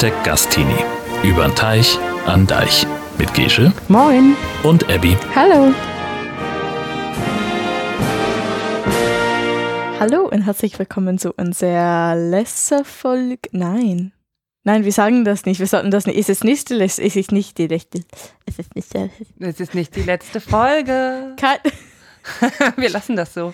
Hashtag 0.00 0.24
Gastini. 0.24 0.78
Übern 1.22 1.54
Teich 1.54 1.98
an 2.24 2.46
Deich. 2.46 2.86
Mit 3.18 3.34
Gesche 3.34 3.70
Moin. 3.88 4.34
und 4.62 4.88
Abby. 4.88 5.14
Hallo. 5.34 5.74
Hallo 9.98 10.26
und 10.26 10.46
herzlich 10.46 10.78
willkommen 10.78 11.18
zu 11.18 11.34
unserer 11.34 12.16
letzten 12.16 12.86
Folge. 12.86 13.50
Nein. 13.52 14.12
Nein, 14.64 14.84
wir 14.84 14.92
sagen 14.92 15.26
das 15.26 15.44
nicht. 15.44 15.60
Wir 15.60 15.66
sollten 15.66 15.90
das 15.90 16.06
nicht. 16.06 16.18
Es 16.18 16.30
ist 16.30 16.44
nicht 16.44 16.70
die 16.70 16.76
letzte. 16.76 17.04
Es 17.04 17.14
ist 17.14 17.30
nicht 17.30 17.58
die 17.58 17.66
letzte. 17.66 18.00
Es 18.46 18.58
ist 18.58 18.74
nicht 18.74 18.94
die 18.94 19.44
Es 19.44 19.60
ist 19.60 19.74
nicht 19.74 19.96
die 19.96 20.02
letzte 20.02 20.40
Folge. 20.40 21.36
Cut. 21.36 21.60
Wir 22.78 22.88
lassen 22.88 23.16
das 23.16 23.34
so. 23.34 23.52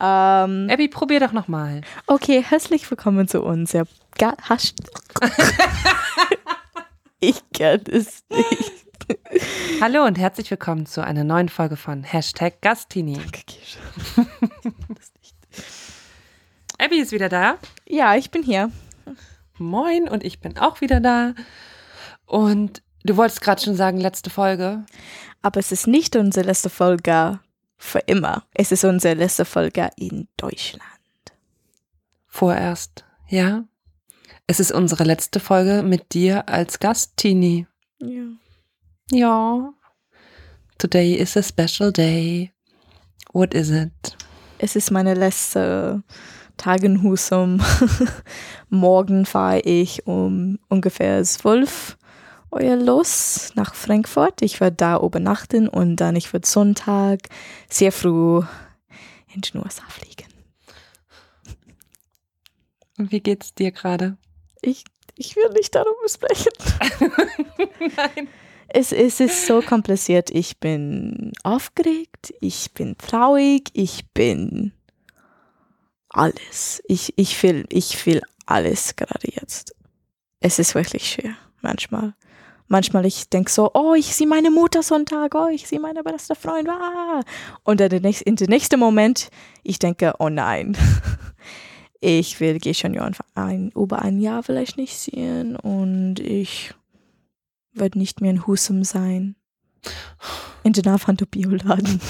Ähm, 0.00 0.68
Abby, 0.70 0.88
probier 0.88 1.20
doch 1.20 1.32
nochmal. 1.32 1.82
okay, 2.06 2.42
herzlich 2.42 2.90
willkommen 2.90 3.28
zu 3.28 3.42
unserer 3.42 3.86
Ga 4.18 4.34
Hasch 4.48 4.72
Ich 7.20 7.42
kann 7.56 7.80
es 7.88 8.24
nicht. 8.30 8.72
Hallo 9.80 10.04
und 10.04 10.18
herzlich 10.18 10.50
willkommen 10.50 10.86
zu 10.86 11.04
einer 11.04 11.24
neuen 11.24 11.48
Folge 11.48 11.76
von 11.76 12.02
Hashtag 12.02 12.60
Gastini. 12.62 13.16
Abby 16.78 16.98
ist 16.98 17.12
wieder 17.12 17.28
da. 17.28 17.58
Ja, 17.86 18.16
ich 18.16 18.30
bin 18.30 18.42
hier. 18.42 18.70
Moin 19.58 20.08
und 20.08 20.24
ich 20.24 20.40
bin 20.40 20.58
auch 20.58 20.80
wieder 20.80 20.98
da. 21.00 21.34
Und 22.26 22.82
du 23.04 23.16
wolltest 23.16 23.40
gerade 23.40 23.62
schon 23.62 23.76
sagen, 23.76 23.98
letzte 23.98 24.30
Folge. 24.30 24.84
Aber 25.42 25.60
es 25.60 25.70
ist 25.70 25.86
nicht 25.86 26.16
unsere 26.16 26.46
letzte 26.46 26.70
Folge 26.70 27.38
für 27.82 27.98
immer. 27.98 28.44
Es 28.54 28.70
ist 28.70 28.84
unsere 28.84 29.14
letzte 29.14 29.44
Folge 29.44 29.90
in 29.96 30.28
Deutschland. 30.36 30.82
Vorerst. 32.28 33.04
Ja. 33.28 33.64
Es 34.46 34.60
ist 34.60 34.70
unsere 34.72 35.04
letzte 35.04 35.40
Folge 35.40 35.82
mit 35.82 36.14
dir 36.14 36.48
als 36.48 36.78
Gast, 36.78 37.16
Tini. 37.16 37.66
Ja. 37.98 38.22
Ja. 39.10 39.74
Today 40.78 41.14
is 41.14 41.36
a 41.36 41.42
special 41.42 41.92
day. 41.92 42.52
What 43.32 43.52
is 43.52 43.70
it? 43.70 44.16
Es 44.58 44.76
ist 44.76 44.92
meine 44.92 45.14
letzte 45.14 46.04
Tag 46.56 46.84
in 46.84 47.02
Husum. 47.02 47.60
Morgen 48.68 49.26
fahre 49.26 49.60
ich 49.60 50.06
um 50.06 50.60
ungefähr 50.68 51.22
zwölf 51.24 51.98
Uhr 52.52 52.76
los 52.76 53.52
nach 53.54 53.74
Frankfurt. 53.74 54.42
Ich 54.42 54.60
werde 54.60 54.76
da 54.76 55.00
übernachten 55.00 55.68
und 55.68 55.96
dann 55.96 56.16
ich 56.16 56.32
werde 56.32 56.46
Sonntag 56.46 57.20
sehr 57.68 57.92
früh 57.92 58.42
in 59.34 59.40
den 59.40 59.62
USA 59.62 59.84
fliegen. 59.88 60.28
Und 62.98 63.10
wie 63.10 63.20
geht's 63.20 63.54
dir 63.54 63.72
gerade? 63.72 64.16
Ich, 64.60 64.84
ich 65.16 65.34
will 65.34 65.50
nicht 65.50 65.74
darüber 65.74 66.08
sprechen. 66.08 66.52
Nein. 67.96 68.28
Es, 68.68 68.92
es 68.92 69.20
ist 69.20 69.46
so 69.46 69.60
kompliziert. 69.60 70.30
Ich 70.30 70.58
bin 70.58 71.32
aufgeregt, 71.42 72.32
ich 72.40 72.72
bin 72.72 72.96
traurig, 72.96 73.70
ich 73.74 74.06
bin 74.14 74.72
alles. 76.08 76.82
Ich, 76.86 77.12
ich 77.16 77.42
will, 77.42 77.66
ich 77.70 78.06
will 78.06 78.22
alles 78.46 78.96
gerade 78.96 79.28
jetzt. 79.30 79.74
Es 80.40 80.58
ist 80.58 80.74
wirklich 80.74 81.10
schwer, 81.10 81.36
manchmal. 81.60 82.14
Manchmal 82.72 83.04
ich 83.04 83.28
denke 83.28 83.50
so, 83.50 83.70
oh, 83.74 83.92
ich 83.92 84.14
sehe 84.16 84.26
meine 84.26 84.50
Mutter 84.50 84.82
Sonntag, 84.82 85.34
oh, 85.34 85.46
ich 85.48 85.68
sehe 85.68 85.78
meine 85.78 86.02
beste 86.02 86.34
Freundin. 86.34 86.72
Ah. 86.72 87.20
Und 87.64 87.80
dann 87.80 87.90
nächsten- 88.00 88.26
in 88.26 88.36
den 88.36 88.48
nächsten 88.48 88.80
Moment, 88.80 89.28
ich 89.62 89.78
denke, 89.78 90.14
oh 90.18 90.30
nein. 90.30 90.74
Ich 92.04 92.40
will 92.40 92.58
schon 92.74 92.96
ein, 93.36 93.70
über 93.76 94.02
ein 94.02 94.18
Jahr 94.18 94.42
vielleicht 94.42 94.76
nicht 94.76 94.96
sehen 94.98 95.54
und 95.54 96.18
ich 96.18 96.74
werde 97.74 97.96
nicht 97.96 98.20
mehr 98.20 98.32
in 98.32 98.44
Husum 98.44 98.82
sein. 98.82 99.36
In 100.64 100.72
den 100.72 100.88
Avando 100.88 101.26
Bioladen. 101.26 102.00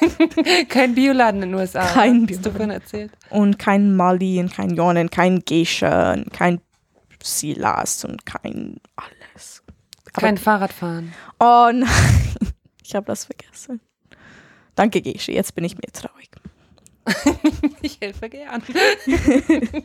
Kein 0.68 0.94
Bioladen 0.94 1.42
in 1.42 1.48
den 1.50 1.58
USA. 1.58 1.84
Kein 1.86 2.28
Hast 2.30 2.44
du 2.44 2.50
Bioladen. 2.50 2.70
erzählt. 2.70 3.12
Und 3.30 3.58
kein 3.58 3.96
Mali 3.96 4.38
und 4.38 4.52
kein 4.52 4.76
Jonen, 4.76 5.10
kein 5.10 5.40
Geisha, 5.40 6.12
und 6.12 6.32
kein 6.32 6.60
Silas 7.20 8.04
und 8.04 8.24
kein 8.24 8.76
alles. 8.94 9.21
Aber- 10.14 10.26
Kein 10.26 10.38
Fahrradfahren. 10.38 11.12
Oh 11.40 11.70
nein, 11.72 11.88
ich 12.84 12.94
habe 12.94 13.06
das 13.06 13.24
vergessen. 13.26 13.80
Danke, 14.74 15.00
Gesche, 15.02 15.32
jetzt 15.32 15.54
bin 15.54 15.64
ich 15.64 15.76
mir 15.76 15.90
traurig. 15.92 16.30
Ich 17.82 17.98
helfe 18.00 18.28
gern. 18.28 18.62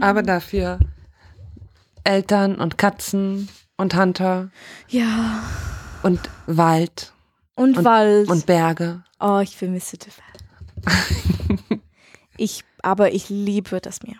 Aber 0.00 0.22
dafür 0.22 0.78
Eltern 2.04 2.56
und 2.56 2.78
Katzen 2.78 3.48
und 3.76 3.94
Hunter 3.94 4.50
Ja. 4.88 5.42
und 6.02 6.30
Wald 6.46 7.12
Und, 7.56 7.76
Und- 7.78 7.84
Wald. 7.84 8.28
und 8.28 8.46
Berge. 8.46 9.02
oh, 9.20 9.40
ich 9.40 9.56
vermisse 9.56 9.98
die 9.98 10.06
Welt. 10.08 11.80
ich, 12.36 12.64
aber 12.82 13.12
ich 13.12 13.28
liebe 13.28 13.80
das 13.80 14.02
Meer. 14.02 14.16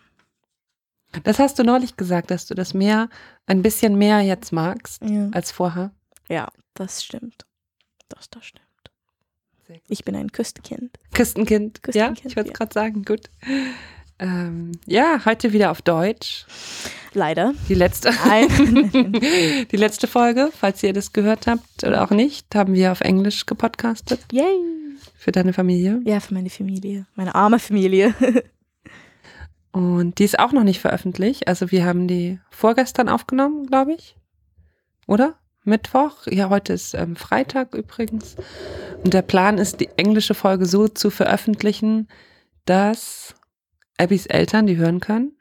Das 1.23 1.39
hast 1.39 1.59
du 1.59 1.65
neulich 1.65 1.97
gesagt, 1.97 2.31
dass 2.31 2.47
du 2.47 2.55
das 2.55 2.75
Meer 2.75 3.09
ein 3.47 3.63
bisschen 3.63 3.97
mehr 3.97 4.21
jetzt 4.21 4.53
magst 4.53 5.03
Ja, 5.05 5.29
als 5.33 5.51
vorher. 5.51 5.93
ja 6.29 6.49
das 6.75 7.03
stimmt. 7.05 7.47
Das, 8.09 8.29
das 8.31 8.45
stimmt. 8.45 8.67
Sehr 9.67 9.77
gut. 9.77 9.87
Ich 9.89 10.05
bin 10.05 10.15
ein 10.15 10.31
Küstenkind. 10.31 10.99
Küstenkind. 11.15 11.83
Küstenkind, 11.83 12.21
ja, 12.21 12.29
ich 12.29 12.37
wollte 12.37 12.51
es 12.51 12.53
ja. 12.53 12.59
gerade 12.59 12.73
sagen. 12.73 13.05
Gut. 13.05 13.31
Ähm, 14.19 14.73
ja, 14.87 15.25
heute 15.25 15.53
wieder 15.53 15.71
auf 15.71 15.83
Deutsch. 15.83 16.47
Leider. 17.15 17.55
Die 17.69 17.75
letzte, 17.75 18.11
die 19.71 19.77
letzte 19.77 20.07
Folge, 20.07 20.51
falls 20.57 20.83
ihr 20.83 20.93
das 20.93 21.13
gehört 21.13 21.47
habt 21.47 21.85
oder 21.85 22.05
auch 22.05 22.11
nicht, 22.11 22.55
haben 22.55 22.75
wir 22.75 22.93
auf 22.93 23.01
Englisch 23.01 23.47
gepodcastet 23.47 24.21
Yay. 24.33 24.45
für 25.17 25.33
deine 25.33 25.53
Familie. 25.53 26.01
Ja, 26.05 26.21
für 26.21 26.35
meine 26.35 26.51
Familie. 26.51 27.07
Meine 27.15 27.35
arme 27.35 27.59
Familie. 27.59 28.15
Und 29.77 30.19
die 30.21 30.25
ist 30.25 30.39
auch 30.39 30.53
noch 30.53 30.65
nicht 30.65 30.81
veröffentlicht. 30.81 31.49
Also 31.49 31.71
wir 31.71 31.85
haben 31.85 32.09
die 32.09 32.41
vorgestern 32.49 33.11
aufgenommen, 33.11 33.67
glaube 33.67 33.93
ich. 33.93 34.17
Oder? 35.07 35.35
Mittwoch. 35.65 36.27
Ja, 36.29 36.49
heute 36.49 36.73
ist 36.73 36.95
ähm, 36.95 37.15
Freitag 37.15 37.75
übrigens. 37.75 38.37
Und 39.05 39.13
der 39.13 39.21
Plan 39.21 39.59
ist, 39.59 39.79
die 39.81 39.91
englische 39.99 40.33
Folge 40.33 40.65
so 40.65 40.89
zu 40.89 41.11
veröffentlichen, 41.11 42.09
dass 42.65 43.35
Abbys 43.99 44.25
Eltern 44.25 44.67
die 44.67 44.79
hören 44.79 45.01
können. 45.01 45.37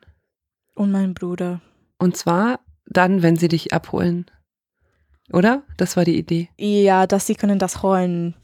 Und 0.73 0.91
mein 0.91 1.13
Bruder. 1.13 1.61
Und 1.97 2.17
zwar 2.17 2.59
dann, 2.87 3.23
wenn 3.23 3.37
sie 3.37 3.47
dich 3.47 3.71
abholen. 3.71 4.25
Oder? 5.31 5.63
Das 5.77 5.95
war 5.95 6.03
die 6.03 6.17
Idee. 6.17 6.49
Ja, 6.57 7.07
dass 7.07 7.25
sie 7.25 7.35
können 7.35 7.57
das 7.57 7.83
holen 7.83 8.35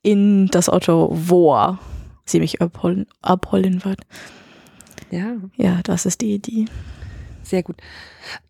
in 0.00 0.46
das 0.46 0.70
Auto, 0.70 1.10
wo 1.12 1.76
sie 2.24 2.40
mich 2.40 2.62
abholen, 2.62 3.04
abholen 3.20 3.84
wird. 3.84 4.00
Ja, 5.14 5.36
Ja, 5.56 5.80
das 5.84 6.06
ist 6.06 6.20
die 6.20 6.34
Idee. 6.34 6.64
sehr 7.42 7.62
gut. 7.62 7.76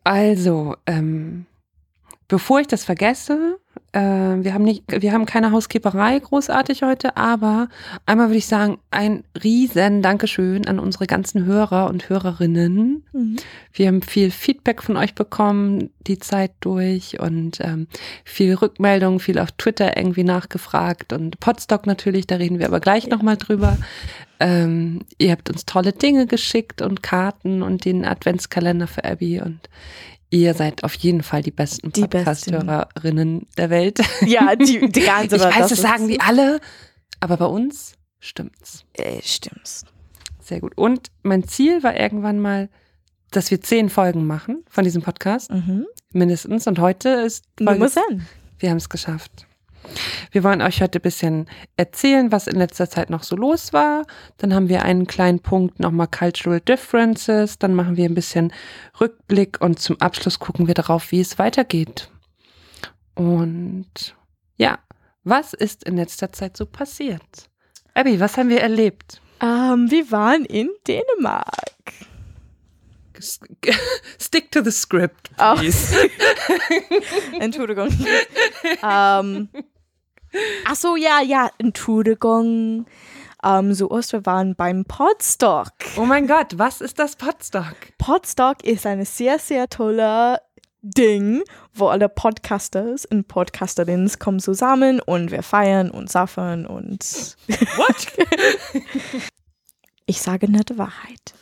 Also, 0.03 0.77
ähm, 0.87 1.47
bevor 2.29 2.61
ich 2.61 2.67
das 2.69 2.85
vergesse, 2.85 3.59
wir 4.01 4.55
haben 4.55 4.65
nicht, 4.65 4.85
wir 4.89 5.13
haben 5.13 5.25
keine 5.25 5.53
Housekeeperei 5.53 6.19
großartig 6.19 6.83
heute, 6.83 7.17
aber 7.17 7.69
einmal 8.07 8.29
würde 8.29 8.39
ich 8.39 8.47
sagen, 8.47 8.79
ein 8.91 9.23
riesen 9.43 10.03
Dankeschön 10.03 10.67
an 10.67 10.79
unsere 10.81 11.07
ganzen 11.07 11.45
Hörer 11.45 11.89
und 11.89 12.09
Hörerinnen. 12.09 13.05
Mhm. 13.13 13.37
Wir 13.73 13.87
haben 13.87 14.03
viel 14.03 14.31
Feedback 14.31 14.83
von 14.83 14.97
euch 14.97 15.15
bekommen, 15.15 15.91
die 16.07 16.19
Zeit 16.19 16.53
durch 16.61 17.21
und 17.21 17.59
ähm, 17.61 17.87
viel 18.25 18.55
Rückmeldung, 18.55 19.21
viel 19.21 19.39
auf 19.39 19.53
Twitter 19.53 19.97
irgendwie 19.97 20.25
nachgefragt 20.25 21.13
und 21.13 21.39
Podstock 21.41 21.87
natürlich, 21.87 22.27
da 22.27 22.37
reden 22.37 22.59
wir 22.59 22.67
aber 22.67 22.81
gleich 22.81 23.05
Ja. 23.05 23.11
nochmal 23.11 23.37
drüber. 23.37 23.77
Ähm, 24.41 25.03
ihr 25.19 25.31
habt 25.31 25.49
uns 25.51 25.65
tolle 25.65 25.93
Dinge 25.93 26.27
geschickt 26.27 26.83
und 26.83 27.03
Karten 27.03 27.63
und 27.63 27.85
den 27.85 28.05
Adventskalender 28.05 28.89
für 28.89 29.05
Abby 29.05 29.41
und 29.41 29.61
ihr 30.31 30.55
seid 30.55 30.85
auf 30.85 30.95
jeden 30.95 31.23
Fall 31.23 31.43
die 31.43 31.51
besten 31.51 31.93
Podcast-Hörerinnen 31.93 33.47
der 33.57 33.71
Welt. 33.71 34.01
Ja, 34.27 34.57
die, 34.57 34.89
die 34.91 35.01
ganze 35.05 35.37
Ich 35.37 35.43
weiß, 35.43 35.69
das 35.69 35.81
sagen 35.81 36.09
die 36.09 36.21
alle, 36.21 36.61
aber 37.21 37.37
bei 37.37 37.47
uns 37.47 37.95
stimmt's. 38.21 38.85
Äh, 38.95 39.21
stimmt's. 39.23 39.85
Sehr 40.41 40.61
gut. 40.61 40.77
Und 40.77 41.11
mein 41.23 41.45
Ziel 41.47 41.83
war 41.83 41.99
irgendwann 41.99 42.39
mal, 42.41 42.69
dass 43.31 43.51
wir 43.51 43.61
zehn 43.61 43.89
Folgen 43.89 44.27
machen 44.27 44.65
von 44.69 44.85
diesem 44.85 45.03
Podcast, 45.03 45.51
Mhm. 45.51 45.87
mindestens. 46.13 46.67
Und 46.67 46.79
heute 46.79 47.09
ist 47.09 47.45
Folge, 47.63 47.91
wir 48.59 48.71
haben 48.71 48.77
es 48.77 48.89
geschafft. 48.89 49.47
Wir 50.33 50.43
wollen 50.45 50.63
euch 50.63 50.83
heute 50.83 50.99
ein 50.99 51.03
bisschen 51.03 51.47
erzählen, 51.77 52.33
was 52.33 52.47
in 52.47 52.57
letzter 52.57 52.89
Zeit 52.91 53.11
noch 53.11 53.23
so 53.23 53.37
los 53.37 53.73
war. 53.73 54.05
Dann 54.39 54.55
haben 54.55 54.69
wir 54.69 54.83
einen 54.83 55.07
kleinen 55.07 55.41
Punkt 55.41 55.81
nochmal 55.81 56.09
Cultural 56.09 56.61
Differences. 56.61 57.59
Dann 57.59 57.75
machen 57.75 57.97
wir 57.97 58.05
ein 58.09 58.15
bisschen 58.15 58.53
Rückblick 59.01 59.61
und 59.61 59.79
zum 59.79 60.01
Abschluss 60.01 60.39
gucken 60.39 60.67
wir 60.67 60.75
darauf, 60.75 61.11
wie 61.13 61.21
es 61.21 61.39
weitergeht. 61.39 62.11
Und 63.15 64.17
ja, 64.57 64.79
was 65.23 65.53
ist 65.55 65.85
in 65.85 65.97
letzter 65.97 66.33
Zeit 66.33 66.57
so 66.57 66.67
passiert? 66.67 67.49
Abby, 67.95 68.19
was 68.19 68.37
haben 68.37 68.49
wir 68.49 68.61
erlebt? 68.61 69.21
Ähm, 69.41 69.91
wir 69.91 70.11
waren 70.11 70.45
in 70.45 70.69
Dänemark. 70.87 71.53
Stick 74.19 74.51
to 74.51 74.63
the 74.63 74.73
script, 74.73 75.31
Oh. 75.39 75.55
please. 75.57 75.97
Entschuldigung. 77.41 77.89
ähm, 78.83 79.49
ach 80.67 80.77
so, 80.77 80.97
ja, 80.97 81.21
ja, 81.23 81.51
Entschuldigung. 81.59 82.87
Ähm, 83.43 83.75
so 83.75 83.91
oft, 83.91 84.13
wir 84.13 84.25
waren 84.25 84.55
beim 84.55 84.85
Podstock. 84.85 85.73
Oh 85.97 86.05
mein 86.05 86.27
Gott, 86.27 86.57
was 86.59 86.81
ist 86.81 86.99
das 86.99 87.17
Podstock? 87.17 87.75
Podstock 87.99 88.65
ist 88.65 88.87
eine 88.87 89.05
sehr, 89.05 89.39
sehr 89.39 89.69
tolle 89.69 90.39
Ding, 90.81 91.43
wo 91.73 91.89
alle 91.89 92.09
Podcasters 92.09 93.07
und 93.07 93.29
Podcasterinnen 93.29 94.11
kommen 94.19 94.41
zusammen 94.41 95.01
und 95.01 95.31
wir 95.31 95.43
feiern 95.43 95.91
und 95.91 96.11
saffen 96.11 96.67
und 96.67 97.37
What? 97.77 98.83
ich 100.07 100.21
sage 100.21 100.51
nur 100.51 100.63
die 100.63 100.77
Wahrheit. 100.77 101.35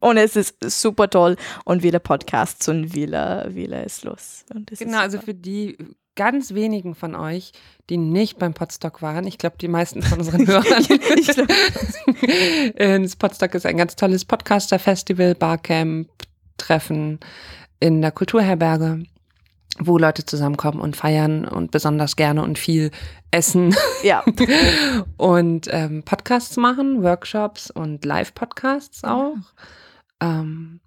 und 0.00 0.16
es 0.16 0.34
ist 0.36 0.56
super 0.62 1.08
toll 1.08 1.36
und 1.64 1.82
viele 1.82 2.00
Podcasts 2.00 2.68
und 2.68 2.88
viele, 2.88 3.48
viele 3.52 3.84
ist 3.84 4.04
los. 4.04 4.44
Genau, 4.48 4.64
ist 4.70 4.84
also 4.94 5.20
für 5.20 5.34
die 5.34 5.76
ganz 6.16 6.54
wenigen 6.54 6.94
von 6.94 7.14
euch, 7.14 7.52
die 7.88 7.96
nicht 7.98 8.38
beim 8.38 8.54
Podstock 8.54 9.00
waren, 9.02 9.26
ich 9.26 9.38
glaube, 9.38 9.56
die 9.60 9.68
meisten 9.68 10.02
von 10.02 10.18
unseren 10.18 10.46
Hörern. 10.46 10.84
Ich 11.18 11.28
glaub- 11.28 11.48
Äh, 12.76 13.00
das 13.00 13.16
Podstock 13.16 13.54
ist 13.54 13.66
ein 13.66 13.76
ganz 13.76 13.94
tolles 13.96 14.24
Podcaster-Festival, 14.24 15.34
Barcamp, 15.34 16.08
Treffen 16.58 17.20
in 17.80 18.00
der 18.02 18.10
Kulturherberge, 18.10 19.04
wo 19.78 19.98
Leute 19.98 20.24
zusammenkommen 20.24 20.80
und 20.80 20.96
feiern 20.96 21.44
und 21.46 21.70
besonders 21.70 22.16
gerne 22.16 22.42
und 22.42 22.58
viel 22.58 22.90
essen 23.30 23.76
ja, 24.02 24.24
und 25.18 25.68
ähm, 25.70 26.02
Podcasts 26.02 26.56
machen, 26.56 27.02
Workshops 27.02 27.70
und 27.70 28.04
Live-Podcasts 28.04 29.04
auch. 29.04 29.34
Ähm, 30.22 30.80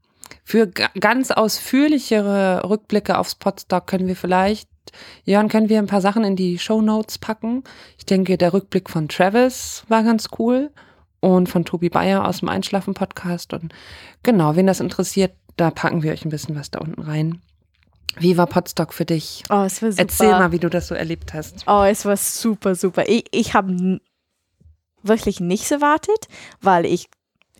für 0.44 0.66
ga- 0.68 0.90
ganz 1.00 1.30
ausführlichere 1.30 2.68
Rückblicke 2.68 3.20
aufs 3.20 3.36
Podstock 3.36 3.86
können 3.86 4.08
wir 4.08 4.16
vielleicht, 4.16 4.68
Jörn, 5.25 5.50
können 5.50 5.69
wir 5.69 5.80
ein 5.80 5.88
paar 5.88 6.01
Sachen 6.01 6.24
in 6.24 6.36
die 6.36 6.59
Show 6.59 6.81
Notes 6.81 7.18
packen. 7.18 7.63
Ich 7.97 8.06
denke, 8.06 8.38
der 8.38 8.53
Rückblick 8.53 8.89
von 8.89 9.07
Travis 9.07 9.83
war 9.88 10.03
ganz 10.03 10.27
cool 10.38 10.71
und 11.19 11.50
von 11.50 11.65
Tobi 11.65 11.89
Bayer 11.89 12.27
aus 12.27 12.39
dem 12.39 12.50
Einschlafen-Podcast. 12.50 13.53
Und 13.53 13.74
genau, 14.24 14.56
wen 14.56 14.68
das 14.68 14.80
interessiert, 14.80 15.33
da 15.57 15.71
packen 15.71 16.03
wir 16.03 16.12
euch 16.12 16.25
ein 16.25 16.30
bisschen 16.30 16.56
was 16.56 16.71
da 16.71 16.80
unten 16.80 17.01
rein. 17.01 17.41
Wie 18.18 18.38
war 18.38 18.47
Podstock 18.47 18.94
für 18.94 19.06
dich? 19.06 19.44
oh, 19.50 19.63
es 19.63 19.81
war 19.81 19.91
super. 19.91 20.01
Erzähl 20.01 20.31
mal, 20.31 20.51
wie 20.51 20.59
du 20.59 20.69
das 20.69 20.88
so 20.88 20.95
erlebt 20.95 21.33
hast. 21.33 21.63
Oh, 21.68 21.83
es 21.83 22.06
war 22.06 22.18
super, 22.18 22.75
super. 22.75 23.07
Ich, 23.07 23.25
ich 23.31 23.53
habe 23.53 24.00
wirklich 25.03 25.39
nichts 25.39 25.71
erwartet, 25.71 26.27
weil 26.62 26.85
ich, 26.85 27.09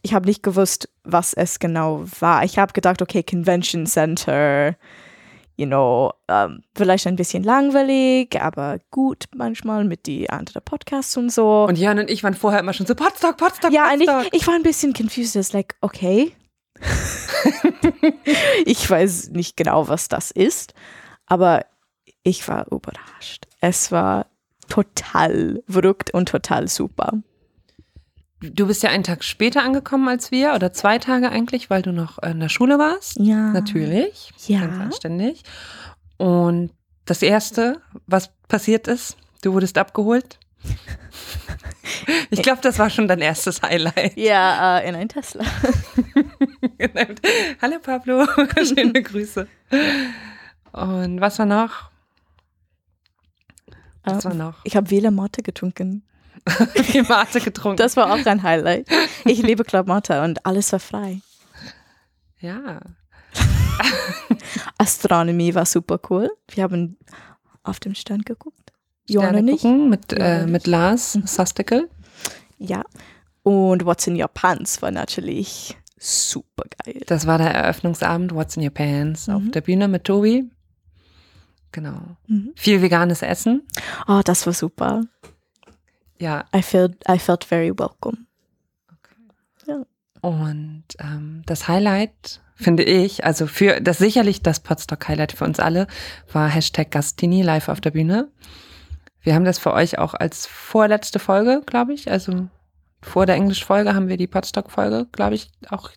ich 0.02 0.14
habe 0.14 0.26
nicht 0.26 0.44
gewusst, 0.44 0.90
was 1.04 1.34
es 1.34 1.60
genau 1.60 2.04
war. 2.20 2.44
Ich 2.44 2.58
habe 2.58 2.74
gedacht, 2.74 3.02
okay, 3.02 3.24
Convention 3.24 3.86
Center, 3.86 4.76
you 5.60 5.66
know, 5.66 6.14
ähm, 6.30 6.64
vielleicht 6.74 7.06
ein 7.06 7.18
bisschen 7.18 7.44
langweilig, 7.44 8.42
aber 8.42 8.80
gut 8.92 9.26
manchmal 9.36 9.84
mit 9.84 10.06
die 10.06 10.30
anderen 10.30 10.64
Podcasts 10.64 11.18
und 11.18 11.32
so. 11.32 11.66
Und 11.66 11.78
Jörn 11.78 12.00
und 12.00 12.10
ich 12.10 12.24
waren 12.24 12.34
vorher 12.34 12.62
immer 12.62 12.72
schon 12.72 12.86
so 12.86 12.96
Podstock, 12.96 13.36
Podstock, 13.36 13.74
ja, 13.74 13.92
und 13.92 14.00
Podstock. 14.00 14.28
ich, 14.32 14.42
ich 14.42 14.48
war 14.48 14.56
ein 14.56 14.64
bisschen 14.64 14.94
confused. 14.94 15.36
It's 15.36 15.52
like, 15.52 15.76
okay. 15.82 16.32
ich 18.66 18.90
weiß 18.90 19.32
nicht 19.32 19.58
genau, 19.58 19.90
was 19.90 20.08
das 20.08 20.32
ist, 20.32 20.74
aber 21.26 21.66
ich 22.24 22.48
war 22.48 22.72
überrascht. 22.72 23.46
Es 23.60 23.92
war 23.92 24.28
total 24.70 25.62
verrückt 25.68 26.14
und 26.14 26.30
total 26.30 26.70
super. 26.70 27.22
Du 28.42 28.68
bist 28.68 28.84
ja 28.84 28.90
einen 28.90 29.04
Tag 29.04 29.24
später 29.24 29.64
angekommen 29.64 30.08
als 30.08 30.32
wir 30.32 30.54
oder 30.54 30.72
zwei 30.72 30.98
Tage 30.98 31.30
eigentlich, 31.30 31.70
weil 31.70 31.82
du 31.82 31.92
noch 31.92 32.20
in 32.24 32.40
der 32.40 32.50
Schule 32.50 32.80
warst. 32.80 33.18
Ja. 33.20 33.52
Natürlich. 33.52 34.32
Ja. 34.48 34.62
Ganz 34.62 34.80
anständig. 34.80 35.44
Und 36.18 36.72
das 37.06 37.22
erste, 37.22 37.82
was 38.08 38.30
passiert 38.48 38.88
ist, 38.88 39.18
du 39.42 39.54
wurdest 39.54 39.78
abgeholt. 39.78 40.40
Ich 42.30 42.44
glaube, 42.44 42.60
das 42.62 42.78
war 42.78 42.90
schon 42.92 43.08
dein 43.08 43.20
erstes 43.20 43.62
Highlight. 43.64 44.16
Ja, 44.16 44.78
äh, 44.80 44.88
in 44.90 44.96
ein 44.96 45.10
Tesla. 45.10 45.44
Hallo 47.62 47.80
Pablo, 47.82 48.26
schöne 48.64 49.02
Grüße. 49.02 49.48
Und 50.72 51.20
was 51.22 51.40
war 51.40 51.46
noch? 51.48 51.90
Was 54.04 54.24
war 54.26 54.32
Ähm, 54.34 54.38
noch? 54.38 54.56
Ich 54.64 54.76
habe 54.76 54.92
Wähler 54.92 55.10
Mate 55.12 55.42
getrunken. 55.42 56.04
Wir 56.92 57.04
Mate 57.04 57.40
getrunken. 57.42 57.78
Das 57.78 57.96
war 57.98 58.12
auch 58.14 58.26
ein 58.26 58.44
Highlight. 58.44 58.88
Ich 59.26 59.42
liebe 59.42 59.64
Club 59.64 59.88
Mate 59.88 60.22
und 60.22 60.46
alles 60.46 60.72
war 60.72 60.80
frei. 60.80 61.22
ja. 62.40 62.80
Astronomie 64.78 65.54
war 65.56 65.66
super 65.66 66.00
cool. 66.10 66.30
Wir 66.50 66.64
haben 66.64 66.98
auf 67.64 67.80
dem 67.80 67.96
Stand 67.96 68.26
geguckt. 68.26 68.74
Johann 69.08 69.30
Sterne 69.30 69.40
und 69.52 69.56
ich. 69.56 69.62
gucken 69.62 69.90
mit, 69.90 70.14
äh, 70.14 70.46
mit 70.46 70.68
Lars 70.68 71.16
Mhm. 71.16 71.28
Sastikel. 71.28 71.90
Ja. 72.58 72.84
Und 73.44 73.86
What's 73.86 74.08
in 74.08 74.20
Your 74.22 74.28
Pants 74.28 74.82
war 74.82 74.92
natürlich 74.92 75.78
super 75.98 76.64
geil. 76.84 77.02
Das 77.08 77.26
war 77.28 77.38
der 77.38 77.54
Eröffnungsabend 77.54 78.34
What's 78.34 78.58
in 78.58 78.64
Your 78.64 78.70
Pants 78.72 79.30
auf 79.30 79.42
Mhm. 79.42 79.52
der 79.52 79.62
Bühne 79.62 79.88
mit 79.88 80.04
Tobi. 80.06 80.50
Genau. 81.72 82.18
Mhm. 82.28 82.52
Viel 82.56 82.82
veganes 82.82 83.22
Essen. 83.22 83.64
Oh, 84.08 84.22
das 84.24 84.46
war 84.46 84.54
super. 84.54 85.04
Ja. 86.20 86.46
I 86.56 86.62
felt, 86.62 87.04
I 87.10 87.18
felt 87.18 87.44
very 87.44 87.72
welcome. 87.72 88.18
Und 90.22 90.84
ähm, 91.00 91.44
das 91.46 91.68
Highlight, 91.68 92.42
finde 92.56 92.84
ich, 92.84 93.24
also 93.24 93.48
für 93.48 93.80
das 93.80 94.00
sicherlich 94.00 94.42
das 94.42 94.60
Podstock-Highlight 94.60 95.32
für 95.32 95.46
uns 95.46 95.60
alle, 95.60 95.88
war 96.32 96.50
Hashtag 96.50 96.92
Gastini 96.92 97.42
live 97.42 97.70
auf 97.70 97.80
der 97.80 97.92
Bühne. 97.92 98.30
Wir 99.22 99.36
haben 99.36 99.46
das 99.46 99.60
für 99.60 99.74
euch 99.74 99.98
auch 99.98 100.14
als 100.14 100.46
vorletzte 100.46 101.20
Folge, 101.20 101.62
glaube 101.66 101.94
ich. 101.94 102.12
Also 102.12 102.50
vor 103.02 103.26
der 103.26 103.36
Englisch-Folge 103.36 103.96
haben 103.96 104.10
wir 104.10 104.18
die 104.18 104.28
Podstock-Folge, 104.28 105.08
glaube 105.12 105.36
ich, 105.36 105.52
auch, 105.70 105.92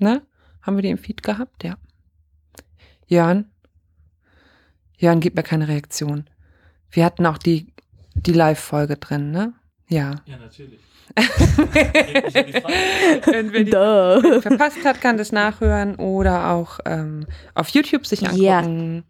ne? 0.00 0.22
Haben 0.60 0.76
wir 0.76 0.82
die 0.82 0.90
im 0.90 0.98
Feed 0.98 1.22
gehabt? 1.22 1.64
Ja. 1.64 1.76
Jörn? 3.06 3.50
Jörn 4.98 5.20
gibt 5.20 5.36
mir 5.36 5.42
keine 5.42 5.68
Reaktion. 5.68 6.28
Wir 6.90 7.04
hatten 7.04 7.24
auch 7.24 7.38
die, 7.38 7.72
die 8.16 8.32
Live-Folge 8.32 8.96
drin, 8.96 9.30
ne? 9.30 9.52
Ja. 9.88 10.16
Ja, 10.26 10.36
natürlich. 10.38 10.80
Wenn 13.26 13.52
wer 13.52 13.64
die 13.64 13.70
Duh. 13.70 14.40
verpasst 14.40 14.84
hat, 14.84 15.00
kann 15.00 15.16
das 15.16 15.30
nachhören 15.32 15.94
oder 15.96 16.50
auch 16.50 16.80
ähm, 16.84 17.26
auf 17.54 17.68
YouTube 17.68 18.06
sich 18.06 18.20
Ja. 18.22 18.58
angucken. 18.58 19.04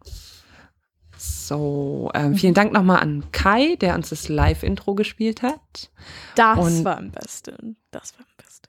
So, 1.17 2.11
ähm, 2.15 2.35
vielen 2.37 2.53
Dank 2.55 2.73
nochmal 2.73 3.01
an 3.01 3.25
Kai, 3.33 3.77
der 3.81 3.95
uns 3.95 4.11
das 4.11 4.29
Live-Intro 4.29 4.95
gespielt 4.95 5.43
hat. 5.43 5.91
Das 6.35 6.59
Und- 6.59 6.85
war 6.85 6.99
am 6.99 7.11
besten. 7.11 7.77
Das 7.91 8.13
war 8.19 8.27
am 8.27 8.33
besten. 8.37 8.69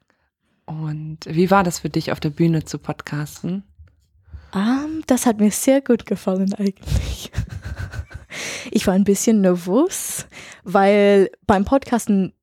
Und 0.66 1.20
wie 1.28 1.52
war 1.52 1.64
das 1.64 1.80
für 1.80 1.90
dich, 1.90 2.12
auf 2.12 2.20
der 2.22 2.30
Bühne 2.30 2.64
zu 2.64 2.78
podcasten? 2.80 3.64
Ähm, 4.56 5.04
das 5.08 5.26
hat 5.26 5.40
mir 5.40 5.52
sehr 5.52 5.82
gut 5.82 6.06
gefallen 6.06 6.54
eigentlich. 6.54 7.32
Ich 8.72 8.86
war 8.88 8.94
ein 8.94 9.04
bisschen 9.04 9.42
nervös, 9.42 10.26
weil 10.64 11.30
beim 11.46 11.66
Podcasten 11.66 12.34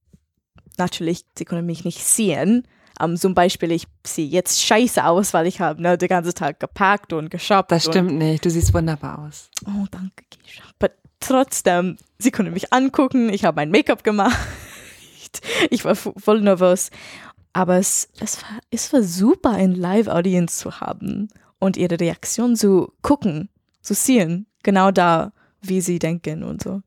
natürlich, 0.78 1.24
sie 1.38 1.44
können 1.44 1.66
mich 1.66 1.84
nicht 1.84 2.02
sehen. 2.04 2.66
Ähm, 3.00 3.16
zum 3.16 3.34
Beispiel, 3.34 3.72
ich 3.72 3.86
sehe 4.06 4.26
jetzt 4.26 4.62
scheiße 4.62 5.04
aus, 5.04 5.34
weil 5.34 5.46
ich 5.46 5.60
habe 5.60 5.82
ne, 5.82 5.98
den 5.98 6.08
ganzen 6.08 6.34
Tag 6.34 6.60
gepackt 6.60 7.12
und 7.12 7.28
geshoppt. 7.30 7.72
Das 7.72 7.84
stimmt 7.84 8.12
nicht, 8.14 8.44
du 8.44 8.50
siehst 8.50 8.72
wunderbar 8.72 9.18
aus. 9.26 9.50
Oh, 9.66 9.86
danke, 9.90 10.24
Keisha. 10.30 10.62
Aber 10.78 10.92
trotzdem, 11.18 11.96
sie 12.18 12.30
können 12.30 12.52
mich 12.52 12.72
angucken. 12.72 13.30
Ich 13.30 13.44
habe 13.44 13.56
mein 13.56 13.70
Make-up 13.70 14.04
gemacht. 14.04 14.36
Ich 15.68 15.84
war 15.84 15.94
vo- 15.96 16.14
voll 16.16 16.42
nervös. 16.42 16.90
Aber 17.52 17.76
es, 17.76 18.08
es, 18.20 18.40
war, 18.42 18.60
es 18.70 18.92
war 18.92 19.02
super, 19.02 19.50
ein 19.50 19.74
Live-Audience 19.74 20.58
zu 20.58 20.80
haben 20.80 21.28
und 21.58 21.76
ihre 21.76 21.98
Reaktion 21.98 22.54
zu 22.54 22.92
gucken, 23.02 23.48
zu 23.82 23.94
sehen. 23.94 24.46
Genau 24.62 24.92
da, 24.92 25.32
wie 25.68 25.80
sie 25.80 25.98
denken 25.98 26.42
und 26.42 26.62
so. 26.62 26.82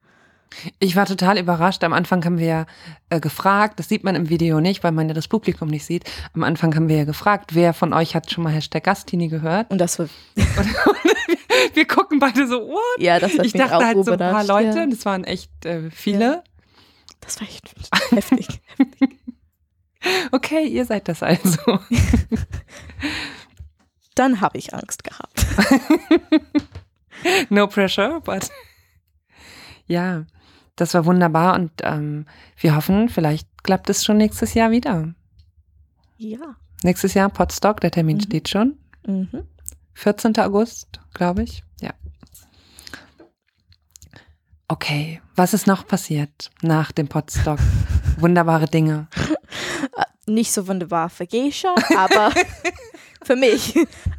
Ich 0.79 0.95
war 0.95 1.05
total 1.05 1.37
überrascht. 1.37 1.83
Am 1.83 1.91
Anfang 1.91 2.23
haben 2.23 2.37
wir 2.37 2.67
äh, 3.09 3.19
gefragt, 3.19 3.79
das 3.79 3.89
sieht 3.89 4.05
man 4.05 4.15
im 4.15 4.29
Video 4.29 4.61
nicht, 4.61 4.81
weil 4.81 4.93
man 4.93 5.09
ja 5.09 5.13
das 5.13 5.27
Publikum 5.27 5.67
nicht 5.67 5.85
sieht. 5.85 6.05
Am 6.33 6.43
Anfang 6.43 6.73
haben 6.73 6.87
wir 6.87 6.95
ja 6.97 7.03
gefragt, 7.03 7.53
wer 7.53 7.73
von 7.73 7.91
euch 7.93 8.15
hat 8.15 8.31
schon 8.31 8.45
mal 8.45 8.53
Hashtag 8.53 8.85
Gastini 8.85 9.27
gehört? 9.27 9.69
Und 9.71 9.79
das 9.79 9.99
war, 9.99 10.07
wir 11.73 11.85
gucken 11.85 12.19
beide 12.19 12.47
so, 12.47 12.61
what? 12.61 12.79
ja, 13.01 13.19
das 13.19 13.37
hat 13.37 13.45
Ich 13.45 13.51
dachte 13.53 13.75
auch 13.77 13.83
halt 13.83 14.05
so 14.05 14.13
ein 14.13 14.17
paar. 14.19 14.45
Leute, 14.45 14.77
Ja. 14.77 14.83
und 14.83 14.93
es 14.93 15.05
waren 15.05 15.25
echt 15.25 15.65
äh, 15.65 15.91
viele. 15.91 16.43
Das 17.19 17.41
war 17.41 17.47
echt 17.47 17.69
heftig. 18.11 18.47
Okay, 20.31 20.65
ihr 20.65 20.85
seid 20.85 21.09
das 21.09 21.21
also. 21.23 21.79
Dann 24.15 24.39
habe 24.39 24.57
ich 24.57 24.73
Angst 24.73 25.03
gehabt. 25.03 25.45
No 27.49 27.65
pressure, 27.65 28.21
but 28.21 28.49
ja, 29.87 30.25
das 30.75 30.93
war 30.93 31.05
wunderbar 31.05 31.55
und 31.55 31.71
ähm, 31.83 32.25
wir 32.59 32.75
hoffen, 32.75 33.09
vielleicht 33.09 33.47
klappt 33.63 33.89
es 33.89 34.03
schon 34.05 34.17
nächstes 34.17 34.53
Jahr 34.53 34.71
wieder. 34.71 35.13
Ja. 36.17 36.55
Nächstes 36.83 37.13
Jahr 37.15 37.29
Potsdok, 37.29 37.81
der 37.81 37.91
Termin 37.91 38.17
Mhm. 38.17 38.21
steht 38.21 38.49
schon. 38.49 38.77
Mhm. 39.05 39.47
14. 39.93 40.37
August, 40.39 40.99
glaube 41.13 41.43
ich. 41.43 41.63
Ja. 41.81 41.91
Okay, 44.67 45.21
was 45.35 45.53
ist 45.53 45.65
noch 45.65 45.87
passiert 45.87 46.51
nach 46.61 46.91
dem 46.91 47.07
Potsdok? 47.07 47.59
Wunderbare 48.19 48.65
Dinge. 48.65 49.07
Nicht 50.25 50.51
so 50.51 50.67
wunderbar 50.67 51.09
für 51.09 51.25
Geisha, 51.25 51.73
aber 51.97 52.31
für 53.23 53.35
mich. 53.35 53.75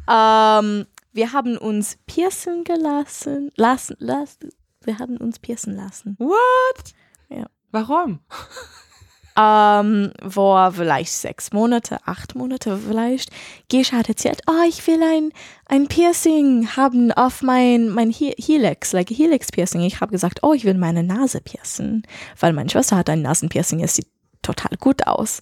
Ähm, 0.09 0.85
wir 1.13 1.33
haben 1.33 1.57
uns 1.57 1.97
piercen 2.07 2.63
gelassen. 2.63 3.51
Lassen, 3.55 3.95
lassen. 3.99 4.49
Wir 4.89 4.97
haben 4.97 5.17
uns 5.17 5.37
piercen 5.37 5.75
lassen. 5.75 6.15
What? 6.17 6.93
Ja. 7.29 7.45
Warum? 7.69 8.21
ähm, 9.37 10.11
vor 10.27 10.71
vielleicht 10.71 11.11
sechs 11.11 11.53
Monate, 11.53 11.99
acht 12.07 12.33
Monate 12.33 12.75
vielleicht. 12.75 13.29
Gescha 13.69 13.97
hat 13.97 14.09
erzählt, 14.09 14.41
oh, 14.47 14.67
ich 14.67 14.87
will 14.87 14.99
ein, 15.03 15.31
ein 15.67 15.87
Piercing 15.87 16.75
haben 16.75 17.11
auf 17.11 17.43
mein, 17.43 17.89
mein 17.89 18.09
He- 18.09 18.33
Helix, 18.39 18.91
like 18.91 19.11
Helix 19.11 19.51
Piercing. 19.51 19.81
Ich 19.81 20.01
habe 20.01 20.11
gesagt, 20.11 20.39
oh, 20.41 20.53
ich 20.53 20.65
will 20.65 20.73
meine 20.73 21.03
Nase 21.03 21.39
piercen, 21.39 22.01
weil 22.39 22.53
meine 22.53 22.71
Schwester 22.71 22.97
hat 22.97 23.11
ein 23.11 23.21
Nasenpiercing, 23.21 23.83
es 23.83 23.93
sieht 23.93 24.07
total 24.41 24.75
gut 24.79 25.05
aus. 25.05 25.39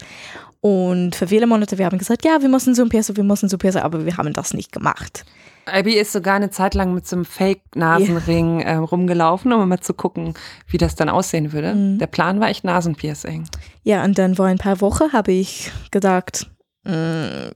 Und 0.61 1.15
für 1.15 1.27
viele 1.27 1.47
Monate, 1.47 1.77
wir 1.77 1.85
haben 1.85 1.97
gesagt, 1.97 2.25
ja, 2.25 2.41
wir 2.41 2.49
müssen 2.49 2.73
so 2.75 2.81
ein 2.83 2.89
Piercing, 2.89 3.15
wir 3.15 3.23
müssen 3.23 3.47
so 3.47 3.55
ein 3.55 3.59
Piercing, 3.59 3.81
aber 3.81 4.05
wir 4.05 4.17
haben 4.17 4.33
das 4.33 4.53
nicht 4.53 4.71
gemacht. 4.71 5.23
Abby 5.65 5.93
ist 5.95 6.13
sogar 6.13 6.35
eine 6.35 6.49
Zeit 6.49 6.73
lang 6.75 6.93
mit 6.93 7.05
so 7.07 7.15
einem 7.17 7.25
Fake-Nasenring 7.25 8.61
ähm, 8.65 8.83
rumgelaufen, 8.85 9.51
um 9.51 9.67
mal 9.67 9.79
zu 9.81 9.93
gucken, 9.93 10.33
wie 10.67 10.77
das 10.77 10.95
dann 10.95 11.09
aussehen 11.09 11.51
würde. 11.51 11.75
Mhm. 11.75 11.99
Der 11.99 12.07
Plan 12.07 12.39
war 12.39 12.47
echt 12.49 12.63
Nasenpiercing. 12.63 13.47
Ja, 13.83 14.03
und 14.03 14.17
dann 14.17 14.35
vor 14.35 14.45
ein 14.45 14.57
paar 14.57 14.79
Wochen 14.81 15.11
habe 15.13 15.31
ich 15.33 15.71
gedacht, 15.91 16.49
mm, 16.85 17.49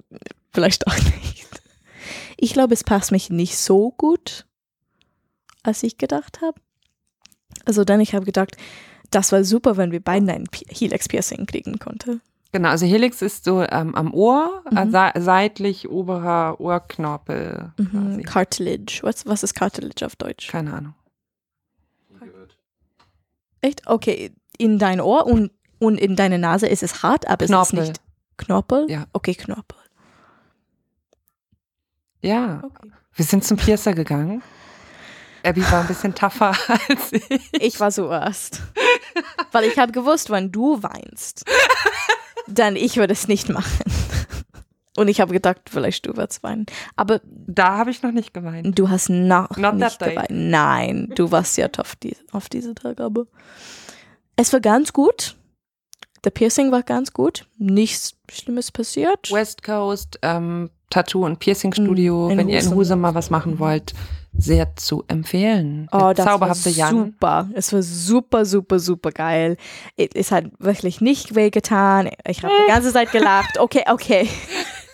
vielleicht 0.53 0.88
auch 0.88 0.96
nicht. 0.96 1.48
Ich 2.38 2.53
glaube, 2.53 2.74
es 2.74 2.84
passt 2.84 3.12
mich 3.12 3.29
nicht 3.29 3.58
so 3.58 3.91
gut, 3.91 4.46
als 5.63 5.81
ich 5.84 5.98
gedacht 5.98 6.41
habe. 6.41 6.60
Also 7.65 7.84
dann, 7.84 8.01
ich 8.01 8.13
habe 8.13 8.25
gedacht, 8.25 8.58
das 9.10 9.31
war 9.31 9.43
super, 9.43 9.77
wenn 9.77 9.91
wir 9.91 10.00
beiden 10.01 10.29
ein 10.29 10.46
Pi- 10.46 10.65
Helix-Piercing 10.70 11.46
kriegen 11.46 11.79
konnten. 11.79 12.22
Genau, 12.53 12.70
also 12.70 12.86
Helix 12.86 13.22
ist 13.22 13.46
so 13.46 13.62
ähm, 13.63 13.96
am 13.96 14.13
Ohr, 14.13 14.63
Mhm. 14.70 14.77
äh, 14.77 14.89
se 14.91 15.12
seitlich 15.24 15.89
oberer 15.89 16.60
Ohrknorpel. 16.60 17.72
Mhm. 17.77 18.24
Cartilage. 18.24 19.00
Was, 19.03 19.25
was 19.25 19.43
ist 19.43 19.53
Cartilage 19.53 20.05
auf 20.05 20.15
Deutsch? 20.17 20.48
Keine 20.48 20.74
Ahnung. 20.74 20.93
Echt? 23.62 23.88
Okay, 23.88 24.34
in 24.58 24.79
dein 24.79 25.00
Ohr 25.00 25.27
und, 25.27 25.51
und 25.79 25.98
in 26.00 26.15
deine 26.15 26.39
Nase 26.39 26.67
ist 26.67 26.84
es 26.84 27.03
hart, 27.03 27.27
aber 27.27 27.43
es 27.46 27.50
ist 27.51 27.55
Knorpel. 27.55 27.79
nicht. 27.88 28.01
Knorpel? 28.38 28.86
Ja. 28.89 29.05
Okay, 29.13 29.36
Knorpel. 29.36 29.77
Ja, 32.24 32.62
Okay. 32.63 32.91
wir 33.15 33.25
sind 33.25 33.43
zum 33.43 33.58
Piercer 33.58 33.93
gegangen. 33.93 34.43
Abby 35.43 35.63
war 35.72 35.81
ein 35.81 35.88
bisschen 35.88 36.13
tougher 36.13 36.53
als 36.89 37.13
ich. 37.13 37.50
Ich 37.53 37.79
war 37.79 37.91
zuerst. 37.91 38.62
Weil 39.51 39.63
ich 39.65 39.79
habe 39.79 39.91
gewusst, 39.91 40.29
wenn 40.29 40.51
du 40.51 40.81
weinst, 40.84 41.43
dann 42.51 42.75
ich 42.75 42.98
würde 42.98 43.13
es 43.13 43.27
nicht 43.27 43.50
machen. 43.50 43.72
Und 44.98 45.08
ich 45.08 45.22
habe 45.22 45.31
gedacht, 45.31 45.62
vielleicht 45.70 46.05
du 46.05 46.17
wirst 46.17 46.43
weinen. 46.43 46.65
Aber 46.98 47.22
Da 47.24 47.77
habe 47.77 47.91
ich 47.91 48.03
noch 48.03 48.12
nicht 48.12 48.34
geweint. 48.34 48.77
du 48.77 48.89
hast 48.89 49.10
noch 49.10 49.55
Not 49.55 49.75
nicht 49.75 50.00
geweint. 50.00 50.27
Nein, 50.29 51.10
du 51.15 51.31
warst 51.31 51.58
ja 51.58 51.70
tough 51.70 51.96
die, 51.96 52.15
auf 52.31 52.50
diese 52.50 52.75
Tag, 52.75 53.00
aber 53.00 53.25
es 54.36 54.51
war 54.51 54.60
ganz 54.60 54.91
gut. 54.91 55.38
Der 56.25 56.29
Piercing 56.29 56.72
war 56.72 56.84
ganz 56.84 57.13
gut. 57.13 57.48
Nichts 57.58 58.15
Schlimmes 58.29 58.72
passiert. 58.72 59.31
West 59.31 59.63
Coast 59.63 60.20
ähm, 60.22 60.70
Tattoo 60.89 61.25
und 61.25 61.39
Piercing 61.39 61.74
Studio, 61.74 62.27
Mm, 62.27 62.31
in 62.31 62.38
wenn 62.38 62.50
ihr 62.50 62.60
in 62.60 62.65
Husum. 62.65 62.77
Husum 62.77 63.00
mal 63.01 63.15
was 63.15 63.29
machen 63.29 63.60
wollt, 63.60 63.93
sehr 64.38 64.76
zu 64.76 65.04
empfehlen. 65.08 65.88
Der 65.94 66.02
Oh, 66.10 66.14
das 66.14 66.26
zauberhafte 66.26 66.66
war 66.66 66.72
Jan. 66.74 66.96
super. 66.96 67.50
Es 67.54 67.74
war 67.74 67.82
super, 67.84 68.46
super, 68.46 68.80
super 68.80 69.12
geil. 69.12 69.58
Es 69.98 70.32
hat 70.32 70.46
wirklich 70.60 71.02
nicht 71.02 71.36
wehgetan. 71.36 72.10
Ich 72.28 72.44
habe 72.44 72.54
die 72.66 72.72
ganze 72.72 72.92
Zeit 72.94 73.12
gelacht. 73.12 73.58
Okay, 73.60 73.84
okay. 73.90 74.28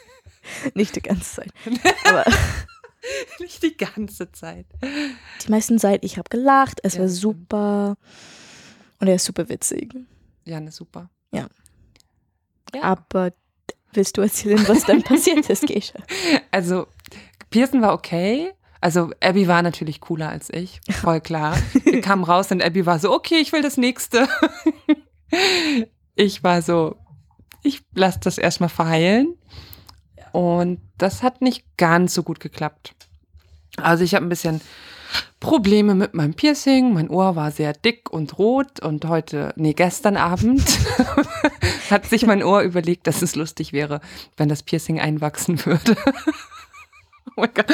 nicht 0.74 0.96
die 0.96 1.02
ganze 1.02 1.36
Zeit. 1.42 1.50
Aber 2.08 2.26
Nicht 3.40 3.64
die 3.64 3.78
ganze 3.78 4.32
Zeit. 4.34 4.66
die 4.82 5.50
meisten 5.52 5.80
Zeit, 5.80 6.04
ich 6.04 6.18
habe 6.18 6.28
gelacht. 6.30 6.80
Es 6.84 6.96
Ja, 6.96 7.02
war 7.02 7.08
super. 7.10 7.96
Und 9.00 9.08
er 9.08 9.16
ist 9.16 9.24
super 9.26 9.48
witzig. 9.48 9.94
Jan 10.44 10.68
ist 10.68 10.76
super. 10.76 11.10
Ja. 11.32 11.48
Ja. 12.76 12.82
Aber 12.84 13.32
willst 13.94 14.18
du 14.18 14.22
erzählen, 14.22 14.62
was 14.68 14.84
dann 14.84 15.04
passiert 15.04 15.50
ist, 15.50 15.66
Gesche? 15.68 15.94
Also, 16.52 16.88
Pearson 17.50 17.82
war 17.82 17.94
okay. 17.94 18.52
Also, 18.82 19.12
Abby 19.22 19.48
war 19.48 19.62
natürlich 19.62 20.02
cooler 20.02 20.30
als 20.30 20.50
ich. 20.52 20.80
Voll 20.90 21.22
klar. 21.22 21.58
Wir 21.84 22.02
kamen 22.02 22.24
raus 22.24 22.52
und 22.52 22.64
Abby 22.64 22.86
war 22.86 23.00
so, 23.00 23.12
okay, 23.12 23.38
ich 23.40 23.52
will 23.54 23.62
das 23.62 23.78
nächste. 23.78 24.28
Ich 26.16 26.44
war 26.44 26.62
so, 26.62 26.96
ich 27.64 27.82
lasse 27.94 28.20
das 28.22 28.38
erstmal 28.38 28.70
verheilen. 28.70 29.36
Und 30.32 30.82
das 30.98 31.24
hat 31.24 31.42
nicht 31.42 31.66
ganz 31.78 32.14
so 32.14 32.24
gut 32.24 32.40
geklappt. 32.40 32.96
Also, 33.78 34.04
ich 34.04 34.16
habe 34.16 34.26
ein 34.26 34.30
bisschen 34.30 34.62
Probleme 35.40 35.94
mit 35.94 36.14
meinem 36.14 36.34
Piercing. 36.34 36.94
Mein 36.94 37.10
Ohr 37.10 37.36
war 37.36 37.52
sehr 37.52 37.74
dick 37.74 38.10
und 38.12 38.38
rot 38.40 38.80
und 38.80 39.06
heute, 39.06 39.54
nee, 39.56 39.74
gestern 39.74 40.18
Abend 40.18 40.64
hat 41.92 42.06
sich 42.08 42.26
mein 42.26 42.44
Ohr 42.44 42.62
überlegt, 42.62 43.08
dass 43.08 43.22
es 43.22 43.36
lustig 43.36 43.74
wäre, 43.74 44.02
wenn 44.36 44.50
das 44.50 44.64
Piercing 44.64 45.00
einwachsen 45.00 45.64
würde. 45.66 45.96
oh 47.36 47.42
mein 47.42 47.54
Gott. 47.54 47.68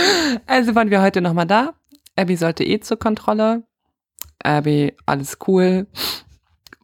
Also 0.48 0.76
waren 0.76 0.90
wir 0.90 1.02
heute 1.02 1.22
nochmal 1.22 1.48
da. 1.48 1.74
Abby 2.16 2.36
sollte 2.36 2.64
eh 2.64 2.80
zur 2.80 2.98
Kontrolle. 2.98 3.64
Abby, 4.44 4.94
alles 5.06 5.38
cool. 5.48 5.88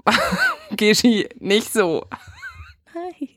Geschi, 0.72 1.30
nicht 1.40 1.72
so. 1.72 2.06
Hi. 2.94 3.30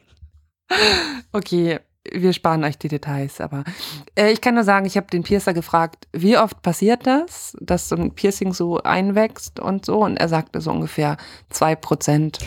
Okay, 1.33 1.81
wir 2.11 2.33
sparen 2.33 2.65
euch 2.65 2.79
die 2.79 2.89
Details, 2.89 3.41
aber 3.41 3.65
äh, 4.17 4.33
ich 4.33 4.41
kann 4.41 4.55
nur 4.55 4.65
sagen, 4.65 4.87
ich 4.87 4.97
habe 4.97 5.07
den 5.09 5.23
Piercer 5.23 5.53
gefragt, 5.53 6.09
wie 6.12 6.37
oft 6.37 6.62
passiert 6.62 7.07
das, 7.07 7.57
dass 7.61 7.89
so 7.89 7.97
ein 7.97 8.15
Piercing 8.15 8.53
so 8.53 8.83
einwächst 8.83 9.61
und 9.61 9.85
so 9.85 10.03
und 10.03 10.17
er 10.17 10.29
sagte 10.29 10.61
so 10.61 10.71
ungefähr 10.71 11.17
zwei 11.51 11.77
Prozent. 11.77 12.39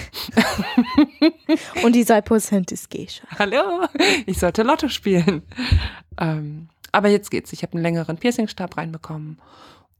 Und 1.83 1.93
die 1.93 2.05
2% 2.05 2.71
ist 2.71 2.89
Gesche. 2.89 3.23
Hallo, 3.37 3.87
ich 4.25 4.39
sollte 4.39 4.63
Lotto 4.63 4.89
spielen. 4.89 5.43
Ähm, 6.19 6.69
aber 6.95 7.09
jetzt 7.09 7.29
geht's. 7.31 7.51
Ich 7.53 7.61
habe 7.63 7.73
einen 7.73 7.83
längeren 7.83 8.17
Piercingstab 8.17 8.77
reinbekommen 8.77 9.39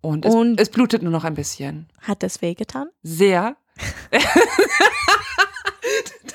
und 0.01 0.25
es, 0.25 0.33
Und- 0.33 0.59
es 0.59 0.69
blutet 0.69 1.01
nur 1.03 1.11
noch 1.11 1.23
ein 1.25 1.33
bisschen. 1.35 1.87
Hat 2.01 2.23
das 2.23 2.41
wehgetan? 2.41 2.87
Sehr. 3.03 3.55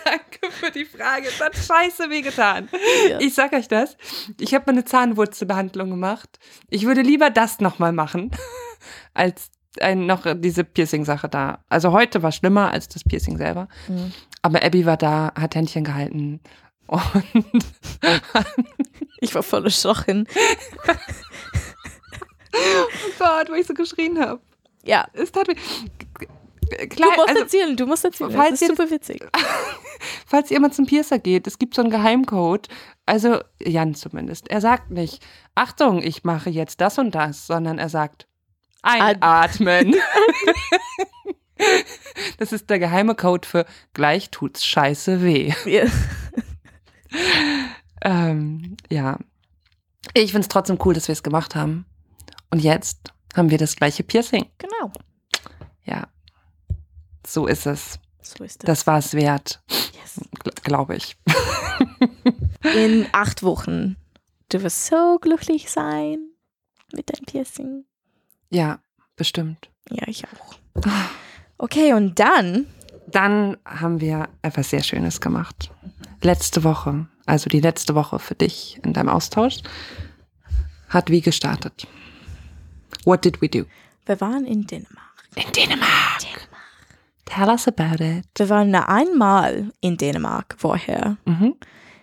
Danke 0.04 0.50
für 0.50 0.70
die 0.70 0.84
Frage. 0.84 1.26
Es 1.28 1.40
hat 1.40 1.54
scheiße 1.56 2.08
wehgetan. 2.10 2.68
Ja. 3.08 3.18
Ich 3.20 3.34
sag 3.34 3.52
euch 3.52 3.68
das. 3.68 3.96
Ich 4.38 4.54
habe 4.54 4.64
meine 4.68 4.84
Zahnwurzelbehandlung 4.84 5.90
gemacht. 5.90 6.38
Ich 6.68 6.86
würde 6.86 7.02
lieber 7.02 7.30
das 7.30 7.60
nochmal 7.60 7.92
machen, 7.92 8.30
als 9.14 9.50
ein, 9.80 10.06
noch 10.06 10.26
diese 10.36 10.64
Piercing-Sache 10.64 11.28
da. 11.28 11.64
Also 11.68 11.92
heute 11.92 12.22
war 12.22 12.32
schlimmer 12.32 12.70
als 12.72 12.88
das 12.88 13.04
Piercing 13.04 13.36
selber. 13.36 13.68
Mhm. 13.88 14.12
Aber 14.42 14.62
Abby 14.64 14.86
war 14.86 14.96
da, 14.96 15.32
hat 15.38 15.54
Händchen 15.54 15.84
gehalten. 15.84 16.40
Und 16.90 17.64
Ich 19.20 19.34
war 19.34 19.42
voll 19.42 19.64
erschrocken. 19.64 20.26
oh 22.54 23.10
Gott, 23.18 23.48
wo 23.50 23.54
ich 23.54 23.66
so 23.66 23.74
geschrien 23.74 24.18
habe. 24.18 24.40
Ja, 24.84 25.06
Es 25.12 25.30
tat 25.30 25.46
weh. 25.48 25.54
du 25.54 27.04
musst 27.04 27.28
also, 27.28 27.40
erzählen, 27.42 27.76
du 27.76 27.86
musst 27.86 28.04
erzählen. 28.04 28.30
falls 28.32 28.50
das 28.52 28.62
ist 28.62 28.68
ihr- 28.70 28.76
super 28.76 28.90
witzig. 28.90 29.26
falls 30.26 30.50
ihr 30.50 30.58
mal 30.60 30.72
zum 30.72 30.86
Piercer 30.86 31.18
geht, 31.18 31.46
es 31.46 31.58
gibt 31.58 31.74
so 31.74 31.82
einen 31.82 31.90
Geheimcode. 31.90 32.68
Also 33.06 33.40
Jan 33.60 33.94
zumindest. 33.94 34.48
Er 34.50 34.60
sagt 34.60 34.90
nicht, 34.90 35.22
Achtung, 35.54 36.02
ich 36.02 36.24
mache 36.24 36.48
jetzt 36.50 36.80
das 36.80 36.98
und 36.98 37.14
das, 37.14 37.46
sondern 37.46 37.78
er 37.78 37.88
sagt, 37.88 38.26
einatmen. 38.82 39.94
das 42.38 42.52
ist 42.52 42.70
der 42.70 42.78
geheime 42.78 43.14
Code 43.14 43.46
für 43.46 43.66
gleich 43.92 44.30
tut's 44.30 44.64
scheiße 44.64 45.22
weh. 45.22 45.52
Ja. 45.66 45.84
Ähm, 48.02 48.78
ja. 48.88 49.18
Ich 50.14 50.32
find's 50.32 50.48
trotzdem 50.48 50.78
cool, 50.84 50.94
dass 50.94 51.06
wir 51.06 51.12
es 51.12 51.22
gemacht 51.22 51.54
haben. 51.54 51.84
Und 52.50 52.60
jetzt 52.60 53.12
haben 53.36 53.50
wir 53.50 53.58
das 53.58 53.76
gleiche 53.76 54.02
Piercing. 54.02 54.46
Genau. 54.56 54.90
Ja. 55.84 56.08
So 57.26 57.46
ist 57.46 57.66
es. 57.66 57.98
So 58.22 58.42
ist 58.42 58.62
das. 58.62 58.66
Das 58.66 58.86
war 58.86 58.98
es 58.98 59.12
wert, 59.12 59.62
Yes. 59.68 60.18
glaube 60.62 60.96
ich. 60.96 61.18
In 62.74 63.06
acht 63.12 63.42
Wochen. 63.42 63.96
Du 64.48 64.62
wirst 64.62 64.86
so 64.86 65.18
glücklich 65.20 65.70
sein 65.70 66.30
mit 66.94 67.10
deinem 67.10 67.26
Piercing. 67.26 67.84
Ja, 68.48 68.80
bestimmt. 69.16 69.68
Ja, 69.90 70.08
ich 70.08 70.24
auch. 70.24 70.54
Okay, 71.58 71.92
und 71.92 72.18
dann 72.18 72.66
Dann 73.06 73.56
haben 73.64 74.00
wir 74.00 74.28
etwas 74.42 74.70
sehr 74.70 74.82
Schönes 74.82 75.20
gemacht. 75.20 75.70
Letzte 76.22 76.62
Woche, 76.64 77.06
also 77.26 77.48
die 77.48 77.60
letzte 77.60 77.94
Woche 77.94 78.18
für 78.18 78.34
dich 78.34 78.78
in 78.84 78.92
deinem 78.92 79.08
Austausch, 79.08 79.58
hat 80.88 81.10
wie 81.10 81.20
gestartet. 81.20 81.86
What 83.04 83.24
did 83.24 83.40
we 83.40 83.48
do? 83.48 83.64
Wir 84.06 84.20
waren 84.20 84.44
in 84.44 84.66
Dänemark. 84.66 85.24
In 85.36 85.50
Dänemark. 85.52 85.88
Tell 87.24 87.48
us 87.48 87.68
about 87.68 88.02
it. 88.02 88.26
Wir 88.36 88.48
waren 88.48 88.74
einmal 88.74 89.70
in 89.80 89.96
Dänemark 89.96 90.56
vorher, 90.58 91.16
Mhm. 91.24 91.54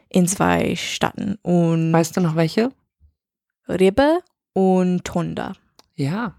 in 0.09 0.25
zwei 0.27 0.75
Städten. 0.75 1.37
Und 1.41 1.91
Weißt 1.91 2.15
du 2.15 2.21
noch 2.21 2.35
welche? 2.35 2.71
Ribbe 3.67 4.19
und 4.53 5.03
Tonda. 5.03 5.53
Ja. 5.95 6.33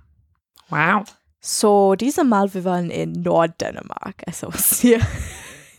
Wow. 0.71 1.05
So, 1.41 1.95
dieses 1.95 2.25
Mal, 2.25 2.53
wir 2.53 2.65
waren 2.65 2.91
in 2.91 3.13
Norddänemark. 3.13 4.23
Also 4.27 4.51
hier 4.81 5.01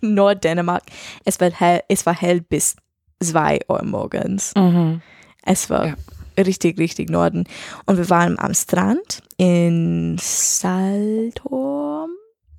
Norddänemark. 0.01 0.83
Es 1.25 1.39
war 1.39 1.51
hell, 1.51 1.81
es 1.87 2.05
war 2.05 2.15
hell 2.15 2.41
bis 2.41 2.75
2 3.21 3.59
Uhr 3.67 3.83
morgens. 3.83 4.53
Mhm. 4.55 5.01
Es 5.43 5.69
war 5.69 5.87
Ja. 5.87 5.95
richtig, 6.37 6.77
richtig 6.79 7.09
Norden. 7.09 7.45
Und 7.85 7.97
wir 7.97 8.09
waren 8.09 8.39
am 8.39 8.53
Strand 8.53 9.21
in 9.37 10.17
Saltorm. 10.19 12.11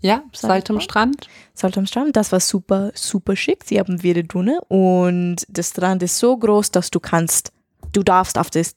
Ja, 0.02 0.23
Saltum. 0.33 0.80
Strand. 0.80 1.28
Saltorm 1.54 1.87
Strand. 1.87 2.16
Das 2.16 2.33
war 2.33 2.40
super, 2.40 2.90
super 2.95 3.37
schick. 3.37 3.64
Sie 3.64 3.78
haben 3.78 4.02
wieder 4.02 4.23
Dune. 4.23 4.61
Und 4.69 5.45
der 5.49 5.62
Strand 5.62 6.02
ist 6.02 6.19
so 6.19 6.37
groß, 6.37 6.71
dass 6.71 6.90
du 6.90 7.00
kannst, 7.00 7.52
du 7.92 8.02
darfst 8.02 8.38
auf 8.38 8.49
das, 8.50 8.76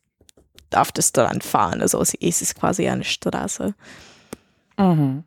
auf 0.75 0.91
das 0.91 1.09
Strand 1.09 1.43
fahren. 1.43 1.81
Also 1.81 2.01
es 2.01 2.13
ist 2.13 2.55
quasi 2.55 2.87
eine 2.89 3.03
Straße. 3.05 3.73
Mhm. 4.77 5.23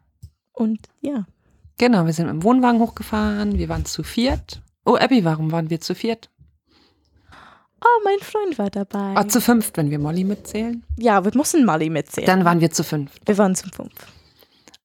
Und 0.53 0.81
ja. 1.01 1.27
Genau, 1.79 2.07
wir 2.07 2.13
sind 2.13 2.27
mit 2.27 2.35
dem 2.35 2.43
Wohnwagen 2.43 2.81
hochgefahren. 2.81 3.59
Wir 3.59 3.69
waren 3.69 3.85
zu 3.85 4.03
viert. 4.03 4.63
Oh, 4.85 4.97
Abby, 4.97 5.25
warum 5.25 5.53
waren 5.53 5.69
wir 5.69 5.81
zu 5.81 5.95
viert? 5.95 6.31
Oh, 7.85 8.01
mein 8.05 8.19
Freund 8.21 8.59
war 8.59 8.71
dabei. 8.71 9.15
Ah, 9.15 9.29
zu 9.29 9.41
fünft, 9.41 9.77
wenn 9.77 9.91
wir 9.91 9.99
Molly 9.99 10.25
mitzählen. 10.25 10.83
ja, 10.99 11.25
wir 11.25 11.33
mussten 11.35 11.65
Mali 11.65 11.91
mitzählen. 11.91 12.27
Dann 12.27 12.45
waren 12.45 12.61
wir 12.61 12.71
zu 12.71 12.83
fünft. 12.83 13.21
wir 13.27 13.37
waren 13.37 13.55
zum 13.55 13.71
fünf. 13.71 13.93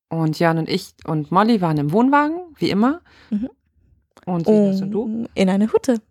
Und 0.09 0.39
Jan 0.39 0.57
und 0.57 0.67
ich 0.67 0.93
und 1.05 1.31
Molly 1.31 1.61
waren 1.61 1.77
im 1.77 1.93
Wohnwagen, 1.93 2.37
wie 2.57 2.69
immer. 2.69 2.99
Mhm. 3.29 3.49
Und 4.25 4.45
Venus 4.45 4.81
und 4.81 4.91
du. 4.91 5.27
In 5.33 5.49
einer 5.49 5.71
Hütte, 5.71 6.01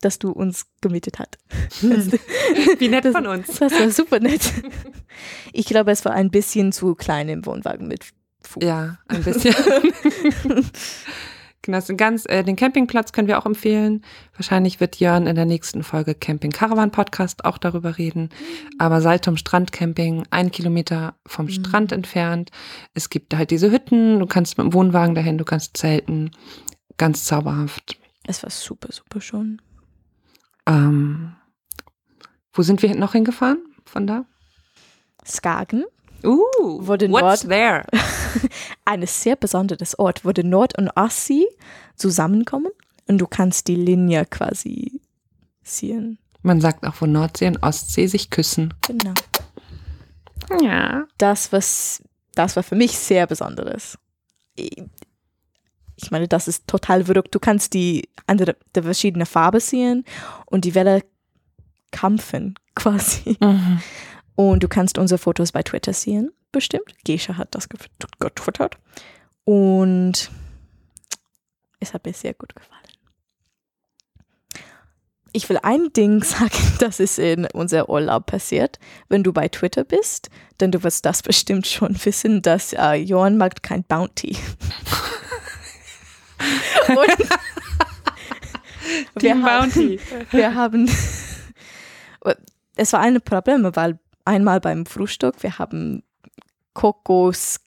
dass 0.00 0.18
du 0.18 0.30
uns 0.30 0.66
gemietet 0.80 1.18
hast. 1.18 1.38
Wie 2.78 2.88
nett 2.88 3.06
von 3.06 3.26
uns. 3.26 3.58
Das 3.58 3.72
war 3.72 3.90
super 3.90 4.20
nett. 4.20 4.52
Ich 5.52 5.66
glaube, 5.66 5.90
es 5.92 6.04
war 6.04 6.12
ein 6.12 6.30
bisschen 6.30 6.72
zu 6.72 6.94
klein 6.94 7.28
im 7.28 7.46
Wohnwagen 7.46 7.88
mit 7.88 8.04
Fuß. 8.42 8.62
Ja, 8.62 8.98
ein 9.08 9.22
bisschen. 9.24 9.54
genau, 11.62 11.80
ganz, 11.96 12.26
äh, 12.28 12.44
den 12.44 12.56
Campingplatz 12.56 13.12
können 13.12 13.28
wir 13.28 13.38
auch 13.38 13.46
empfehlen. 13.46 14.04
Wahrscheinlich 14.36 14.80
wird 14.80 14.96
Jörn 14.96 15.26
in 15.26 15.34
der 15.36 15.46
nächsten 15.46 15.82
Folge 15.82 16.14
Camping 16.14 16.50
Caravan 16.50 16.90
Podcast 16.90 17.44
auch 17.44 17.56
darüber 17.58 17.96
reden. 17.96 18.28
Aber 18.78 19.00
Saltum 19.00 19.36
Strandcamping, 19.36 20.24
ein 20.30 20.50
Kilometer 20.50 21.14
vom 21.26 21.46
Mhm. 21.46 21.50
Strand 21.50 21.92
entfernt. 21.92 22.50
Es 22.92 23.08
gibt 23.08 23.34
halt 23.34 23.50
diese 23.50 23.70
Hütten, 23.70 24.18
du 24.18 24.26
kannst 24.26 24.58
mit 24.58 24.66
dem 24.66 24.74
Wohnwagen 24.74 25.14
dahin, 25.14 25.38
du 25.38 25.44
kannst 25.44 25.76
zelten. 25.76 26.30
Ganz 26.98 27.24
zauberhaft. 27.24 27.96
Es 28.26 28.42
war 28.42 28.50
super, 28.50 28.88
super 28.92 29.20
schön. 29.20 29.60
Ähm, 30.66 31.34
wo 32.52 32.62
sind 32.62 32.82
wir 32.82 32.94
noch 32.94 33.12
hingefahren 33.12 33.58
von 33.84 34.06
da? 34.06 34.24
Skagen, 35.26 35.84
Uh, 36.22 36.40
Wurde 36.86 37.10
what's 37.10 37.44
Nord- 37.44 37.50
there? 37.50 37.84
ein 38.86 39.06
sehr 39.06 39.36
besonderes 39.36 39.98
Ort, 39.98 40.24
wo 40.24 40.32
der 40.32 40.44
Nord- 40.44 40.78
und 40.78 40.88
Ostsee 40.96 41.44
zusammenkommen 41.96 42.72
und 43.06 43.18
du 43.18 43.26
kannst 43.26 43.68
die 43.68 43.74
Linie 43.76 44.24
quasi 44.24 45.02
sehen. 45.62 46.18
Man 46.42 46.62
sagt 46.62 46.86
auch, 46.86 46.94
wo 47.00 47.04
Nordsee 47.06 47.48
und 47.48 47.62
Ostsee 47.62 48.06
sich 48.06 48.30
küssen. 48.30 48.72
Genau. 48.86 49.12
Ja. 50.62 51.04
Das, 51.18 51.52
was, 51.52 52.02
das 52.34 52.56
war 52.56 52.62
für 52.62 52.74
mich 52.74 52.96
sehr 52.98 53.26
Besonderes. 53.26 53.98
Ich 55.96 56.10
meine, 56.10 56.28
das 56.28 56.48
ist 56.48 56.66
total 56.66 57.04
verrückt. 57.04 57.34
Du 57.34 57.38
kannst 57.38 57.74
die 57.74 58.08
andere, 58.26 58.56
die 58.74 58.82
verschiedene 58.82 59.26
Farbe 59.26 59.60
sehen 59.60 60.04
und 60.46 60.64
die 60.64 60.74
Welle 60.74 61.02
kämpfen 61.92 62.54
quasi. 62.74 63.36
Mhm. 63.40 63.80
Und 64.36 64.62
du 64.62 64.68
kannst 64.68 64.98
unsere 64.98 65.18
Fotos 65.18 65.52
bei 65.52 65.62
Twitter 65.62 65.92
sehen, 65.92 66.32
bestimmt. 66.50 66.94
Gescha 67.04 67.36
hat 67.36 67.54
das 67.54 67.68
getwittert. 67.68 68.78
Und 69.44 70.30
es 71.78 71.94
hat 71.94 72.04
mir 72.04 72.14
sehr 72.14 72.34
gut 72.34 72.54
gefallen. 72.54 72.80
Ich 75.32 75.48
will 75.48 75.58
ein 75.62 75.92
Ding 75.92 76.22
sagen, 76.24 76.56
das 76.78 77.00
ist 77.00 77.18
in 77.18 77.46
unser 77.52 77.88
Urlaub 77.88 78.26
passiert. 78.26 78.78
Wenn 79.08 79.22
du 79.22 79.32
bei 79.32 79.48
Twitter 79.48 79.84
bist, 79.84 80.30
dann 80.58 80.72
du 80.72 80.82
wirst 80.82 81.04
das 81.04 81.22
bestimmt 81.22 81.66
schon 81.66 81.96
wissen, 82.04 82.42
dass 82.42 82.72
äh, 82.72 82.94
Johann 82.94 83.36
mag 83.36 83.62
kein 83.62 83.84
Bounty. 83.84 84.36
Und 86.88 87.18
wir 89.14 89.32
Team 89.32 89.44
haben, 89.44 89.70
Bounty. 89.70 90.00
wir 90.30 90.54
haben, 90.54 90.90
es 92.76 92.92
war 92.92 93.00
ein 93.00 93.20
Problem, 93.20 93.68
weil 93.74 93.98
einmal 94.24 94.60
beim 94.60 94.86
Frühstück, 94.86 95.42
wir 95.42 95.58
haben 95.58 96.02
Kokos, 96.74 97.60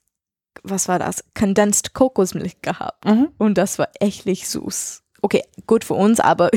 was 0.63 0.87
war 0.87 0.99
das? 0.99 1.23
Condensed 1.33 1.93
Kokosmilch 1.93 2.61
gehabt. 2.61 3.05
Mhm. 3.05 3.29
Und 3.37 3.57
das 3.57 3.79
war 3.79 3.89
echtlich 3.99 4.47
süß. 4.47 5.03
Okay, 5.21 5.43
gut 5.65 5.83
für 5.83 5.93
uns, 5.93 6.19
aber 6.19 6.51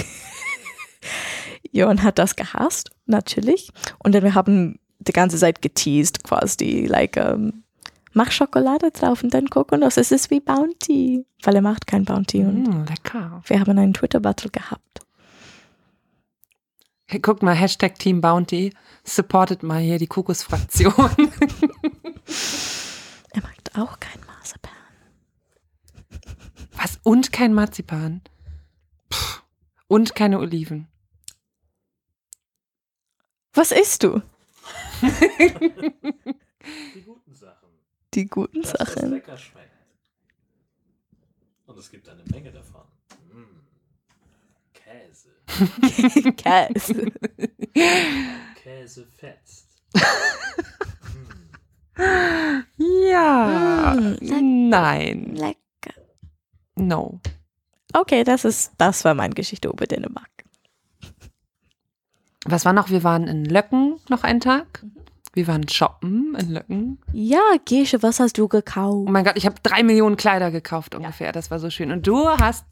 Johann 1.73 2.03
hat 2.03 2.19
das 2.19 2.37
gehasst, 2.37 2.91
natürlich. 3.07 3.71
Und 3.99 4.15
dann 4.15 4.23
wir 4.23 4.35
haben 4.35 4.79
die 4.99 5.13
ganze 5.13 5.39
Zeit 5.39 5.63
geteased, 5.63 6.25
quasi, 6.25 6.87
like, 6.87 7.17
ähm, 7.17 7.65
mach 8.13 8.31
Schokolade 8.31 8.91
drauf 8.91 9.23
und 9.23 9.33
dann 9.35 9.49
Kokosnuss. 9.51 9.97
Es 9.97 10.11
ist 10.13 10.31
wie 10.31 10.41
Bounty, 10.41 11.25
weil 11.43 11.57
er 11.57 11.63
macht 11.63 11.87
kein 11.87 12.05
Bounty. 12.05 12.45
Und 12.45 12.65
Mm, 12.65 12.85
lecker. 12.87 13.43
wir 13.47 13.61
haben 13.61 13.79
einen 13.79 13.95
Twitter-Battle 13.95 14.51
gehabt. 14.51 15.01
Hey, 17.07 17.21
guck 17.21 17.43
mal, 17.43 17.55
Hashtag 17.55 17.99
Team 17.99 18.21
Bounty. 18.21 18.73
Supportet 19.05 19.63
mal 19.63 19.81
hier 19.81 19.99
die 19.99 20.07
Kokosfraktion. 20.07 20.95
Er 23.33 23.43
mag 23.43 23.55
auch 23.77 24.01
kein 24.01 24.19
Marzipan. 24.27 24.73
Was? 26.73 26.99
Und 27.05 27.31
kein 27.33 27.55
Marzipan. 27.55 28.23
Pff. 29.13 29.43
Und 29.87 30.15
keine 30.17 30.41
Oliven. 30.41 30.89
Was 33.55 33.71
isst 33.73 34.03
du? 34.03 34.21
Die 38.15 38.27
guten 38.27 38.63
Sachen. 38.63 38.79
Dass 38.79 38.87
das 38.87 38.95
Sachen. 38.95 39.11
lecker 39.11 39.37
schmeckt. 39.37 39.71
Und 41.67 41.79
es 41.79 41.91
gibt 41.91 42.09
eine 42.09 42.25
Menge 42.25 42.51
davon. 42.51 42.83
Mm. 43.33 43.61
Käse. 44.73 45.31
Käse. 46.37 47.13
Käse 48.57 49.07
fetzt. 49.07 49.69
Ja. 52.77 53.95
Mm, 53.95 54.17
lecker. 54.21 54.41
Nein. 54.41 55.35
Lecker. 55.37 56.01
No. 56.77 57.21
Okay, 57.93 58.25
das 58.25 58.45
ist, 58.45 58.73
das 58.79 59.05
war 59.05 59.15
meine 59.15 59.35
Geschichte 59.35 59.69
über 59.69 59.87
Dänemark. 59.87 60.31
Was 62.47 62.65
war 62.65 62.73
noch? 62.73 62.91
Wir 62.91 63.05
waren 63.05 63.27
in 63.27 63.45
Löcken 63.45 64.01
noch 64.09 64.25
einen 64.25 64.41
Tag. 64.41 64.85
Wir 65.33 65.47
waren 65.47 65.69
shoppen 65.69 66.35
in 66.39 66.51
Löcken. 66.51 66.99
Ja, 67.13 67.41
Gesche, 67.65 68.03
was 68.03 68.19
hast 68.21 68.37
du 68.39 68.45
Oh 68.45 68.49
gekauft? 68.49 69.09
mein 69.09 69.25
Gott, 69.25 69.37
ich 69.37 69.47
habe 69.47 69.57
drei 69.63 69.83
Millionen 69.83 70.17
Kleider 70.17 70.51
gekauft 70.51 70.95
ungefähr. 70.95 71.33
Das 71.33 71.51
war 71.51 71.59
so 71.61 71.71
schön. 71.71 71.93
Und 71.93 72.07
du 72.07 72.29
hast 72.29 72.65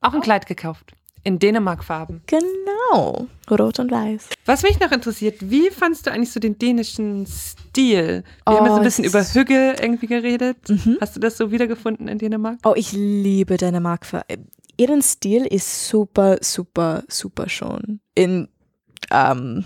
auch 0.00 0.14
ein 0.14 0.20
Kleid 0.20 0.46
gekauft. 0.46 0.92
In 1.24 1.40
Dänemark-Farben. 1.40 2.22
Genau. 2.26 3.26
Rot 3.50 3.80
und 3.80 3.90
weiß. 3.90 4.28
Was 4.46 4.62
mich 4.62 4.78
noch 4.78 4.92
interessiert, 4.92 5.50
wie 5.50 5.68
fandst 5.70 6.06
du 6.06 6.12
eigentlich 6.12 6.30
so 6.30 6.38
den 6.38 6.56
dänischen 6.56 7.26
Stil? 7.26 8.22
Wir 8.46 8.56
haben 8.56 8.64
ja 8.64 8.70
so 8.70 8.74
Oh, 8.74 8.76
ein 8.78 8.84
bisschen 8.84 9.04
es 9.04 9.10
über 9.12 9.24
Hügge 9.40 9.74
irgendwie 9.82 10.06
geredet. 10.06 10.56
Mhm. 10.68 10.98
Hast 11.00 11.16
du 11.16 11.20
das 11.20 11.36
so 11.36 11.50
wiedergefunden 11.50 12.06
in 12.06 12.18
Dänemark? 12.18 12.58
Oh, 12.64 12.74
ich 12.76 12.92
liebe 12.92 13.56
Dänemark. 13.56 14.06
Ihren 14.76 15.02
Stil 15.02 15.44
ist 15.44 15.88
super, 15.88 16.38
super, 16.40 17.02
super 17.08 17.48
schön. 17.48 18.00
In, 18.14 18.48
ähm, 19.10 19.64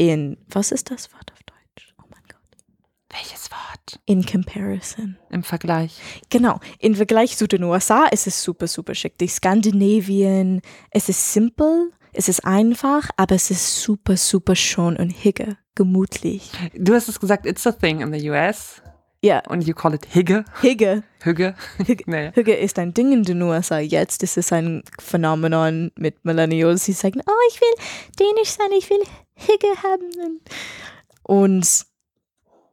in, 0.00 0.38
was 0.48 0.72
ist 0.72 0.90
das 0.90 1.12
Wort 1.12 1.30
auf 1.30 1.42
Deutsch? 1.42 1.94
Oh 1.98 2.04
mein 2.08 2.22
Gott. 2.26 2.58
Welches 3.10 3.50
Wort? 3.50 4.00
In 4.06 4.24
comparison. 4.24 5.18
Im 5.28 5.42
Vergleich. 5.42 6.00
Genau, 6.30 6.58
im 6.78 6.94
Vergleich 6.94 7.36
zu 7.36 7.46
den 7.46 7.64
USA 7.64 8.06
ist 8.06 8.26
es 8.26 8.42
super, 8.42 8.66
super 8.66 8.94
schick. 8.94 9.18
Die 9.18 9.28
Skandinavien, 9.28 10.62
es 10.90 11.10
ist 11.10 11.34
simpel, 11.34 11.90
es 12.14 12.30
ist 12.30 12.46
einfach, 12.46 13.10
aber 13.18 13.34
es 13.34 13.50
ist 13.50 13.82
super, 13.82 14.16
super 14.16 14.56
schön 14.56 14.96
und 14.96 15.10
hicke, 15.10 15.58
gemütlich. 15.74 16.50
Du 16.74 16.94
hast 16.94 17.08
es 17.08 17.20
gesagt, 17.20 17.44
it's 17.44 17.66
a 17.66 17.72
thing 17.72 18.00
in 18.00 18.10
the 18.10 18.30
US. 18.30 18.80
Ja, 19.22 19.42
Und 19.48 19.66
you 19.66 19.74
call 19.74 19.94
it 19.94 20.06
Higge. 20.06 20.44
Higge. 20.62 21.02
Hügge. 21.20 21.54
Hügge. 21.76 22.04
nee. 22.06 22.32
Hügge 22.32 22.56
ist 22.56 22.78
ein 22.78 22.94
Ding 22.94 23.12
in 23.12 23.22
den 23.22 23.42
USA 23.42 23.78
jetzt. 23.78 24.22
Es 24.22 24.38
ist 24.38 24.52
ein 24.52 24.82
Phänomenon 24.98 25.92
mit 25.96 26.24
Millennials. 26.24 26.86
Sie 26.86 26.92
sagen, 26.92 27.20
oh, 27.26 27.48
ich 27.50 27.60
will 27.60 27.74
dänisch 28.18 28.50
sein, 28.50 28.70
ich 28.78 28.88
will 28.88 29.02
Hügge 29.34 29.82
haben. 29.82 30.40
Und 31.22 31.84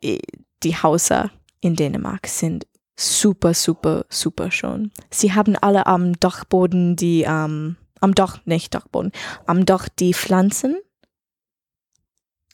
äh, 0.02 0.20
die 0.64 0.76
Häuser 0.76 1.32
in 1.60 1.76
Dänemark 1.76 2.28
sind 2.28 2.66
super, 2.96 3.54
super, 3.54 4.06
super 4.10 4.50
schön. 4.50 4.92
Sie 5.12 5.34
haben 5.34 5.58
alle 5.58 5.86
am 5.86 6.18
Dachboden 6.18 6.96
die, 6.96 7.24
ähm, 7.24 7.76
am 8.00 8.16
Dach, 8.16 8.40
nicht 8.46 8.74
Dachboden, 8.74 9.12
am 9.48 9.66
Dach 9.66 9.90
die 9.90 10.14
Pflanzen. 10.14 10.78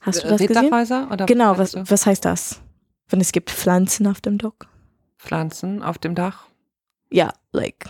Hast 0.01 0.23
du 0.23 0.29
das 0.29 0.41
gesehen? 0.41 0.73
Oder 1.11 1.27
Genau, 1.27 1.57
was 1.59 1.75
was 1.75 2.05
heißt 2.07 2.25
das? 2.25 2.62
Wenn 3.07 3.21
es 3.21 3.31
gibt 3.31 3.51
Pflanzen 3.51 4.07
auf 4.07 4.21
dem 4.21 4.37
Dach? 4.37 4.53
Pflanzen 5.17 5.81
auf 5.83 5.97
dem 5.97 6.15
Dach. 6.15 6.47
Ja, 7.09 7.33
like, 7.51 7.89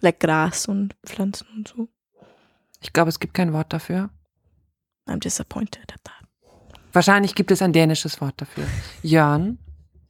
like 0.00 0.20
Gras 0.20 0.66
und 0.66 0.94
Pflanzen 1.04 1.46
und 1.56 1.68
so. 1.68 1.88
Ich 2.80 2.92
glaube, 2.92 3.08
es 3.08 3.18
gibt 3.18 3.34
kein 3.34 3.52
Wort 3.52 3.72
dafür. 3.72 4.10
I'm 5.06 5.20
disappointed 5.20 5.92
at 5.92 6.04
that. 6.04 6.14
Wahrscheinlich 6.92 7.34
gibt 7.34 7.50
es 7.50 7.62
ein 7.62 7.72
dänisches 7.72 8.20
Wort 8.20 8.34
dafür. 8.40 8.64
Jörn. 9.02 9.58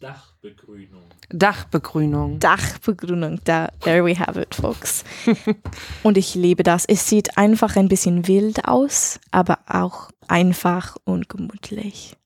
Dachbegrünung. 0.00 1.02
Dachbegrünung. 1.28 2.38
Dachbegrünung, 2.38 3.40
da, 3.44 3.68
there 3.80 4.04
we 4.04 4.18
have 4.18 4.40
it, 4.40 4.54
folks. 4.54 5.04
und 6.04 6.16
ich 6.16 6.34
liebe 6.34 6.62
das. 6.62 6.84
Es 6.84 7.08
sieht 7.08 7.36
einfach 7.36 7.74
ein 7.76 7.88
bisschen 7.88 8.28
wild 8.28 8.64
aus, 8.66 9.18
aber 9.32 9.58
auch 9.66 10.10
einfach 10.28 10.96
und 11.04 11.28
gemütlich. 11.28 12.16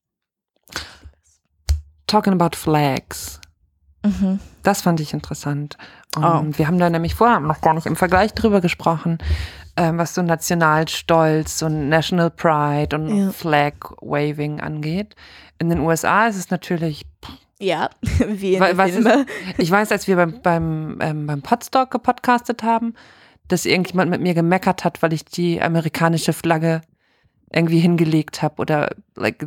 Talking 2.12 2.34
about 2.34 2.54
flags. 2.56 3.40
Mhm. 4.04 4.38
Das 4.62 4.82
fand 4.82 5.00
ich 5.00 5.12
interessant. 5.14 5.78
Und 6.14 6.24
Oh. 6.24 6.44
Wir 6.58 6.66
haben 6.66 6.78
da 6.78 6.90
nämlich 6.90 7.14
vorher 7.14 7.40
noch 7.40 7.60
gar 7.62 7.72
nicht 7.72 7.86
im 7.86 7.96
Vergleich 7.96 8.34
drüber 8.34 8.60
gesprochen, 8.60 9.16
ähm, 9.76 9.96
was 9.96 10.14
so 10.14 10.20
Nationalstolz 10.22 11.62
und 11.62 11.88
National 11.88 12.30
Pride 12.30 12.94
und 12.96 13.16
Ja. 13.16 13.30
Flag 13.32 13.72
Waving 14.02 14.60
angeht. 14.60 15.14
In 15.58 15.70
den 15.70 15.80
USA 15.80 16.26
ist 16.26 16.36
es 16.36 16.50
natürlich, 16.50 17.06
Ja, 17.58 17.88
wie 18.28 18.56
in 18.56 18.76
was 18.76 18.90
ist- 18.90 19.08
ich 19.56 19.70
weiß, 19.70 19.90
als 19.92 20.06
wir 20.06 20.16
beim, 20.16 20.42
beim, 20.42 20.98
ähm, 21.00 21.26
beim 21.26 21.40
Podstock 21.42 21.90
gepodcastet 21.90 22.62
haben, 22.62 22.94
dass 23.48 23.64
irgendjemand 23.64 24.10
mit 24.10 24.20
mir 24.20 24.34
gemeckert 24.34 24.84
hat, 24.84 25.02
weil 25.02 25.12
ich 25.12 25.24
die 25.24 25.62
amerikanische 25.62 26.32
Flagge 26.32 26.82
irgendwie 27.52 27.80
hingelegt 27.80 28.42
habe 28.42 28.56
oder 28.60 28.94
like 29.14 29.46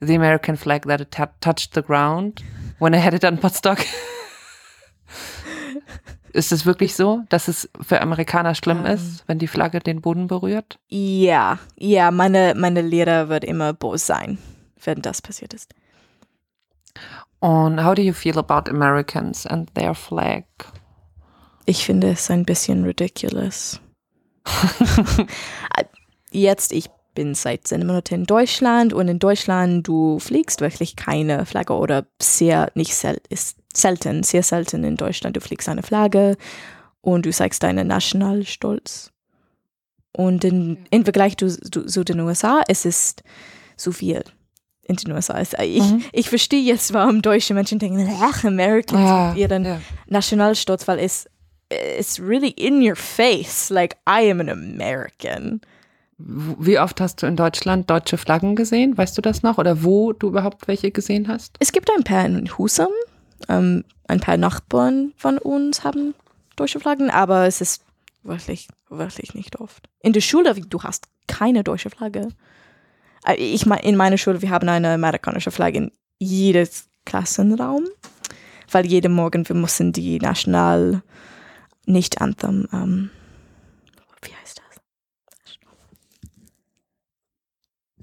the 0.00 0.14
American 0.14 0.56
flag 0.56 0.82
that 0.86 1.00
it 1.00 1.10
touched 1.40 1.74
the 1.74 1.82
ground 1.82 2.42
when 2.78 2.94
I 2.94 2.98
had 2.98 3.14
it 3.14 3.24
on 3.24 3.38
Podstock. 3.38 3.78
ist 6.32 6.52
es 6.52 6.64
wirklich 6.64 6.94
so, 6.94 7.22
dass 7.28 7.48
es 7.48 7.68
für 7.80 8.00
Amerikaner 8.00 8.54
schlimm 8.54 8.86
Ähm. 8.86 8.94
ist, 8.94 9.24
wenn 9.26 9.38
die 9.38 9.48
Flagge 9.48 9.80
den 9.80 10.00
Boden 10.00 10.26
berührt? 10.26 10.78
Ja, 10.88 11.58
ja, 11.76 12.10
meine, 12.10 12.54
meine 12.56 12.80
Lehrer 12.80 13.28
wird 13.28 13.44
immer 13.44 13.72
böse 13.72 14.04
sein, 14.06 14.38
wenn 14.82 15.02
das 15.02 15.22
passiert 15.22 15.54
ist. 15.54 15.74
Und 17.40 17.84
how 17.84 17.94
do 17.94 18.02
you 18.02 18.12
feel 18.12 18.38
about 18.38 18.70
Americans 18.70 19.46
and 19.46 19.74
their 19.74 19.94
flag? 19.94 20.44
Ich 21.66 21.84
finde 21.84 22.10
es 22.10 22.30
ein 22.30 22.44
bisschen 22.44 22.84
ridiculous. 22.84 23.80
Jetzt, 26.30 26.72
ich 26.72 26.88
bin 27.14 27.34
seit 27.34 27.66
zehn 27.68 27.86
Monaten 27.86 28.14
in 28.14 28.24
Deutschland 28.24 28.92
und 28.92 29.08
in 29.08 29.18
Deutschland, 29.18 29.86
du 29.86 30.18
fliegst 30.18 30.60
wirklich 30.60 30.96
keine 30.96 31.44
Flagge 31.46 31.74
oder 31.74 32.06
sehr, 32.20 32.70
nicht 32.74 32.94
sel 32.94 33.20
ist 33.28 33.56
selten, 33.74 34.22
sehr 34.22 34.42
selten 34.42 34.84
in 34.84 34.96
Deutschland. 34.96 35.36
Du 35.36 35.40
fliegst 35.40 35.68
eine 35.68 35.82
Flagge 35.82 36.36
und 37.00 37.26
du 37.26 37.30
zeigst 37.32 37.62
deinen 37.62 37.88
Nationalstolz. 37.88 39.10
Und 40.14 40.44
in, 40.44 40.84
im 40.90 41.04
Vergleich 41.04 41.36
zu, 41.38 41.48
zu, 41.48 41.86
zu 41.86 42.04
den 42.04 42.20
USA, 42.20 42.62
es 42.68 42.84
ist 42.84 43.22
so 43.76 43.92
viel 43.92 44.22
in 44.82 44.96
den 44.96 45.12
USA. 45.12 45.38
Es- 45.40 45.54
Ich, 45.58 45.82
Mhm. 45.82 46.04
ich 46.12 46.28
verstehe 46.28 46.60
jetzt, 46.62 46.92
warum 46.92 47.22
deutsche 47.22 47.54
Menschen 47.54 47.78
denken, 47.78 48.06
ach, 48.20 48.44
Americans 48.44 49.30
mit 49.34 49.40
ihren 49.40 49.64
ja. 49.64 49.80
Nationalstolz, 50.08 50.86
weil 50.86 50.98
es 50.98 51.26
it's 51.98 52.20
really 52.20 52.50
in 52.50 52.82
your 52.86 52.96
face. 52.96 53.70
Like 53.70 53.96
I 54.06 54.30
am 54.30 54.40
an 54.40 54.50
American. 54.50 55.62
Wie 56.24 56.78
oft 56.78 57.00
hast 57.00 57.22
du 57.22 57.26
in 57.26 57.36
Deutschland 57.36 57.90
deutsche 57.90 58.16
Flaggen 58.16 58.54
gesehen? 58.54 58.96
Weißt 58.96 59.16
du 59.18 59.22
das 59.22 59.42
noch? 59.42 59.58
Oder 59.58 59.82
wo 59.82 60.12
du 60.12 60.28
überhaupt 60.28 60.68
welche 60.68 60.90
gesehen 60.90 61.26
hast? 61.28 61.56
Es 61.58 61.72
gibt 61.72 61.90
ein 61.96 62.04
paar 62.04 62.24
in 62.24 62.46
Husum. 62.56 62.88
Ähm, 63.48 63.84
ein 64.06 64.20
paar 64.20 64.36
Nachbarn 64.36 65.12
von 65.16 65.38
uns 65.38 65.84
haben 65.84 66.14
deutsche 66.56 66.78
Flaggen, 66.78 67.10
aber 67.10 67.46
es 67.46 67.60
ist 67.60 67.82
wirklich, 68.22 68.68
wirklich 68.88 69.34
nicht 69.34 69.58
oft. 69.58 69.88
In 70.00 70.12
der 70.12 70.20
Schule, 70.20 70.54
du 70.54 70.82
hast 70.82 71.08
keine 71.26 71.64
deutsche 71.64 71.90
Flagge. 71.90 72.28
Äh, 73.26 73.34
Ich 73.34 73.66
mein, 73.66 73.80
in 73.80 73.96
meiner 73.96 74.18
Schule, 74.18 74.42
wir 74.42 74.50
haben 74.50 74.68
eine 74.68 74.90
amerikanische 74.90 75.50
Flagge 75.50 75.78
in 75.78 75.92
jedes 76.20 76.88
Klassenraum, 77.04 77.84
weil 78.70 78.86
jeden 78.86 79.12
Morgen 79.12 79.48
wir 79.48 79.56
müssen 79.56 79.92
die 79.92 80.20
National 80.20 81.02
nicht 81.84 82.20
Anthem, 82.20 82.68
ähm, 82.72 83.10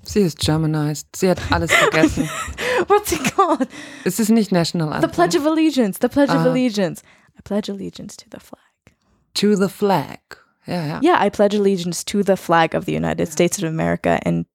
Sie 0.09 0.21
ist 0.21 0.39
Germanized. 0.39 1.07
Sie 1.15 1.29
hat 1.29 1.39
alles 1.51 1.71
vergessen. 1.71 2.27
What's 2.87 3.11
it 3.11 3.35
called? 3.35 3.67
es 4.05 4.19
ist 4.19 4.29
nicht 4.29 4.51
National 4.51 4.99
The 5.01 5.07
Pledge 5.07 5.37
of 5.37 5.45
Allegiance. 5.45 5.99
The 6.01 6.07
Pledge 6.07 6.31
of 6.31 6.37
Ah. 6.39 6.49
Allegiance. 6.49 7.03
I 7.37 7.41
pledge 7.43 7.69
allegiance 7.69 8.17
to 8.17 8.25
the 8.31 8.39
flag. 8.39 8.95
To 9.35 9.55
the 9.55 9.69
flag. 9.69 10.19
Yeah, 10.67 10.87
ja. 10.87 10.99
Yeah, 11.01 11.25
I 11.25 11.29
pledge 11.29 11.53
allegiance 11.55 12.03
to 12.05 12.23
the 12.23 12.35
flag 12.35 12.73
of 12.75 12.85
the 12.85 12.91
United 12.93 13.27
States 13.31 13.57
of 13.59 13.63
America 13.65 14.19
and 14.25 14.45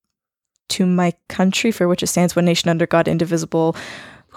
to 0.71 0.87
my 0.87 1.13
country 1.29 1.71
for 1.73 1.87
which 1.89 2.03
it 2.03 2.09
stands, 2.09 2.35
one 2.37 2.45
nation 2.47 2.69
under 2.69 2.87
God, 2.87 3.07
indivisible. 3.09 3.77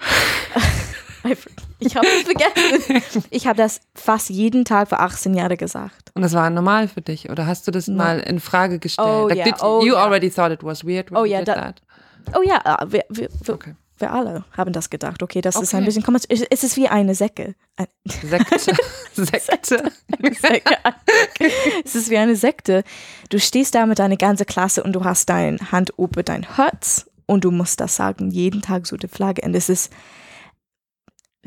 I 1.24 1.34
for- 1.34 1.50
ich 1.80 1.96
habe 1.96 2.06
es 2.06 2.22
vergessen. 2.24 3.24
Ich 3.30 3.46
habe 3.46 3.56
das 3.56 3.80
fast 3.94 4.30
jeden 4.30 4.64
Tag 4.64 4.88
für 4.88 4.98
18 4.98 5.34
Jahre 5.34 5.56
gesagt. 5.56 6.10
Und 6.14 6.22
das 6.22 6.32
war 6.34 6.48
normal 6.50 6.88
für 6.88 7.00
dich? 7.00 7.30
Oder 7.30 7.46
hast 7.46 7.66
du 7.66 7.70
das 7.70 7.88
No. 7.88 7.96
mal 7.96 8.20
in 8.20 8.40
Frage 8.40 8.78
gestellt? 8.78 9.08
Oh, 9.08 9.28
like, 9.28 9.38
ja. 9.38 9.44
did, 9.44 9.62
Oh, 9.62 9.80
you 9.84 9.94
ja. 9.94 10.02
already 10.04 10.30
thought 10.30 10.50
it 10.52 10.62
was 10.64 10.84
weird 10.84 11.10
when 11.10 11.18
Oh, 11.18 11.24
you 11.24 11.32
ja, 11.32 11.38
did 11.38 11.48
da- 11.48 11.54
that? 11.54 11.82
Oh 12.36 12.42
ja, 12.42 12.56
äh, 12.64 12.86
wir, 12.92 13.04
wir, 13.08 13.28
wir, 13.42 13.54
Okay. 13.54 13.74
wir 13.98 14.12
alle 14.12 14.44
haben 14.56 14.72
das 14.72 14.90
gedacht. 14.90 15.22
Okay, 15.22 15.40
das 15.40 15.56
ist 15.56 15.72
Okay. 15.72 15.78
ein 15.78 15.84
bisschen. 15.86 16.04
Es 16.50 16.62
ist 16.64 16.76
wie 16.76 16.88
eine 16.88 17.14
Säcke. 17.14 17.54
Sekte. 18.04 18.74
Sekte. 19.14 19.92
Sekte. 20.40 20.62
es 21.84 21.94
ist 21.94 22.10
wie 22.10 22.18
eine 22.18 22.36
Sekte. 22.36 22.82
Du 23.30 23.38
stehst 23.38 23.74
da 23.74 23.86
mit 23.86 23.98
deiner 23.98 24.16
ganzen 24.16 24.46
Klasse 24.46 24.82
und 24.82 24.92
du 24.92 25.04
hast 25.04 25.28
deine 25.30 25.58
Hand 25.72 25.92
über 25.96 26.22
dein 26.22 26.56
Herz 26.56 27.06
und 27.26 27.44
du 27.44 27.50
musst 27.50 27.80
das 27.80 27.96
sagen, 27.96 28.30
jeden 28.30 28.62
Tag 28.62 28.86
so 28.86 28.96
die 28.96 29.08
Flagge. 29.08 29.42
Und 29.42 29.54
es 29.54 29.68
ist 29.68 29.92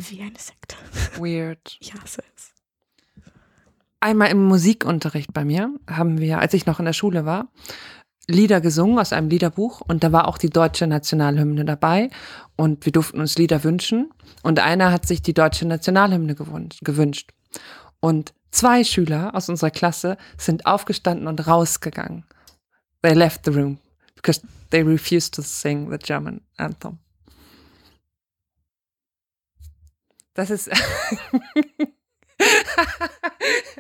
wie 0.10 0.22
eine 0.22 0.38
Sekte. 0.38 0.76
Weird. 1.18 1.78
Ich 1.80 1.94
hasse 1.94 2.24
es. 2.36 2.52
Einmal 4.00 4.32
im 4.32 4.44
Musikunterricht 4.46 5.32
bei 5.34 5.46
mir 5.46 5.76
haben 5.88 6.20
wir, 6.20 6.40
als 6.40 6.54
ich 6.54 6.66
noch 6.66 6.80
in 6.80 6.86
der 6.86 6.94
Schule 6.94 7.26
war, 7.26 7.52
Lieder 8.28 8.62
gesungen 8.62 8.98
aus 8.98 9.14
einem 9.14 9.30
Liederbuch 9.30 9.82
und 9.82 10.04
da 10.04 10.12
war 10.12 10.28
auch 10.28 10.38
die 10.38 10.50
deutsche 10.50 10.88
Nationalhymne 10.88 11.66
dabei 11.66 12.10
und 12.56 12.86
wir 12.86 12.92
durften 12.92 13.20
uns 13.20 13.38
Lieder 13.38 13.64
wünschen 13.64 14.12
und 14.42 14.60
einer 14.60 14.92
hat 14.92 15.06
sich 15.08 15.22
die 15.22 15.34
deutsche 15.34 15.68
Nationalhymne 15.68 16.36
gewünscht. 16.36 17.32
Und 18.00 18.34
zwei 18.52 18.84
Schüler 18.84 19.36
aus 19.36 19.50
unserer 19.50 19.72
Klasse 19.72 20.18
sind 20.38 20.66
aufgestanden 20.66 21.28
und 21.28 21.46
rausgegangen. 21.46 22.26
They 23.02 23.14
left 23.14 23.46
the 23.46 23.52
room 23.52 23.80
because 24.16 24.42
they 24.70 24.82
refused 24.82 25.34
to 25.36 25.42
sing 25.42 25.92
the 25.92 25.98
German 25.98 26.42
anthem. 26.58 27.00
Das 30.42 30.50
ist 30.50 30.72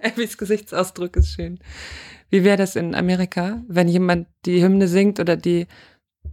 Abby's 0.04 0.38
Gesichtsausdruck 0.38 1.16
ist 1.16 1.30
schön. 1.30 1.60
Wie 2.30 2.44
wäre 2.44 2.58
das 2.58 2.76
in 2.76 2.94
Amerika, 2.94 3.64
wenn 3.68 3.88
jemand 3.88 4.28
die 4.46 4.62
Hymne 4.64 4.88
singt 4.88 5.20
oder 5.20 5.36
die 5.38 5.66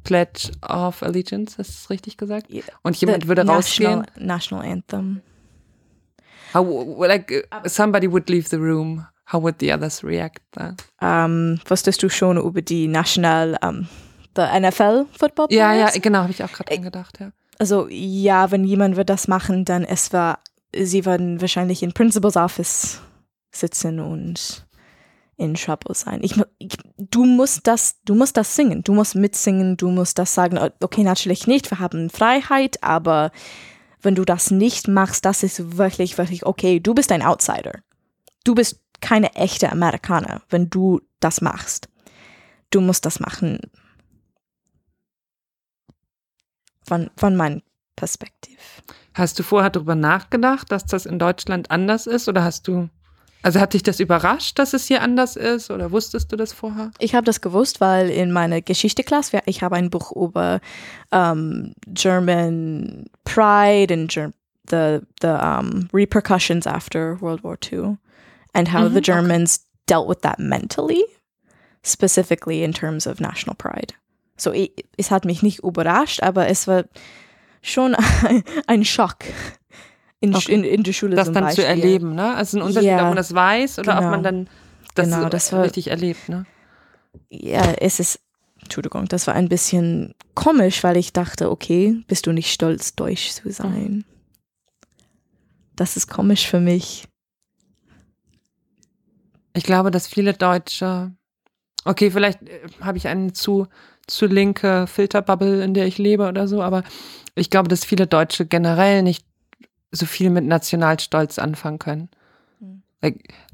Pledge 0.05 0.51
of 0.61 1.03
Allegiance, 1.03 1.57
hast 1.57 1.71
du 1.71 1.73
es 1.73 1.89
richtig 1.89 2.19
gesagt? 2.19 2.49
Und 2.83 2.97
jemand 2.99 3.23
The 3.23 3.29
würde 3.29 3.43
national, 3.43 4.01
rausgehen? 4.01 4.27
National 4.27 4.67
Anthem. 4.67 5.23
How, 6.53 7.07
like, 7.07 7.49
somebody 7.65 8.13
would 8.13 8.29
leave 8.29 8.49
the 8.51 8.57
room. 8.57 9.07
How 9.33 9.43
would 9.43 9.55
the 9.61 9.73
others 9.73 10.05
react? 10.05 10.43
then? 10.53 10.77
Ähm, 11.01 11.59
wusstest 11.67 12.03
du 12.03 12.11
schon 12.11 12.37
über 12.37 12.61
die 12.61 12.87
National, 12.87 13.57
ähm, 13.63 13.89
the 14.37 14.43
NFL 14.43 15.07
Football 15.19 15.47
Ja, 15.49 15.73
ja, 15.73 15.89
genau, 15.89 16.19
habe 16.19 16.33
ich 16.33 16.45
auch 16.45 16.53
gerade 16.53 16.75
dran 16.75 16.83
gedacht, 16.83 17.19
ja. 17.19 17.33
Also 17.59 17.89
ja, 17.91 18.51
wenn 18.51 18.65
jemand 18.65 18.97
wird 18.97 19.11
das 19.11 19.29
machen, 19.29 19.65
dann 19.65 19.85
es 19.85 20.13
war, 20.13 20.41
sie 20.75 21.05
werden 21.05 21.41
wahrscheinlich 21.41 21.83
in 21.83 21.93
Principal's 21.93 22.37
Office 22.37 23.01
sitzen 23.51 23.99
und 24.01 24.67
in 25.37 25.55
Trouble 25.55 25.95
sein. 25.95 26.21
Ich, 26.23 26.35
ich, 26.59 26.77
du 26.97 27.25
musst 27.25 27.67
das, 27.67 27.97
du 28.05 28.15
musst 28.15 28.37
das 28.37 28.55
singen, 28.55 28.83
du 28.83 28.93
musst 28.93 29.15
mitsingen, 29.15 29.77
du 29.77 29.91
musst 29.91 30.19
das 30.19 30.35
sagen. 30.35 30.59
Okay, 30.81 31.05
natürlich 31.05 31.47
nicht, 31.47 31.71
wir 31.71 31.79
haben 31.79 32.11
Freiheit, 32.11 32.83
aber 32.83 33.31
wenn 34.03 34.15
du 34.15 34.25
das 34.25 34.51
nicht 34.51 34.89
machst, 34.89 35.25
das 35.25 35.43
ist 35.43 35.77
wirklich, 35.77 36.19
wirklich 36.19 36.45
okay. 36.45 36.81
Du 36.81 36.95
bist 36.95 37.11
ein 37.13 37.23
Outsider. 37.23 37.81
Du 38.45 38.55
bist 38.55 38.81
keine 39.01 39.35
echte 39.35 39.71
Amerikaner, 39.71 40.43
wenn 40.51 40.71
du 40.71 41.01
das 41.21 41.41
machst. 41.41 41.89
Du 42.71 42.81
musst 42.81 43.07
das 43.07 43.21
machen. 43.21 43.59
Von, 46.89 47.11
von 47.17 47.37
meinem 47.37 47.63
Perspektiv. 47.97 48.59
Hast 49.15 49.39
du 49.39 49.43
vorher 49.43 49.71
darüber 49.71 49.95
nachgedacht, 49.95 50.71
dass 50.73 50.87
das 50.87 51.05
in 51.07 51.19
Deutschland 51.19 51.71
anders 51.71 52.07
ist? 52.07 52.29
Oder 52.29 52.45
hast 52.45 52.67
du, 52.69 52.89
also 53.43 53.61
hat 53.61 53.75
dich 53.75 53.83
das 53.83 53.99
überrascht, 54.01 54.59
dass 54.59 54.73
es 54.73 54.87
hier 54.87 55.03
anders 55.03 55.37
ist? 55.37 55.71
Oder 55.71 55.91
wusstest 55.91 56.31
du 56.33 56.37
das 56.37 56.53
vorher? 56.53 56.93
Ich 56.99 57.15
habe 57.15 57.25
das 57.25 57.41
gewusst, 57.41 57.81
weil 57.81 58.09
in 58.11 58.31
meiner 58.33 58.61
Geschichteklasse, 58.63 59.41
ich 59.47 59.63
habe 59.63 59.77
ein 59.77 59.91
Buch 59.91 60.13
über 60.13 60.61
ähm, 61.13 61.75
German 61.89 63.07
Pride 63.25 63.93
and 63.93 64.11
Ger 64.11 64.31
the, 64.71 65.01
the 65.23 65.29
um, 65.29 65.89
repercussions 65.93 66.67
after 66.67 67.21
World 67.21 67.43
War 67.43 67.57
II 67.73 67.97
and 68.55 68.69
how 68.73 68.83
Mhm, 68.85 68.93
the 68.93 68.99
okay. 68.99 69.13
Germans 69.13 69.61
dealt 69.87 70.09
with 70.09 70.21
that 70.23 70.39
mentally, 70.39 71.03
specifically 71.83 72.63
in 72.63 72.73
terms 72.73 73.07
of 73.07 73.19
national 73.21 73.57
pride. 73.57 73.95
So, 74.41 74.53
es 74.97 75.11
hat 75.11 75.25
mich 75.25 75.43
nicht 75.43 75.61
überrascht, 75.65 76.23
aber 76.23 76.49
es 76.49 76.67
war 76.69 76.85
schon 77.63 77.95
ein 78.67 78.85
Schock 78.85 79.19
in, 80.21 80.35
Okay. 80.35 80.53
in, 80.55 80.65
in 80.65 80.83
der 80.83 80.93
Schule 80.93 81.17
Das 81.17 81.27
dann 81.27 81.35
zu 81.35 81.41
Beispiel. 81.41 81.65
erleben, 81.65 82.15
ne? 82.15 82.35
Also 82.35 82.59
ein 82.59 82.63
Unterschied, 82.63 82.89
Ja, 82.91 83.03
ob 83.03 83.09
man 83.09 83.17
das 83.17 83.35
weiß 83.35 83.79
oder 83.79 83.95
ob 83.95 83.99
genau. 84.01 84.11
man 84.11 84.23
dann 84.23 84.49
das, 84.95 85.07
Genau, 85.07 85.29
das 85.29 85.53
war- 85.53 85.65
richtig 85.65 85.89
erlebt, 85.89 86.29
ne? 86.29 86.45
ja, 87.31 87.73
es 87.73 88.01
ist, 88.01 88.21
Entschuldigung, 88.63 89.07
das 89.07 89.27
war 89.27 89.35
ein 89.35 89.49
bisschen 89.49 90.15
komisch, 90.35 90.83
weil 90.85 90.97
ich 90.97 91.13
dachte, 91.13 91.51
okay, 91.51 92.03
bist 92.07 92.27
du 92.27 92.33
nicht 92.33 92.53
stolz, 92.53 92.95
Deutsch 92.95 93.31
zu 93.31 93.51
sein? 93.53 94.05
Das 95.77 95.97
ist 95.97 96.09
komisch 96.09 96.47
für 96.49 96.61
mich. 96.61 97.07
Ich 99.55 99.65
glaube, 99.65 99.91
dass 99.91 100.07
viele 100.07 100.35
Deutsche, 100.35 101.13
okay, 101.85 102.11
vielleicht 102.11 102.43
äh, 102.43 102.61
habe 102.81 102.99
ich 102.99 103.09
eine 103.09 103.33
zu, 103.33 103.67
zu 104.09 104.27
linke 104.27 104.87
Filterbubble, 104.87 105.63
in 105.63 105.75
der 105.75 105.87
ich 105.87 105.99
lebe 105.99 106.27
oder 106.27 106.49
so, 106.49 106.63
aber 106.63 106.83
ich 107.35 107.51
glaube, 107.51 107.69
dass 107.69 107.85
viele 107.85 108.07
Deutsche 108.07 108.47
generell 108.47 109.03
nicht 109.03 109.25
so 109.93 110.07
viel 110.07 110.31
mit 110.31 110.45
Nationalstolz 110.45 111.39
anfangen 111.39 111.79
können. 111.79 112.09
Hm. 112.59 112.83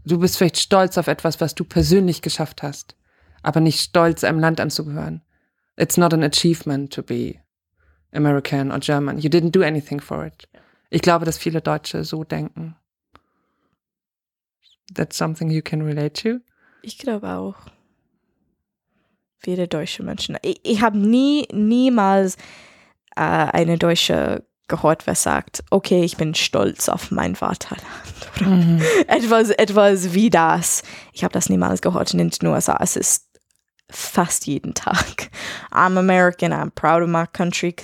Du 0.04 0.18
bist 0.18 0.38
vielleicht 0.38 0.58
stolz 0.58 0.96
auf 0.96 1.06
etwas, 1.06 1.40
was 1.40 1.54
du 1.54 1.64
persönlich 1.64 2.22
geschafft 2.22 2.62
hast, 2.62 2.96
aber 3.42 3.60
nicht 3.60 3.80
stolz, 3.80 4.24
einem 4.24 4.38
Land 4.38 4.60
anzugehören. 4.60 5.22
It's 5.76 5.96
not 5.96 6.14
an 6.14 6.22
achievement 6.22 6.92
to 6.92 7.02
be 7.02 7.36
American 8.12 8.70
or 8.70 8.78
German. 8.78 9.18
You 9.18 9.28
didn't 9.28 9.50
do 9.50 9.62
anything 9.62 10.00
for 10.00 10.24
it. 10.24 10.48
Ich 10.90 11.02
glaube, 11.02 11.24
dass 11.24 11.38
viele 11.38 11.60
Deutsche 11.60 12.04
so 12.04 12.22
denken. 12.22 12.76
That's 14.94 15.16
something 15.16 15.50
you 15.50 15.62
can 15.62 15.82
relate 15.82 16.22
to. 16.22 16.40
Ich 16.82 16.98
glaube 16.98 17.28
auch. 17.28 17.56
Viele 19.44 19.68
deutsche 19.68 20.02
Menschen. 20.02 20.36
Ich, 20.42 20.60
ich 20.62 20.80
habe 20.82 20.98
nie, 20.98 21.46
niemals 21.52 22.36
äh, 23.16 23.20
eine 23.20 23.78
Deutsche 23.78 24.44
gehört, 24.68 25.06
wer 25.06 25.14
sagt, 25.14 25.62
okay, 25.70 26.02
ich 26.02 26.16
bin 26.16 26.34
stolz 26.34 26.88
auf 26.88 27.10
mein 27.10 27.36
Vaterland. 27.36 27.84
Oder 28.36 28.46
Mhm. 28.46 28.82
etwas, 29.06 29.50
etwas 29.50 30.14
wie 30.14 30.30
das. 30.30 30.82
Ich 31.12 31.22
habe 31.22 31.32
das 31.32 31.48
niemals 31.50 31.82
gehört 31.82 32.12
in 32.14 32.30
den 32.30 32.48
USA. 32.48 32.78
Es 32.80 32.96
ist 32.96 33.26
fast 33.90 34.46
jeden 34.46 34.74
Tag. 34.74 35.30
I'm 35.70 35.98
American, 35.98 36.52
I'm 36.52 36.70
proud 36.70 37.02
of 37.02 37.08
my 37.08 37.26
country. 37.32 37.74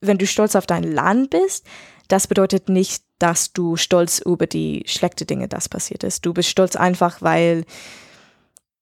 wenn 0.00 0.16
du 0.16 0.26
stolz 0.26 0.56
auf 0.56 0.66
dein 0.66 0.82
Land 0.82 1.28
bist, 1.30 1.66
das 2.08 2.26
bedeutet 2.26 2.70
nicht, 2.70 3.04
dass 3.18 3.52
du 3.52 3.76
stolz 3.76 4.18
über 4.18 4.46
die 4.46 4.82
schlechten 4.86 5.26
Dinge, 5.26 5.46
das 5.46 5.68
passiert 5.68 6.02
ist. 6.04 6.24
Du 6.24 6.32
bist 6.32 6.48
stolz 6.48 6.74
einfach, 6.74 7.20
weil 7.20 7.64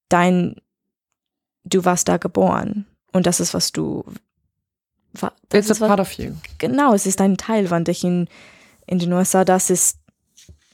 dein, 0.09 0.55
du 1.69 1.85
warst 1.85 2.09
da 2.09 2.17
geboren. 2.17 2.87
Und 3.13 3.27
das 3.27 3.41
ist, 3.41 3.55
was 3.55 3.73
du, 3.73 4.05
wa- 5.15 5.33
das 5.49 5.61
It's 5.67 5.71
a 5.71 5.73
ist, 5.75 5.81
was, 5.81 5.89
part 5.89 6.01
of 6.01 6.13
you. 6.13 6.33
genau, 6.59 6.93
es 6.95 7.07
ist 7.07 7.21
ein 7.21 7.37
Teil 7.37 7.67
von 7.69 7.85
dich 7.85 8.05
in, 8.05 8.29
in 8.87 8.99
den 8.99 9.13
USA. 9.13 9.45
Das 9.45 9.71
ist 9.71 9.99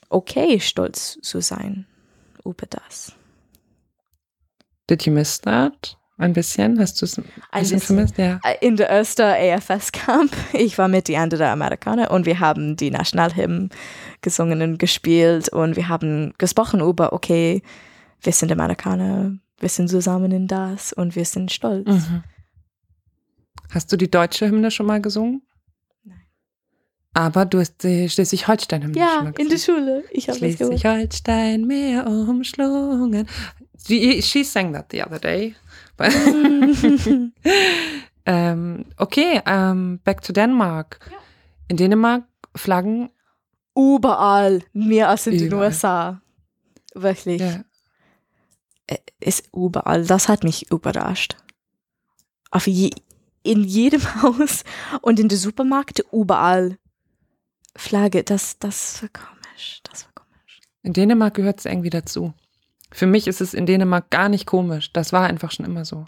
okay, 0.08 0.60
stolz 0.60 1.18
zu 1.22 1.40
sein 1.40 1.86
über 2.44 2.66
das. 2.68 3.12
Did 4.88 5.04
you 5.06 5.12
miss 5.12 5.40
that? 5.42 5.96
Ein 6.16 6.32
bisschen? 6.32 6.78
Hast 6.78 7.00
du 7.02 7.06
es 7.06 7.18
ein 7.18 7.24
Ein 7.50 7.62
bisschen 7.62 7.78
bisschen. 7.80 7.96
vermisst? 7.96 8.18
Ja. 8.18 8.38
In 8.60 8.76
der 8.76 8.88
ersten 8.88 9.22
AFS-Camp, 9.22 10.30
ich 10.52 10.78
war 10.78 10.86
mit 10.88 11.08
die 11.08 11.16
anderen 11.16 11.46
Amerikaner 11.48 12.10
und 12.12 12.24
wir 12.26 12.38
haben 12.38 12.76
die 12.76 12.90
Nationalhymn 12.90 13.70
gesungen 14.20 14.62
und 14.62 14.78
gespielt 14.78 15.48
und 15.48 15.74
wir 15.76 15.88
haben 15.88 16.32
gesprochen 16.38 16.80
über, 16.80 17.12
okay, 17.12 17.62
wir 18.20 18.32
sind 18.32 18.52
Amerikaner, 18.52 19.36
wir 19.64 19.70
sind 19.70 19.88
zusammen 19.88 20.30
in 20.30 20.46
das 20.46 20.92
und 20.92 21.16
wir 21.16 21.24
sind 21.24 21.50
stolz. 21.50 21.88
Mhm. 21.88 22.22
Hast 23.70 23.90
du 23.90 23.96
die 23.96 24.10
deutsche 24.10 24.46
Hymne 24.46 24.70
schon 24.70 24.84
mal 24.84 25.00
gesungen? 25.00 25.40
Nein. 26.04 26.20
Aber 27.14 27.46
du 27.46 27.60
hast 27.60 27.82
die 27.82 28.10
Schleswig-Holstein-Hymne 28.10 28.92
schon 28.94 29.02
Ja, 29.02 29.22
mal 29.22 29.32
in 29.38 29.48
der. 29.48 29.56
Schule. 29.56 30.04
Ich 30.10 30.28
habe. 30.28 30.36
Schleswig-Holstein, 30.36 31.64
Meer 31.66 32.06
umschlungen. 32.06 33.26
She, 33.86 34.20
she 34.20 34.44
sang 34.44 34.74
that 34.74 34.92
the 34.92 35.02
other 35.02 35.18
day. 35.18 35.54
ähm, 38.26 38.84
okay, 38.98 39.40
ähm, 39.46 39.98
back 40.04 40.20
to 40.20 40.34
Denmark. 40.34 40.98
In 41.68 41.78
Dänemark 41.78 42.24
Flaggen. 42.54 43.08
Überall, 43.74 44.62
mehr 44.74 45.08
als 45.08 45.26
in 45.26 45.38
den. 45.38 45.54
USA. 45.54 46.20
Wirklich. 46.94 47.40
Ja. 47.40 47.64
Ist 49.20 49.48
überall. 49.54 50.04
Das 50.04 50.28
hat 50.28 50.44
mich 50.44 50.70
überrascht. 50.70 51.36
Auf 52.50 52.66
je, 52.66 52.90
in 53.42 53.64
jedem 53.64 54.02
Haus 54.22 54.64
und 55.00 55.18
in 55.18 55.28
den 55.28 55.38
Supermärkten 55.38 56.04
überall 56.12 56.78
Flagge. 57.76 58.24
Das, 58.24 58.58
das 58.58 59.02
war 59.02 59.08
komisch. 59.10 59.80
Das 59.84 60.04
war 60.04 60.12
komisch. 60.14 60.60
In 60.82 60.92
Dänemark 60.92 61.34
gehört 61.34 61.60
es 61.60 61.64
irgendwie 61.64 61.90
dazu. 61.90 62.34
Für 62.90 63.06
mich 63.06 63.26
ist 63.26 63.40
es 63.40 63.54
in 63.54 63.66
Dänemark 63.66 64.10
gar 64.10 64.28
nicht 64.28 64.46
komisch. 64.46 64.92
Das 64.92 65.12
war 65.12 65.26
einfach 65.26 65.50
schon 65.50 65.66
immer 65.66 65.84
so. 65.84 66.04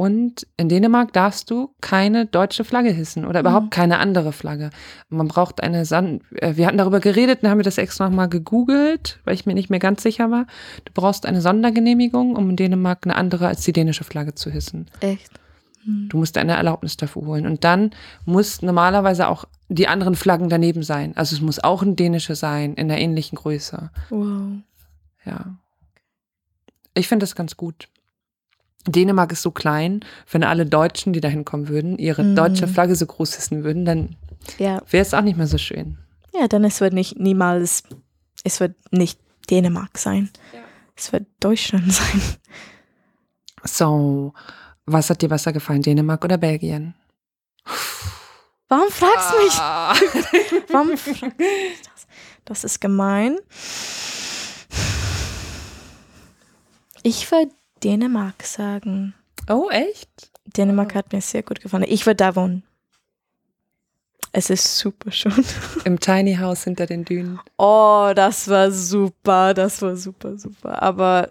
Und 0.00 0.46
in 0.56 0.70
Dänemark 0.70 1.12
darfst 1.12 1.50
du 1.50 1.74
keine 1.82 2.24
deutsche 2.24 2.64
Flagge 2.64 2.90
hissen 2.90 3.26
oder 3.26 3.40
überhaupt 3.40 3.66
Mhm. 3.66 3.70
keine 3.70 3.98
andere 3.98 4.32
Flagge. 4.32 4.70
Man 5.10 5.28
braucht 5.28 5.62
eine 5.62 5.84
San 5.84 6.22
äh, 6.36 6.56
wir 6.56 6.66
hatten 6.66 6.78
darüber 6.78 7.00
geredet, 7.00 7.40
dann 7.42 7.50
haben 7.50 7.58
wir 7.58 7.64
das 7.64 7.76
extra 7.76 8.08
nochmal 8.08 8.30
gegoogelt, 8.30 9.20
weil 9.24 9.34
ich 9.34 9.44
mir 9.44 9.52
nicht 9.52 9.68
mehr 9.68 9.78
ganz 9.78 10.02
sicher 10.02 10.30
war. 10.30 10.46
Du 10.86 10.92
brauchst 10.94 11.26
eine 11.26 11.42
Sondergenehmigung, 11.42 12.34
um 12.34 12.48
in 12.48 12.56
Dänemark 12.56 13.00
eine 13.04 13.14
andere 13.14 13.48
als 13.48 13.60
die 13.60 13.74
dänische 13.74 14.04
Flagge 14.04 14.34
zu 14.34 14.48
hissen. 14.50 14.86
Echt? 15.00 15.32
Hm. 15.84 16.08
Du 16.08 16.16
musst 16.16 16.38
eine 16.38 16.56
Erlaubnis 16.56 16.96
dafür 16.96 17.26
holen. 17.26 17.44
Und 17.46 17.64
dann 17.64 17.90
muss 18.24 18.62
normalerweise 18.62 19.28
auch 19.28 19.44
die 19.68 19.86
anderen 19.86 20.14
Flaggen 20.14 20.48
daneben 20.48 20.82
sein. 20.82 21.14
Also 21.14 21.36
es 21.36 21.42
muss 21.42 21.62
auch 21.62 21.82
eine 21.82 21.92
dänische 21.94 22.36
sein, 22.36 22.72
in 22.72 22.90
einer 22.90 22.98
ähnlichen 22.98 23.36
Größe. 23.36 23.90
Wow. 24.08 24.62
Ja. 25.26 25.56
Ich 26.94 27.06
finde 27.06 27.24
das 27.24 27.34
ganz 27.34 27.58
gut. 27.58 27.88
Dänemark 28.86 29.32
ist 29.32 29.42
so 29.42 29.50
klein, 29.50 30.00
wenn 30.30 30.42
alle 30.44 30.64
Deutschen, 30.66 31.12
die 31.12 31.20
da 31.20 31.28
hinkommen 31.28 31.68
würden, 31.68 31.98
ihre 31.98 32.22
Mhm. 32.24 32.36
deutsche 32.36 32.66
Flagge 32.68 32.96
so 32.96 33.06
groß 33.06 33.34
hissen 33.34 33.62
würden, 33.64 33.84
dann 33.84 34.16
Ja. 34.58 34.82
wäre 34.90 35.02
es 35.02 35.12
auch 35.14 35.20
nicht 35.22 35.36
mehr 35.36 35.46
so 35.46 35.58
schön. 35.58 35.98
ja, 36.32 36.48
dann 36.48 36.64
es 36.64 36.80
wird 36.80 36.92
nicht 36.94 37.18
niemals, 37.18 37.82
es 38.44 38.60
wird 38.60 38.74
nicht 38.92 39.18
Dänemark 39.50 39.98
sein. 39.98 40.30
Ja. 40.54 40.60
Es 40.96 41.12
wird 41.12 41.26
Deutschland 41.40 41.92
sein. 41.92 42.22
So, 43.64 44.32
was 44.86 45.10
hat 45.10 45.20
dir 45.22 45.28
besser 45.28 45.52
gefallen, 45.52 45.82
Dänemark 45.82 46.24
oder 46.24 46.38
Belgien? 46.38 46.94
Warum 48.68 48.88
fragst 48.90 49.32
du 49.32 49.44
mich? 49.44 49.52
Ah. 49.58 49.94
Warum 50.70 50.96
fragst 50.96 51.22
du 51.22 51.26
mich 51.26 51.82
das? 51.82 52.06
Das 52.44 52.64
ist 52.64 52.80
gemein. 52.80 53.36
Ich 57.02 57.30
würde 57.30 57.50
Dänemark 57.84 58.42
sagen. 58.42 59.14
Oh, 59.48 59.68
echt? 59.70 60.30
Dänemark 60.56 60.94
hat 60.94 61.12
mir 61.12 61.20
sehr 61.20 61.42
gut 61.42 61.60
gefallen. 61.60 61.84
Ich 61.88 62.06
würde 62.06 62.16
da 62.16 62.36
wohnen. 62.36 62.62
Es 64.32 64.48
ist 64.50 64.76
super 64.78 65.10
schön. 65.10 65.44
Im 65.84 65.98
Tiny 65.98 66.36
House 66.36 66.64
hinter 66.64 66.86
den 66.86 67.04
Dünen. 67.04 67.40
Oh, 67.58 68.12
das 68.14 68.48
war 68.48 68.70
super. 68.70 69.54
Das 69.54 69.82
war 69.82 69.96
super, 69.96 70.38
super. 70.38 70.80
Aber 70.82 71.30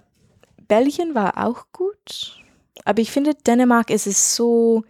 Belgien 0.67 1.15
war 1.15 1.37
auch 1.45 1.65
gut. 1.71 2.43
Aber 2.85 3.01
ich 3.01 3.11
finde, 3.11 3.35
Dänemark 3.35 3.89
ist 3.89 4.07
es 4.07 4.35
so 4.35 4.83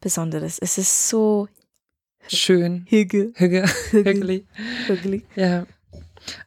Besonderes. 0.00 0.58
Es 0.58 0.78
ist 0.78 1.08
so 1.08 1.48
Schön. 2.26 2.86
hügel, 2.88 3.32
Hüge. 3.36 3.64
hügel, 3.90 4.14
Hügelig. 4.14 4.46
hügelig. 4.86 5.24
Ja. 5.36 5.66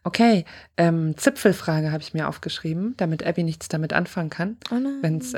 Okay, 0.04 0.46
ähm, 0.78 1.16
Zipfelfrage 1.18 1.92
habe 1.92 2.02
ich 2.02 2.14
mir 2.14 2.28
aufgeschrieben, 2.28 2.96
damit 2.98 3.26
Abby 3.26 3.44
nichts 3.44 3.68
damit 3.68 3.94
anfangen 3.94 4.30
kann. 4.30 4.58
Oh 4.72 4.76
nein. 4.76 4.98
Wenn's 5.02 5.34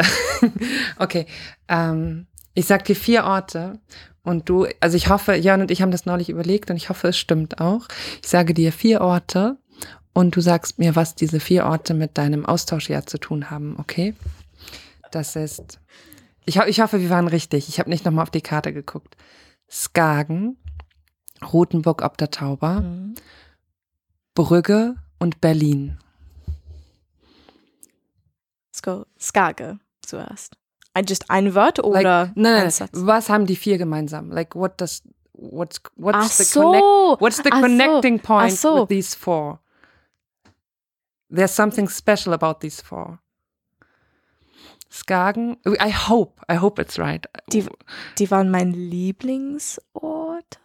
okay, 0.98 1.26
ähm, 1.68 2.28
ich 2.54 2.66
sag 2.66 2.86
dir 2.86 2.96
vier 2.96 3.26
Orte 3.26 3.80
und 4.24 4.50
du, 4.50 4.68
also 4.80 4.98
ich 4.98 5.10
hoffe, 5.10 5.36
Jörn 5.36 5.62
und 5.62 5.72
ich 5.72 5.82
haben 5.82 5.92
das 5.92 6.06
neulich 6.06 6.30
überlegt 6.30 6.70
und 6.70 6.78
ich 6.78 6.90
hoffe, 6.90 7.10
es 7.10 7.18
stimmt 7.18 7.60
auch. 7.62 7.88
Ich 8.22 8.30
sage 8.30 8.54
dir 8.54 8.72
vier 8.72 9.02
Orte 9.02 9.58
und 10.14 10.36
du 10.36 10.42
sagst 10.42 10.80
mir, 10.80 10.96
was 10.96 11.16
diese 11.16 11.40
vier 11.40 11.66
Orte 11.66 11.94
mit 11.94 12.18
deinem 12.18 12.46
Austauschjahr 12.46 13.06
zu 13.06 13.18
tun 13.18 13.50
haben, 13.50 13.76
okay? 13.80 14.16
Das 15.12 15.36
ist, 15.36 15.80
ich, 16.46 16.60
ho 16.60 16.64
ich 16.66 16.82
hoffe, 16.82 17.02
wir 17.02 17.10
waren 17.10 17.28
richtig. 17.28 17.70
Ich 17.70 17.80
habe 17.80 17.90
nicht 17.90 18.06
nochmal 18.06 18.24
auf 18.24 18.32
die 18.32 18.42
Karte 18.42 18.74
geguckt. 18.74 19.16
Skagen, 19.70 20.58
Rotenburg 21.54 22.02
ob 22.02 22.18
der 22.18 22.32
Tauber, 22.32 22.82
Mhm. 22.82 23.16
Brügge 24.44 24.96
und 25.20 25.42
Berlin. 25.42 25.98
Let's 28.72 28.82
go. 28.82 29.06
Skage 29.20 29.80
zuerst. 30.02 30.56
Ein, 30.94 31.06
just 31.06 31.30
ein 31.30 31.54
Wort 31.56 31.80
oder 31.80 32.02
Like, 32.02 32.06
nein, 32.38 32.54
ein 32.56 32.62
nein, 32.62 32.72
Satz? 32.72 32.92
was 32.94 33.30
haben 33.30 33.46
die 33.46 33.58
vier 33.58 33.78
gemeinsam? 33.78 34.32
Like, 34.32 34.56
what 34.56 34.80
does, 34.80 35.04
what's, 35.34 35.82
what's 35.98 36.18
Ach 36.18 36.38
the 36.38 36.44
so. 36.46 36.62
connect, 36.62 37.22
what's 37.22 37.38
the 37.44 37.50
Ach 37.52 37.58
so. 37.60 37.62
connecting 37.68 38.20
point 38.20 38.54
so. 38.54 38.82
with 38.82 38.90
these 38.90 39.14
four? 39.14 39.60
There's 41.30 41.54
something 41.54 41.90
special 41.90 42.34
about 42.34 42.62
these 42.62 42.82
four. 42.82 43.20
Skagen, 44.90 45.58
I 45.80 45.90
hope, 45.90 46.40
I 46.48 46.56
hope 46.56 46.80
it's 46.82 46.98
right. 46.98 47.28
Die- 47.52 47.68
Die 48.18 48.32
waren 48.32 48.50
mein 48.50 48.72
Lieblingsort. 48.74 50.60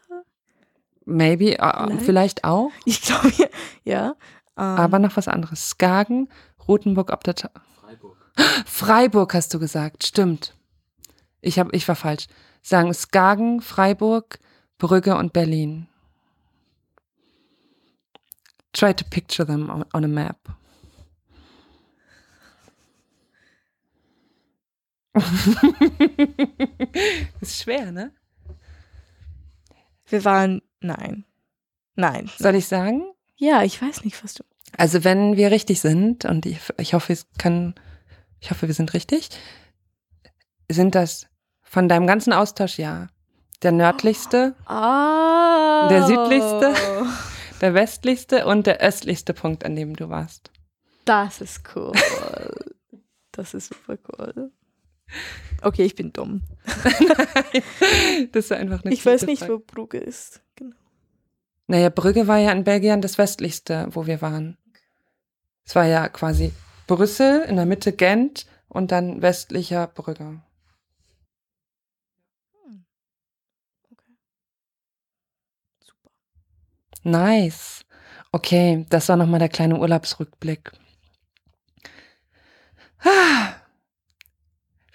Maybe, 1.06 1.56
uh, 1.60 1.86
Vielleicht? 1.86 2.02
vielleicht 2.04 2.44
auch, 2.44 2.70
Ich 2.84 3.02
glaube, 3.02 3.30
ja. 3.36 3.46
ja. 3.84 4.14
Ähm, 4.56 4.64
aber 4.64 4.98
noch 4.98 5.16
was 5.16 5.28
anderes. 5.28 5.70
Skagen, 5.70 6.28
Rotenburg 6.66 7.12
ob 7.12 7.24
der 7.24 7.34
Ta 7.34 7.50
Freiburg. 7.80 8.16
Freiburg 8.66 9.34
hast 9.34 9.52
du 9.52 9.58
gesagt, 9.58 10.04
stimmt. 10.04 10.54
Ich, 11.40 11.58
hab, 11.58 11.72
ich 11.74 11.86
war 11.88 11.96
falsch. 11.96 12.26
Sagen 12.62 12.94
Skagen, 12.94 13.60
Freiburg, 13.60 14.38
Brügge 14.78 15.16
und 15.16 15.32
Berlin. 15.32 15.88
Try 18.72 18.94
to 18.94 19.04
picture 19.08 19.46
them 19.46 19.70
on, 19.70 19.84
on 19.92 20.04
a 20.04 20.08
map. 20.08 20.38
ist 27.40 27.62
schwer, 27.62 27.92
ne? 27.92 28.12
Wir 30.06 30.24
waren, 30.24 30.62
nein. 30.80 31.24
Nein. 31.96 32.30
Soll 32.38 32.56
ich 32.56 32.66
sagen? 32.66 33.04
Ja, 33.36 33.62
ich 33.62 33.80
weiß 33.80 34.04
nicht, 34.04 34.22
was 34.22 34.34
du. 34.34 34.44
Also 34.76 35.04
wenn 35.04 35.36
wir 35.36 35.50
richtig 35.50 35.80
sind, 35.80 36.24
und 36.24 36.46
ich, 36.46 36.58
ich 36.78 36.94
hoffe, 36.94 37.12
es 37.12 37.26
kann, 37.38 37.74
ich 38.40 38.50
hoffe, 38.50 38.66
wir 38.66 38.74
sind 38.74 38.94
richtig, 38.94 39.28
sind 40.70 40.94
das 40.94 41.26
von 41.62 41.88
deinem 41.88 42.06
ganzen 42.06 42.32
Austauschjahr 42.32 43.08
der 43.62 43.72
nördlichste, 43.72 44.54
Ah. 44.66 45.88
Der 45.88 46.06
südlichste? 46.06 46.74
der 47.60 47.74
westlichste 47.74 48.46
und 48.46 48.66
der 48.66 48.80
östlichste 48.80 49.32
Punkt, 49.32 49.64
an 49.64 49.74
dem 49.76 49.96
du 49.96 50.08
warst. 50.10 50.50
Das 51.04 51.40
ist 51.40 51.62
cool. 51.74 51.92
das 53.32 53.54
ist 53.54 53.72
super 53.72 53.98
cool. 54.18 54.50
Okay, 55.62 55.84
ich 55.84 55.94
bin 55.94 56.12
dumm. 56.12 56.42
das 58.32 58.44
ist 58.44 58.52
einfach 58.52 58.84
eine 58.84 58.92
ich 58.92 59.04
weiß 59.04 59.22
nicht, 59.26 59.40
Frage. 59.40 59.54
wo 59.54 59.58
Brugge 59.60 59.98
ist. 59.98 60.42
Genau. 60.56 60.76
Naja, 61.66 61.88
Brügge 61.88 62.26
war 62.26 62.38
ja 62.38 62.52
in 62.52 62.64
Belgien 62.64 63.00
das 63.00 63.16
westlichste, 63.16 63.88
wo 63.90 64.06
wir 64.06 64.20
waren. 64.20 64.58
Es 65.64 65.74
war 65.74 65.86
ja 65.86 66.08
quasi 66.08 66.52
Brüssel, 66.86 67.42
in 67.42 67.56
der 67.56 67.64
Mitte 67.64 67.92
Gent 67.92 68.46
und 68.68 68.92
dann 68.92 69.22
westlicher 69.22 69.86
Brügge. 69.86 70.42
Super. 75.80 76.10
Nice. 77.04 77.86
Okay, 78.32 78.84
das 78.90 79.08
war 79.08 79.16
nochmal 79.16 79.38
der 79.38 79.48
kleine 79.48 79.78
Urlaubsrückblick. 79.78 80.72
Ah. 82.98 83.54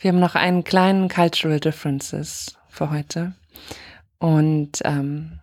Wir 0.02 0.12
haben 0.12 0.20
noch 0.20 0.36
einen 0.36 0.64
kleinen 0.64 1.10
Cultural 1.10 1.60
Differences 1.60 2.56
für 2.70 2.90
heute. 2.90 3.34
Und 4.18 4.80
ähm, 4.86 5.40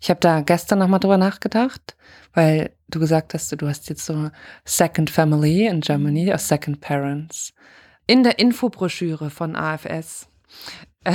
ich 0.00 0.10
habe 0.10 0.18
da 0.18 0.40
gestern 0.40 0.80
nochmal 0.80 0.98
drüber 0.98 1.18
nachgedacht, 1.18 1.96
weil 2.34 2.72
du 2.88 2.98
gesagt 2.98 3.32
hast, 3.32 3.52
du 3.60 3.68
hast 3.68 3.88
jetzt 3.88 4.04
so 4.04 4.30
Second 4.64 5.08
Family 5.08 5.66
in 5.68 5.80
Germany, 5.80 6.32
or 6.32 6.38
Second 6.38 6.80
Parents. 6.80 7.54
In 8.08 8.24
der 8.24 8.40
Infobroschüre 8.40 9.30
von 9.30 9.54
AFS. 9.54 10.26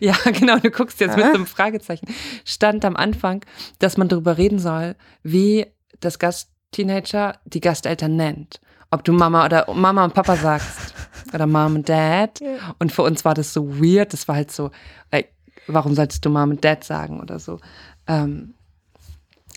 ja, 0.00 0.16
genau, 0.32 0.58
du 0.58 0.70
guckst 0.70 1.00
jetzt 1.00 1.16
mit 1.16 1.26
so 1.26 1.32
einem 1.32 1.46
Fragezeichen. 1.46 2.06
Stand 2.44 2.84
am 2.84 2.94
Anfang, 2.94 3.44
dass 3.80 3.96
man 3.96 4.08
darüber 4.08 4.38
reden 4.38 4.60
soll, 4.60 4.94
wie 5.24 5.66
das 5.98 6.20
Gastteenager 6.20 7.40
die 7.44 7.60
Gasteltern 7.60 8.14
nennt. 8.14 8.60
Ob 8.90 9.04
du 9.04 9.12
Mama 9.12 9.44
oder 9.44 9.72
Mama 9.74 10.04
und 10.04 10.14
Papa 10.14 10.36
sagst. 10.36 10.94
Oder 11.34 11.46
Mom 11.46 11.74
und 11.76 11.88
Dad. 11.88 12.40
Ja. 12.40 12.74
Und 12.78 12.90
für 12.92 13.02
uns 13.02 13.24
war 13.24 13.34
das 13.34 13.52
so 13.52 13.80
weird. 13.82 14.12
Das 14.14 14.28
war 14.28 14.36
halt 14.36 14.50
so, 14.50 14.70
like, 15.12 15.30
warum 15.66 15.94
solltest 15.94 16.24
du 16.24 16.30
Mom 16.30 16.50
und 16.50 16.64
Dad 16.64 16.84
sagen 16.84 17.20
oder 17.20 17.38
so. 17.38 17.60
Ähm, 18.06 18.54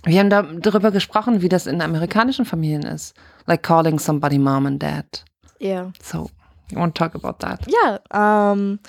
wir 0.03 0.19
haben 0.19 0.29
da 0.29 0.41
darüber 0.41 0.91
gesprochen, 0.91 1.41
wie 1.41 1.47
das 1.49 1.67
in 1.67 1.81
amerikanischen 1.81 2.43
Familien 2.45 2.83
ist. 2.83 3.13
Like 3.45 3.63
calling 3.63 3.99
somebody 3.99 4.37
Mom 4.37 4.65
and 4.65 4.83
Dad. 4.83 5.23
Ja. 5.59 5.91
So, 6.03 6.29
you 6.71 6.77
want 6.79 6.95
to 6.95 7.03
talk 7.07 7.15
about 7.15 7.37
that? 7.39 7.61
Ja, 7.71 8.51
ähm, 8.51 8.79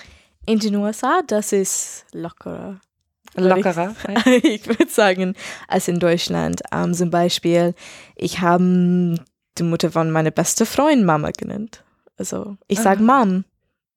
in 0.45 0.59
den 0.59 0.75
USA, 0.75 1.21
das 1.25 1.53
ist 1.53 2.05
lockerer. 2.13 2.79
Ich- 3.35 3.41
Lockerer. 3.43 3.95
ich 4.43 4.67
würde 4.67 4.89
sagen, 4.89 5.35
als 5.67 5.87
in 5.87 5.99
Deutschland. 5.99 6.61
Ähm, 6.71 6.93
zum 6.93 7.09
Beispiel, 7.11 7.75
ich 8.15 8.41
habe 8.41 9.15
die 9.57 9.63
Mutter 9.63 9.91
von 9.91 10.11
meiner 10.11 10.31
besten 10.31 10.65
Freundin 10.65 11.05
Mama 11.05 11.31
genannt. 11.31 11.83
Also, 12.17 12.57
ich 12.67 12.79
sage. 12.79 13.01
Mom 13.03 13.45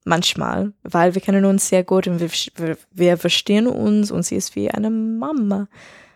manchmal, 0.05 0.73
weil 0.85 1.14
wir 1.16 1.21
kennen 1.21 1.45
uns 1.45 1.69
sehr 1.69 1.83
gut 1.83 2.07
und 2.07 2.21
wir, 2.21 2.31
wir, 2.57 2.79
wir 2.92 3.19
verstehen 3.19 3.66
uns 3.66 4.12
und 4.12 4.23
sie 4.23 4.37
ist 4.37 4.55
wie 4.55 4.71
eine 4.71 4.88
Mama 4.88 5.66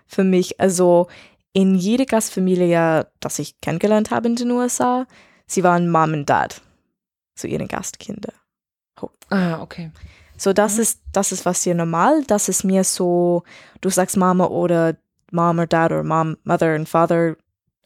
für 0.07 0.23
mich. 0.23 0.61
Also, 0.61 1.09
in 1.53 1.75
jeder 1.75 2.07
Gastfamilie, 2.07 3.09
das 3.19 3.41
ich 3.41 3.61
kennengelernt 3.61 4.13
habe 4.13 4.29
in 4.29 4.37
den 4.37 4.51
USA, 4.53 5.07
sie 5.47 5.65
waren 5.65 5.91
Mom 5.91 6.13
und 6.13 6.31
Dad 6.31 6.61
zu 7.35 7.49
ihren 7.49 7.67
Gastkinder. 7.67 8.33
Ah, 9.31 9.61
okay. 9.61 9.91
So, 10.37 10.53
das 10.53 10.77
Mhm. 10.77 10.83
ist, 10.83 11.01
das 11.13 11.33
ist 11.33 11.45
was 11.45 11.63
hier 11.63 11.75
normal. 11.75 12.23
Das 12.27 12.49
ist 12.49 12.65
mir 12.65 12.85
so, 12.85 13.43
du 13.81 13.91
sagst 13.91 14.17
Mama 14.17 14.47
oder 14.47 14.97
Mom 15.33 15.59
oder 15.59 15.67
Dad 15.67 15.93
oder 15.93 16.05
Mom, 16.05 16.37
Mother 16.45 16.75
und 16.77 16.89
Father, 16.89 17.37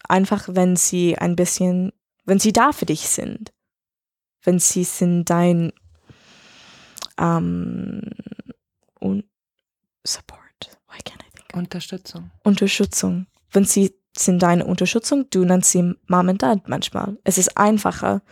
einfach 0.09 0.49
wenn 0.51 0.77
sie 0.77 1.19
ein 1.19 1.37
bisschen, 1.37 1.93
wenn 2.25 2.39
sie 2.39 2.53
da 2.53 2.73
für 2.73 2.87
dich 2.87 3.09
sind. 3.09 3.53
Wenn 4.43 4.59
sie 4.59 4.85
sind 4.85 5.31
dein 5.31 5.73
ähm, 7.19 8.03
und 9.01 9.25
Support. 10.07 10.41
Why 10.89 10.99
can't 10.99 11.23
I 11.23 11.31
think? 11.35 11.55
Unterstützung. 11.55 12.31
Unterstützung. 12.43 13.27
Wenn 13.51 13.65
sie 13.65 13.95
sind 14.17 14.43
deine 14.43 14.67
Unterstützung, 14.67 15.29
du 15.31 15.45
nennst 15.45 15.71
sie 15.71 15.95
Mom 16.07 16.29
und 16.29 16.43
Dad 16.43 16.69
manchmal. 16.69 17.19
Es 17.25 17.39
ist 17.39 17.57
einfacher. 17.57 18.23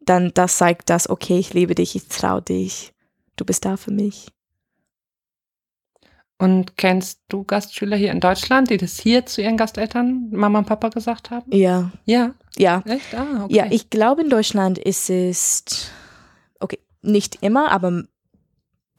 Dann 0.00 0.32
das 0.34 0.58
zeigt 0.58 0.90
das, 0.90 1.08
okay, 1.08 1.38
ich 1.38 1.52
liebe 1.52 1.74
dich, 1.74 1.94
ich 1.96 2.08
traue 2.08 2.42
dich, 2.42 2.94
du 3.36 3.44
bist 3.44 3.64
da 3.64 3.76
für 3.76 3.90
mich. 3.90 4.28
Und 6.40 6.76
kennst 6.76 7.20
du 7.28 7.42
Gastschüler 7.42 7.96
hier 7.96 8.12
in 8.12 8.20
Deutschland, 8.20 8.70
die 8.70 8.76
das 8.76 8.98
hier 8.98 9.26
zu 9.26 9.42
ihren 9.42 9.56
Gasteltern 9.56 10.28
Mama 10.30 10.60
und 10.60 10.66
Papa 10.66 10.88
gesagt 10.88 11.30
haben? 11.30 11.50
Ja, 11.52 11.90
Ja, 12.04 12.34
ja. 12.56 12.82
echt? 12.86 13.12
Ah, 13.14 13.44
okay. 13.44 13.56
Ja, 13.56 13.66
ich 13.70 13.90
glaube 13.90 14.22
in 14.22 14.30
Deutschland 14.30 14.78
ist 14.78 15.10
es, 15.10 15.90
okay, 16.60 16.78
nicht 17.02 17.42
immer, 17.42 17.72
aber 17.72 18.04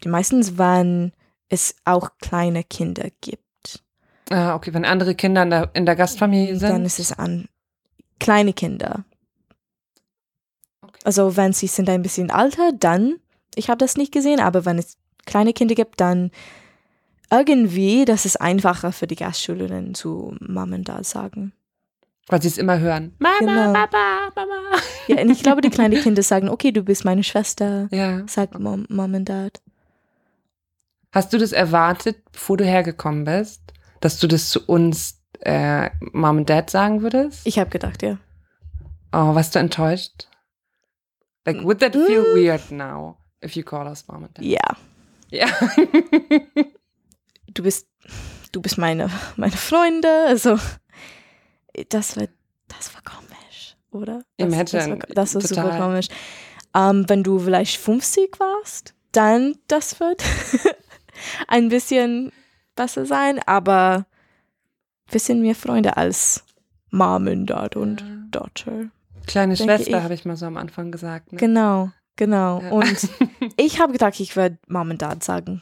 die 0.04 0.10
meisten, 0.10 0.58
wenn 0.58 1.14
es 1.48 1.76
auch 1.86 2.12
kleine 2.20 2.64
Kinder 2.66 3.08
gibt. 3.22 3.84
Ah, 4.30 4.54
okay, 4.56 4.74
wenn 4.74 4.84
andere 4.86 5.16
Kinder 5.16 5.44
in 5.44 5.50
der, 5.50 5.70
in 5.74 5.86
der 5.86 5.96
Gastfamilie 5.96 6.58
sind. 6.58 6.70
Dann 6.70 6.86
ist 6.86 7.00
es 7.00 7.14
an 7.14 7.48
kleine 8.20 8.52
Kinder. 8.54 9.06
Okay. 10.82 11.00
Also 11.06 11.38
wenn 11.38 11.54
sie 11.54 11.68
sind 11.68 11.90
ein 11.90 12.02
bisschen 12.02 12.30
älter, 12.30 12.72
dann, 12.74 13.16
ich 13.56 13.70
habe 13.70 13.78
das 13.78 13.96
nicht 13.96 14.12
gesehen, 14.12 14.42
aber 14.42 14.66
wenn 14.66 14.78
es 14.78 14.98
kleine 15.26 15.54
Kinder 15.54 15.74
gibt, 15.76 16.00
dann 16.02 16.32
irgendwie, 17.32 18.06
das 18.06 18.26
ist 18.26 18.38
einfacher 18.42 18.92
für 18.92 19.08
die 19.08 19.16
Gastschülerinnen 19.16 19.94
zu 19.96 20.36
Mom 20.40 20.74
und 20.74 20.90
Dad 20.90 21.06
sagen. 21.06 21.54
Weil 22.28 22.42
sie 22.42 22.48
es 22.50 22.58
immer 22.58 22.80
hören. 22.80 23.16
Mama, 23.20 23.38
Genau. 23.40 23.74
Papa, 23.74 24.30
Mama. 24.36 24.78
Ja, 25.08 25.22
und 25.22 25.30
ich 25.32 25.42
glaube, 25.42 25.62
die 25.62 25.70
kleinen 25.72 26.00
Kinder 26.04 26.22
sagen, 26.22 26.50
okay, 26.50 26.72
du 26.72 26.84
bist 26.84 27.04
meine 27.06 27.24
Schwester, 27.24 27.88
Ja. 27.92 28.28
sagt 28.28 28.60
Mom, 28.60 28.86
Mom 28.90 29.14
und 29.16 29.26
Dad. 29.30 29.62
Hast 31.12 31.34
du 31.34 31.38
das 31.40 31.52
erwartet, 31.52 32.18
bevor 32.32 32.58
du 32.58 32.66
hergekommen 32.66 33.24
bist, 33.26 33.62
dass 34.00 34.20
du 34.20 34.28
das 34.28 34.50
zu 34.50 34.64
uns 34.68 35.20
äh, 35.40 35.90
Mom 36.14 36.38
und 36.38 36.50
Dad 36.50 36.70
sagen 36.70 37.02
würdest? 37.02 37.48
Ich 37.48 37.58
habe 37.58 37.70
gedacht, 37.72 38.04
ja. 38.04 38.18
Oh, 39.12 39.34
warst 39.34 39.56
du 39.56 39.60
enttäuscht? 39.60 40.28
Like, 41.48 41.64
would 41.64 41.80
that 41.80 41.94
feel 41.96 42.22
Mm. 42.22 42.36
weird 42.36 42.70
now 42.72 43.18
if 43.44 43.56
you 43.56 43.64
call 43.64 43.88
us 43.88 44.08
Mom 44.08 44.26
and 44.26 44.38
Dad? 44.38 44.46
Ja. 44.46 44.60
Ja. 45.32 45.48
Du 47.54 47.64
bist, 47.64 47.88
du 48.52 48.62
bist 48.62 48.78
meine, 48.78 49.10
meine 49.36 49.56
Freunde. 49.56 50.10
Also, 50.28 50.58
das 51.90 52.18
war, 52.18 52.28
das 52.68 52.94
war 52.94 53.02
komisch, 53.04 53.76
oder? 53.92 54.24
Das, 54.38 54.48
Imagine, 54.48 54.98
Das 55.14 55.36
war, 55.36 55.42
das 55.42 55.56
war 55.56 55.64
super 55.64 55.78
komisch. 55.78 56.08
Ähm, 56.76 57.06
wenn 57.08 57.24
du 57.24 57.40
vielleicht 57.40 57.78
50 57.78 58.40
warst, 58.40 58.94
dann 59.12 59.56
das 59.68 60.00
wird 60.00 60.24
ein 61.48 61.70
bisschen 61.70 62.32
besser 62.76 63.06
sein, 63.06 63.40
aber 63.46 64.06
wir 65.10 65.20
sind 65.20 65.42
mehr 65.42 65.56
Freunde 65.56 65.98
als 65.98 66.44
Mom 66.92 67.28
und 67.28 67.48
Dad 67.48 67.76
und 67.76 68.02
Ja. 68.02 68.08
Daughter. 68.32 68.90
Kleine 69.26 69.58
Schwester, 69.58 70.04
habe 70.04 70.14
ich 70.14 70.26
mal 70.26 70.36
so 70.36 70.46
am 70.46 70.58
Anfang 70.58 70.92
gesagt. 70.92 71.34
Ne? 71.34 71.40
Genau, 71.40 71.92
genau. 72.16 72.62
Ja. 72.62 72.72
Und 72.72 73.10
ich 73.58 73.80
habe 73.80 73.94
gedacht, 73.94 74.20
ich 74.20 74.36
werde 74.36 74.58
Mom 74.68 74.92
und 74.92 75.02
Dad 75.02 75.24
sagen. 75.24 75.62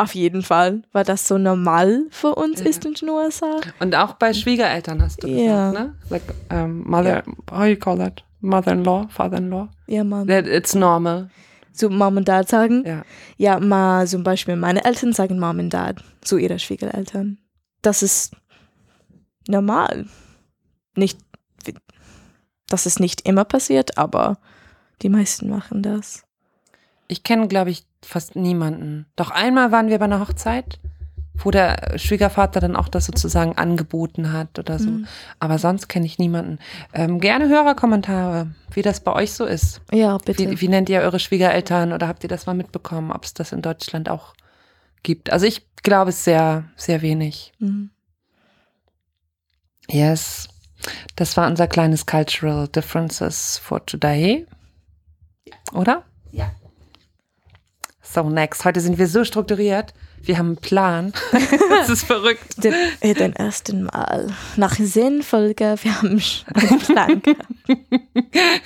Auf 0.00 0.14
jeden 0.14 0.40
Fall, 0.42 0.82
weil 0.92 1.04
das 1.04 1.28
so 1.28 1.36
normal 1.36 2.04
für 2.10 2.34
uns 2.34 2.60
Ja. 2.60 2.66
ist 2.66 2.86
in 2.86 2.94
den 2.94 3.08
USA. 3.10 3.60
Und 3.80 3.94
auch 3.94 4.14
bei 4.14 4.32
Schwiegereltern 4.32 5.02
hast 5.02 5.22
du 5.22 5.28
Ja. 5.28 5.70
gesagt, 5.70 5.74
ne? 5.74 5.94
Like, 6.08 6.22
um, 6.50 6.84
mother, 6.88 7.22
how 7.50 7.66
you 7.66 7.76
call 7.76 7.98
that? 7.98 8.24
Mother-in-law, 8.40 9.08
father-in-law? 9.10 9.68
Ja, 9.88 10.02
Mom. 10.02 10.26
That 10.26 10.46
it's 10.46 10.74
normal. 10.74 11.28
So 11.72 11.90
Mom 11.90 12.16
und 12.16 12.26
Dad 12.28 12.48
sagen. 12.48 12.82
Ja. 12.86 13.02
Ja, 13.36 13.60
mal 13.60 14.06
zum 14.08 14.22
Beispiel 14.22 14.56
meine 14.56 14.84
Eltern 14.86 15.12
sagen 15.12 15.38
Mom 15.38 15.58
und 15.58 15.68
Dad 15.70 16.02
zu 16.22 16.38
ihrer 16.38 16.58
Schwiegereltern. 16.58 17.36
Das 17.82 18.02
ist 18.02 18.34
normal. 19.48 20.06
Nicht, 20.96 21.18
das 22.68 22.86
ist 22.86 23.00
nicht 23.00 23.28
immer 23.28 23.44
passiert, 23.44 23.98
aber 23.98 24.38
die 25.02 25.10
meisten 25.10 25.50
machen 25.50 25.82
das. 25.82 26.24
Ich 27.08 27.22
kenne, 27.22 27.48
glaube 27.48 27.68
ich, 27.70 27.84
fast 28.04 28.36
niemanden. 28.36 29.06
Doch 29.16 29.30
einmal 29.30 29.72
waren 29.72 29.88
wir 29.88 29.98
bei 29.98 30.06
einer 30.06 30.20
Hochzeit, 30.20 30.78
wo 31.34 31.50
der 31.50 31.98
Schwiegervater 31.98 32.60
dann 32.60 32.76
auch 32.76 32.88
das 32.88 33.06
sozusagen 33.06 33.56
angeboten 33.56 34.32
hat 34.32 34.58
oder 34.58 34.78
so. 34.78 34.90
Mhm. 34.90 35.06
Aber 35.38 35.58
sonst 35.58 35.88
kenne 35.88 36.06
ich 36.06 36.18
niemanden. 36.18 36.58
Ähm, 36.92 37.20
gerne 37.20 37.48
Hörerkommentare, 37.48 38.48
wie 38.72 38.82
das 38.82 39.00
bei 39.00 39.12
euch 39.12 39.32
so 39.32 39.44
ist. 39.44 39.80
Ja, 39.92 40.18
bitte. 40.18 40.50
Wie, 40.50 40.60
wie 40.60 40.68
nennt 40.68 40.88
ihr 40.88 41.00
eure 41.00 41.18
Schwiegereltern 41.18 41.92
oder 41.92 42.08
habt 42.08 42.22
ihr 42.22 42.28
das 42.28 42.46
mal 42.46 42.54
mitbekommen, 42.54 43.10
ob 43.10 43.24
es 43.24 43.34
das 43.34 43.52
in 43.52 43.62
Deutschland 43.62 44.08
auch 44.08 44.34
gibt? 45.02 45.30
Also 45.30 45.46
ich 45.46 45.66
glaube 45.82 46.10
es 46.10 46.24
sehr, 46.24 46.64
sehr 46.76 47.02
wenig. 47.02 47.52
Mhm. 47.58 47.90
Yes. 49.88 50.48
Das 51.16 51.36
war 51.36 51.46
unser 51.46 51.66
kleines 51.66 52.06
Cultural 52.06 52.68
Differences 52.68 53.58
for 53.58 53.84
today. 53.84 54.46
Oder? 55.72 56.04
Ja. 56.32 56.50
So, 58.12 58.28
next. 58.28 58.64
Heute 58.64 58.80
sind 58.80 58.98
wir 58.98 59.06
so 59.06 59.24
strukturiert. 59.24 59.94
Wir 60.22 60.36
haben 60.38 60.48
einen 60.48 60.56
Plan. 60.56 61.12
das 61.70 61.88
ist 61.88 62.04
verrückt. 62.04 62.62
Den, 62.62 62.74
äh, 63.00 63.14
den 63.14 63.36
ersten 63.36 63.84
Mal. 63.84 64.34
Nach 64.56 64.74
Sinnfolge, 64.74 65.76
wir 65.80 65.96
haben 65.96 66.20
einen 66.54 66.78
Plan. 66.80 67.22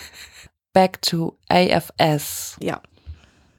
Back 0.73 1.03
to 1.03 1.37
AFS. 1.51 2.57
Ja. 2.61 2.81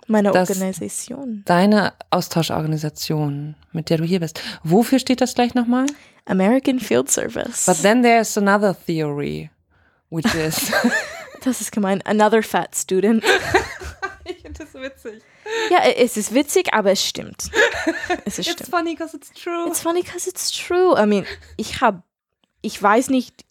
Meine 0.07 0.31
Das- 0.31 0.49
Organisation. 0.49 1.43
Deine 1.45 1.93
Austauschorganisation, 2.09 3.55
mit 3.71 3.91
der 3.91 3.97
du 3.99 4.05
hier 4.05 4.21
bist. 4.21 4.41
Wofür 4.63 4.97
steht 4.97 5.21
das 5.21 5.35
gleich 5.35 5.53
nochmal? 5.53 5.85
American 6.25 6.79
Field 6.79 7.11
Service. 7.11 7.65
But 7.67 7.83
then 7.83 8.01
there's 8.01 8.35
another 8.39 8.75
theory, 8.75 9.51
which 10.09 10.33
is. 10.33 10.71
das 11.43 11.61
ist 11.61 11.71
gemein. 11.71 12.01
Another 12.05 12.41
fat 12.41 12.75
student. 12.75 13.23
ich 14.25 14.37
finde 14.41 14.57
das 14.57 14.73
witzig. 14.73 15.21
Ja, 15.69 15.79
es 15.83 16.17
ist 16.17 16.33
witzig, 16.33 16.73
aber 16.73 16.91
es 16.91 17.03
stimmt. 17.05 17.49
Es 18.25 18.39
ist 18.39 18.47
It's 18.47 18.51
stimmt. 18.61 18.69
funny 18.69 18.95
because 18.95 19.15
it's 19.15 19.31
true. 19.31 19.67
It's 19.67 19.79
funny 19.79 20.01
because 20.01 20.27
it's 20.29 20.51
true. 20.51 20.95
I 20.97 21.05
mean, 21.05 21.25
ich 21.57 21.81
habe, 21.81 22.01
ich 22.61 22.81
weiß 22.81 23.09
nicht, 23.09 23.45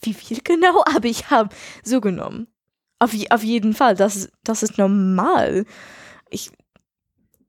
wie 0.00 0.14
viel 0.14 0.40
genau, 0.42 0.82
aber 0.94 1.04
ich 1.06 1.30
habe 1.30 1.54
so 1.82 2.00
genommen. 2.00 2.46
Auf, 2.98 3.12
je- 3.12 3.30
auf 3.30 3.42
jeden 3.42 3.74
Fall, 3.74 3.94
das, 3.94 4.16
ist- 4.16 4.30
das 4.44 4.62
ist 4.62 4.78
normal. 4.78 5.66
Ich, 6.30 6.50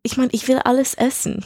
ich 0.04 0.18
meine, 0.18 0.30
ich 0.34 0.48
will 0.48 0.60
alles 0.60 0.94
essen. 0.96 1.46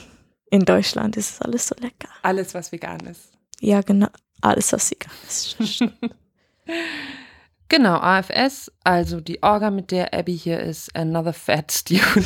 In 0.51 0.65
Deutschland 0.65 1.15
ist 1.17 1.29
es 1.35 1.41
alles 1.41 1.67
so 1.67 1.75
lecker. 1.79 2.09
Alles, 2.23 2.53
was 2.55 2.71
vegan 2.71 3.01
ist. 3.05 3.29
Ja, 3.59 3.81
genau. 3.81 4.07
Alles, 4.41 4.71
was 4.73 4.91
egal 4.91 5.11
ist. 5.27 5.57
Genau, 7.69 7.97
AFS, 7.97 8.71
also 8.83 9.21
die 9.21 9.43
Orga, 9.43 9.69
mit 9.69 9.91
der 9.91 10.11
Abby 10.11 10.35
hier 10.35 10.59
ist, 10.59 10.95
Another 10.95 11.33
Fat 11.33 11.71
Student. 11.71 12.25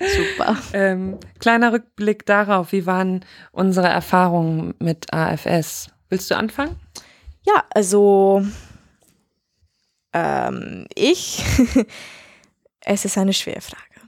Super. 0.00 0.56
ähm, 0.72 1.20
kleiner 1.38 1.72
Rückblick 1.72 2.26
darauf, 2.26 2.72
wie 2.72 2.84
waren 2.84 3.24
unsere 3.52 3.86
Erfahrungen 3.86 4.74
mit 4.80 5.12
AFS? 5.14 5.88
Willst 6.08 6.28
du 6.32 6.36
anfangen? 6.36 6.74
Ja, 7.44 7.64
also 7.72 8.44
ähm, 10.12 10.86
ich, 10.92 11.44
es 12.80 13.04
ist 13.04 13.16
eine 13.16 13.34
schwere 13.34 13.60
Frage, 13.60 14.00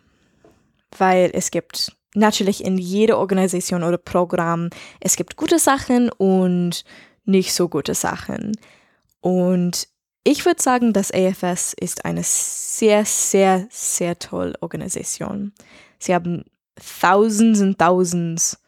weil 0.99 1.31
es 1.35 1.53
gibt 1.53 1.93
natürlich 2.14 2.64
in 2.64 2.79
jeder 2.79 3.18
Organisation 3.18 3.85
oder 3.85 3.99
Programm, 3.99 4.70
es 4.99 5.14
gibt 5.14 5.37
gute 5.37 5.61
Sachen 5.61 6.11
und 6.11 6.85
nicht 7.24 7.55
so 7.55 7.68
gute 7.68 7.95
Sachen. 7.95 8.57
Und 9.21 9.89
ich 10.25 10.45
würde 10.45 10.62
sagen, 10.62 10.93
dass 10.93 11.12
AFS 11.12 11.73
ist 11.73 12.05
eine 12.05 12.23
sehr, 12.23 13.05
sehr, 13.05 13.66
sehr 13.71 14.19
tolle 14.19 14.55
Organisation. 14.61 15.53
Sie 15.99 16.14
haben 16.14 16.45
thousands 17.01 17.61
und 17.61 17.79
thousands 17.79 18.59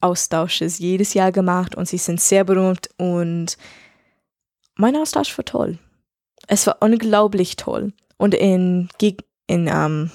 Austausches 0.00 0.78
jedes 0.78 1.14
Jahr 1.14 1.32
gemacht 1.32 1.74
und 1.74 1.88
sie 1.88 1.98
sind 1.98 2.20
sehr 2.20 2.44
berühmt 2.44 2.88
und 2.98 3.58
mein 4.76 4.94
Austausch 4.96 5.36
war 5.36 5.44
toll. 5.44 5.78
Es 6.46 6.66
war 6.68 6.76
unglaublich 6.80 7.56
toll. 7.56 7.92
Und 8.16 8.34
in, 8.34 8.88
in, 9.48 9.66
ähm, 9.66 10.10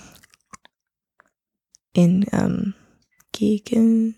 in, 1.94 2.26
ähm, 2.32 2.74
gegen, 3.34 4.18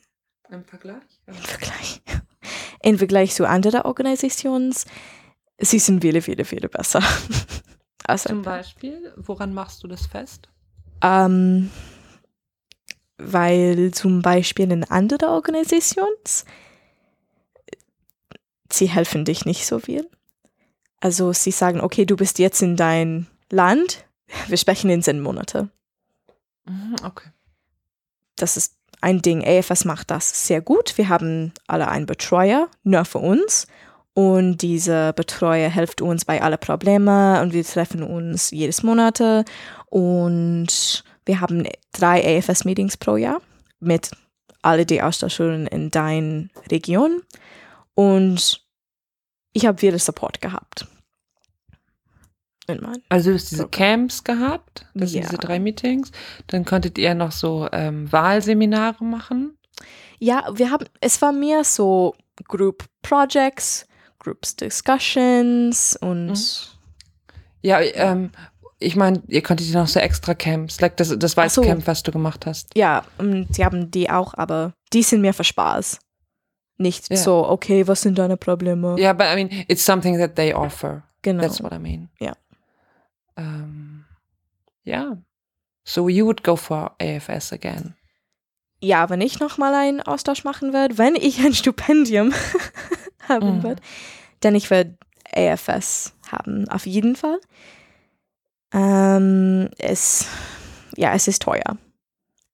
Im 0.49 0.63
Vergleich? 0.65 1.01
im 1.25 1.33
Vergleich, 1.33 2.01
im 2.83 2.97
Vergleich 2.99 3.33
zu 3.33 3.47
anderen 3.47 3.81
Organisationen, 3.81 4.73
sie 5.59 5.79
sind 5.79 6.01
viele, 6.01 6.21
viele, 6.21 6.45
viele 6.45 6.69
besser. 6.69 7.01
also, 8.05 8.29
Zum 8.29 8.41
Beispiel, 8.41 9.13
woran 9.17 9.53
machst 9.53 9.83
du 9.83 9.87
das 9.87 10.05
fest? 10.05 10.49
ähm, 11.01 11.69
weil 13.17 13.91
zum 13.91 14.21
Beispiel 14.21 14.71
in 14.71 14.83
anderen 14.83 15.29
Organisationen, 15.29 16.15
sie 18.71 18.87
helfen 18.89 19.25
dich 19.25 19.45
nicht 19.45 19.65
so 19.65 19.79
viel. 19.79 20.09
Also 20.99 21.31
sie 21.33 21.51
sagen, 21.51 21.81
okay, 21.81 22.05
du 22.05 22.15
bist 22.15 22.39
jetzt 22.39 22.61
in 22.61 22.75
dein 22.75 23.27
Land, 23.51 24.05
wir 24.47 24.57
sprechen 24.57 24.89
in 24.89 25.01
zehn 25.03 25.21
Monate. 25.21 25.69
Mhm, 26.65 26.95
Okay. 27.03 27.29
Das 28.37 28.57
ist 28.57 28.75
ein 28.99 29.21
Ding. 29.21 29.45
AFS 29.47 29.85
macht 29.85 30.11
das 30.11 30.47
sehr 30.47 30.59
gut. 30.61 30.97
Wir 30.97 31.07
haben 31.07 31.53
alle 31.67 31.87
einen 31.87 32.05
Betreuer, 32.05 32.69
nur 32.83 33.05
für 33.05 33.19
uns. 33.19 33.67
Und 34.15 34.59
dieser 34.59 35.11
Betreuer 35.13 35.69
hilft 35.69 36.01
uns 36.01 36.23
bei 36.23 36.41
alle 36.41 36.57
Probleme 36.57 37.41
und 37.41 37.53
wir 37.53 37.65
treffen 37.65 38.01
uns 38.01 38.49
jedes 38.49 38.81
Monat. 38.81 39.21
Und 39.87 41.03
wir 41.25 41.41
haben 41.41 41.67
drei 41.91 42.37
AFS-Meetings 42.37 42.95
pro 42.97 43.17
Jahr 43.17 43.41
mit 43.81 44.11
alle 44.61 44.85
die 44.85 45.01
Austauschschulen 45.01 45.67
in 45.67 45.91
deiner 45.91 46.47
Region. 46.71 47.21
Und 47.93 48.65
ich 49.51 49.65
habe 49.65 49.77
viel 49.79 49.99
Support 49.99 50.39
gehabt. 50.39 50.87
Also 53.09 53.29
du 53.29 53.35
hast 53.35 53.51
diese. 53.51 53.67
Camps 53.67 54.23
gehabt, 54.23 54.87
das 54.95 55.11
sind 55.11 55.23
Ja. 55.23 55.29
diese 55.29 55.41
drei 55.41 55.59
Meetings. 55.59 56.11
Dann 56.47 56.65
konntet 56.65 56.97
ihr 56.97 57.13
noch 57.13 57.31
so 57.31 57.67
ähm, 57.71 58.11
Wahlseminare 58.11 59.03
machen. 59.03 59.57
Ja, 60.19 60.45
wir 60.53 60.71
haben, 60.71 60.85
es 61.01 61.21
war 61.21 61.31
mehr 61.31 61.63
so 61.63 62.15
Group 62.47 62.85
Projects, 63.03 63.85
Groups 64.25 64.55
Discussions 64.55 65.95
und 66.01 66.27
Mhm. 66.27 66.35
Ja, 67.61 67.79
ähm, 67.81 68.31
ich 68.79 68.95
meine, 68.95 69.23
ihr 69.27 69.41
konntet 69.41 69.67
ja 69.67 69.79
noch 69.79 69.87
so 69.87 69.99
extra 69.99 70.33
Camps, 70.35 70.81
like 70.81 70.97
das, 70.97 71.09
das 71.17 71.37
Ach 71.37 71.49
so. 71.49 71.61
Weißcamp, 71.61 71.87
was 71.87 72.03
du 72.03 72.11
gemacht 72.11 72.45
hast. 72.45 72.75
ja, 72.75 73.03
und 73.17 73.47
sie 73.55 73.63
haben 73.63 73.89
die 73.91 74.09
auch, 74.09 74.33
aber 74.35 74.73
die 74.93 75.01
sind 75.03 75.21
mehr 75.21 75.33
für 75.33 75.43
Spaß. 75.43 75.99
Nicht 76.77 77.09
Ja. 77.09 77.15
so, 77.17 77.47
okay, 77.47 77.87
was 77.87 78.01
sind 78.01 78.17
deine 78.17 78.35
Probleme? 78.37 78.95
Ja, 78.99 79.13
but 79.13 79.27
I 79.31 79.35
mean, 79.35 79.65
it's 79.67 79.85
something 79.85 80.17
that 80.19 80.35
they 80.35 80.53
offer. 80.53 81.03
genau. 81.21 81.41
That's 81.41 81.61
what 81.63 81.71
I 81.71 81.79
mean. 81.79 82.09
Ja. 82.19 82.33
Um, 83.37 84.05
yeah. 84.85 85.17
So 85.83 86.07
you 86.09 86.25
would 86.25 86.43
go 86.43 86.55
for 86.55 86.91
AFS 86.99 87.51
again. 87.53 87.95
ja, 88.81 89.09
wenn 89.09 89.21
ich 89.21 89.39
nochmal 89.39 89.73
einen 89.73 90.01
Austausch 90.01 90.43
machen 90.43 90.71
würde, 90.73 90.97
wenn 90.99 91.15
ich 91.15 91.39
ein 91.43 91.53
Stipendium 91.53 92.31
haben 93.29 93.57
Mhm. 93.57 93.63
würde, 93.63 93.81
dann 94.41 94.55
ich 94.55 94.69
würde 94.69 94.97
AFS 95.33 96.13
haben, 96.31 96.67
auf 96.69 96.85
jeden 96.85 97.15
Fall. 97.15 97.39
Ähm, 98.73 99.69
es, 99.77 100.27
ja, 100.95 101.13
es 101.13 101.27
ist 101.27 101.41
teuer. 101.41 101.77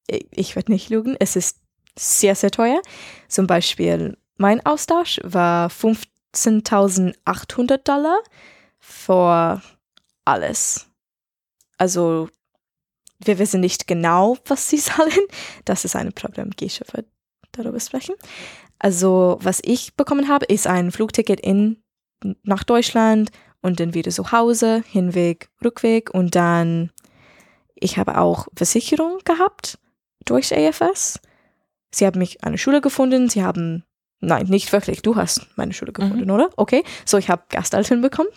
Ich, 0.08 0.28
ich 0.32 0.56
werde 0.56 0.72
nicht 0.72 0.90
lügen, 0.90 1.16
es 1.20 1.36
ist 1.36 1.58
sehr, 1.98 2.36
sehr 2.36 2.52
teuer. 2.52 2.82
Zum 3.28 3.48
Beispiel 3.48 4.18
mein 4.38 4.66
Austausch 4.66 5.20
war 5.24 5.70
15.800 5.70 7.78
Dollar 7.78 8.20
für 8.80 9.62
alles. 10.26 10.88
Also 11.78 12.30
wir 13.20 13.40
wissen 13.40 13.62
nicht 13.62 13.88
genau, 13.88 14.38
was 14.46 14.70
sie 14.70 14.78
zahlen. 14.78 15.12
Das 15.66 15.86
ist 15.86 15.96
ein 15.96 16.14
Problem. 16.14 16.52
Gesche 16.52 16.86
wird 16.92 17.08
darüber 17.52 17.80
sprechen. 17.80 18.16
Also 18.84 19.38
was 19.42 19.62
ich 19.64 19.96
bekommen 19.96 20.28
habe, 20.28 20.46
ist 20.48 20.66
ein 20.66 20.92
Flugticket 20.92 21.40
in 21.40 21.78
nach 22.44 22.64
Deutschland 22.64 23.30
und 23.62 23.80
dann 23.80 23.94
wieder 23.94 24.10
zu 24.12 24.32
Hause, 24.32 24.84
Hinweg, 24.90 25.50
Rückweg 25.64 26.12
und 26.14 26.36
dann 26.36 26.90
ich 27.76 27.98
habe 27.98 28.18
auch 28.18 28.48
Versicherung 28.56 29.20
gehabt 29.24 29.78
durch 30.26 30.52
AFS. 30.56 31.20
Sie 31.94 32.06
haben 32.06 32.20
mich 32.20 32.44
eine 32.44 32.58
Schule 32.58 32.82
gefunden, 32.82 33.30
sie 33.30 33.44
haben 33.44 33.84
nein, 34.20 34.46
nicht 34.48 34.72
wirklich, 34.72 35.02
du 35.02 35.16
hast 35.16 35.48
meine 35.58 35.74
Schule 35.74 35.92
gefunden, 35.92 36.30
oder? 36.32 36.50
Okay, 36.58 36.84
so 37.06 37.18
ich 37.18 37.30
habe 37.30 37.44
Gasteltern 37.50 38.02
bekommen. 38.02 38.30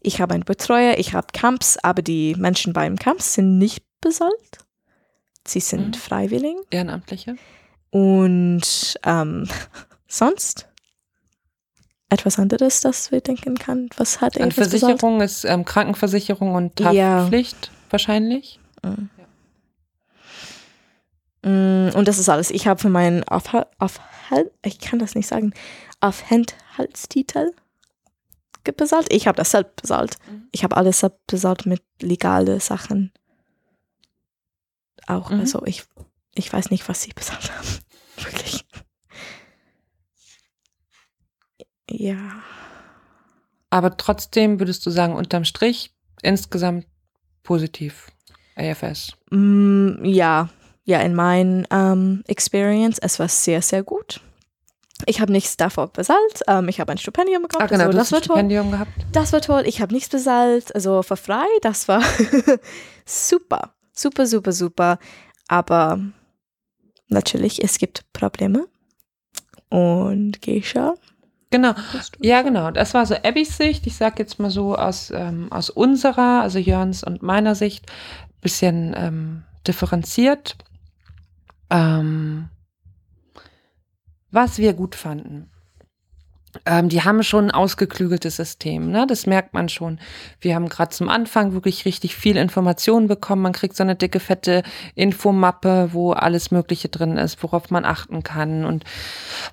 Ich 0.00 0.20
habe 0.20 0.34
einen 0.34 0.44
Betreuer, 0.44 0.96
ich 0.98 1.14
habe 1.14 1.28
Camps, 1.32 1.76
aber 1.82 2.02
die 2.02 2.34
Menschen 2.36 2.72
beim 2.72 2.96
Camps 2.96 3.34
sind 3.34 3.58
nicht 3.58 3.84
bezahlt. 4.00 4.58
Sie 5.46 5.60
sind 5.60 5.88
Mhm. 5.96 6.00
freiwillig 6.00 6.56
Ehrenamtliche. 6.70 7.36
und 7.90 8.98
ähm, 9.04 9.48
sonst 10.08 10.66
etwas 12.10 12.38
anderes, 12.38 12.80
das 12.80 13.12
wir 13.12 13.20
denken 13.20 13.56
kann. 13.56 13.88
Was 13.98 14.20
hat 14.22 14.36
er 14.36 14.50
Versicherung 14.50 15.20
ist 15.20 15.44
ähm, 15.44 15.64
Krankenversicherung 15.64 16.54
und 16.54 16.80
Ja. 16.80 17.20
Haftpflicht 17.20 17.70
wahrscheinlich. 17.90 18.58
Mm, 21.42 21.90
Und 21.94 22.08
das 22.08 22.18
ist 22.18 22.28
alles. 22.28 22.50
Ich 22.50 22.66
habe 22.66 22.80
für 22.80 22.88
meinen 22.88 23.24
Aufhal 23.24 23.66
Aufhal 23.78 24.50
ich 24.64 24.78
kann 24.78 24.98
das 24.98 25.14
nicht 25.14 25.26
sagen, 25.26 25.52
Aufenthaltstitel 26.00 27.52
bezahlt. 28.76 29.06
Ich 29.10 29.26
habe 29.26 29.36
das 29.36 29.52
selbst 29.52 29.76
bezahlt. 29.76 30.16
Mhm. 30.30 30.48
Ich 30.52 30.62
habe 30.62 30.76
alles 30.76 31.00
selbst 31.00 31.26
bezahlt 31.26 31.64
mit 31.64 31.82
legale 32.02 32.60
Sachen. 32.60 33.12
Auch, 35.06 35.30
Mhm. 35.30 35.40
also 35.40 35.64
ich, 35.64 35.84
ich 36.34 36.52
weiß 36.52 36.70
nicht, 36.70 36.86
was 36.86 37.00
sie 37.00 37.12
bezahlt 37.14 37.50
haben. 37.50 37.68
Wirklich. 38.18 38.66
Ja. 41.90 42.42
Aber 43.70 43.96
trotzdem 43.96 44.60
würdest 44.60 44.84
du 44.86 44.90
sagen, 44.90 45.14
unterm 45.14 45.44
Strich 45.44 45.94
insgesamt 46.22 46.86
positiv. 47.42 48.08
AFS. 48.56 49.12
Mm, 49.30 50.04
ja, 50.04 50.48
ja, 50.84 51.00
in 51.00 51.14
meinem 51.14 51.66
ähm, 51.70 52.24
Experience, 52.26 52.98
es 52.98 53.18
war 53.18 53.28
sehr, 53.28 53.62
sehr 53.62 53.82
gut. 53.82 54.20
Ich 55.06 55.20
habe 55.20 55.30
nichts 55.30 55.56
davor 55.56 55.88
bezahlt. 55.88 56.42
Ähm, 56.48 56.68
ich 56.68 56.80
habe 56.80 56.90
ein 56.90 56.98
Stipendium 56.98 57.42
bekommen. 57.42 57.62
Ah, 57.62 57.66
genau, 57.66 57.84
also 57.84 57.98
das 57.98 58.10
war 58.10 58.20
toll. 58.20 58.36
Stipendium 58.36 58.70
gehabt. 58.70 58.90
Das 59.12 59.32
war 59.32 59.40
toll. 59.40 59.62
Ich 59.66 59.80
habe 59.80 59.92
nichts 59.94 60.08
bezahlt. 60.08 60.74
Also 60.74 61.02
für 61.02 61.16
frei, 61.16 61.46
das 61.62 61.88
war 61.88 62.02
super. 63.04 63.74
Super, 63.92 64.26
super, 64.26 64.52
super. 64.52 64.98
Aber 65.46 66.00
natürlich, 67.08 67.62
es 67.62 67.78
gibt 67.78 68.04
Probleme. 68.12 68.66
Und 69.68 70.42
Geisha. 70.42 70.94
Genau. 71.50 71.74
Ja, 72.20 72.42
genau. 72.42 72.70
Das 72.70 72.92
war 72.94 73.06
so 73.06 73.14
Abbys 73.14 73.56
Sicht. 73.56 73.86
Ich 73.86 73.96
sag 73.96 74.18
jetzt 74.18 74.38
mal 74.38 74.50
so 74.50 74.76
aus, 74.76 75.10
ähm, 75.10 75.50
aus 75.50 75.70
unserer, 75.70 76.42
also 76.42 76.58
Jörns 76.58 77.02
und 77.02 77.22
meiner 77.22 77.54
Sicht, 77.54 77.86
bisschen 78.42 78.94
ähm, 78.96 79.44
differenziert. 79.66 80.56
Ähm, 81.70 82.48
was 84.30 84.58
wir 84.58 84.74
gut 84.74 84.94
fanden. 84.94 85.50
Ähm, 86.66 86.88
die 86.88 87.02
haben 87.02 87.22
schon 87.22 87.46
ein 87.46 87.50
ausgeklügeltes 87.50 88.36
System, 88.36 88.90
ne? 88.90 89.06
Das 89.06 89.26
merkt 89.26 89.54
man 89.54 89.68
schon. 89.68 89.98
Wir 90.40 90.54
haben 90.54 90.68
gerade 90.68 90.90
zum 90.90 91.08
Anfang 91.08 91.52
wirklich 91.52 91.84
richtig 91.84 92.16
viel 92.16 92.36
Informationen 92.36 93.08
bekommen. 93.08 93.42
Man 93.42 93.52
kriegt 93.52 93.76
so 93.76 93.82
eine 93.82 93.96
dicke, 93.96 94.20
fette 94.20 94.62
Infomappe, 94.94 95.90
wo 95.92 96.12
alles 96.12 96.50
Mögliche 96.50 96.88
drin 96.88 97.16
ist, 97.16 97.42
worauf 97.42 97.70
man 97.70 97.84
achten 97.84 98.22
kann 98.22 98.64
und 98.64 98.84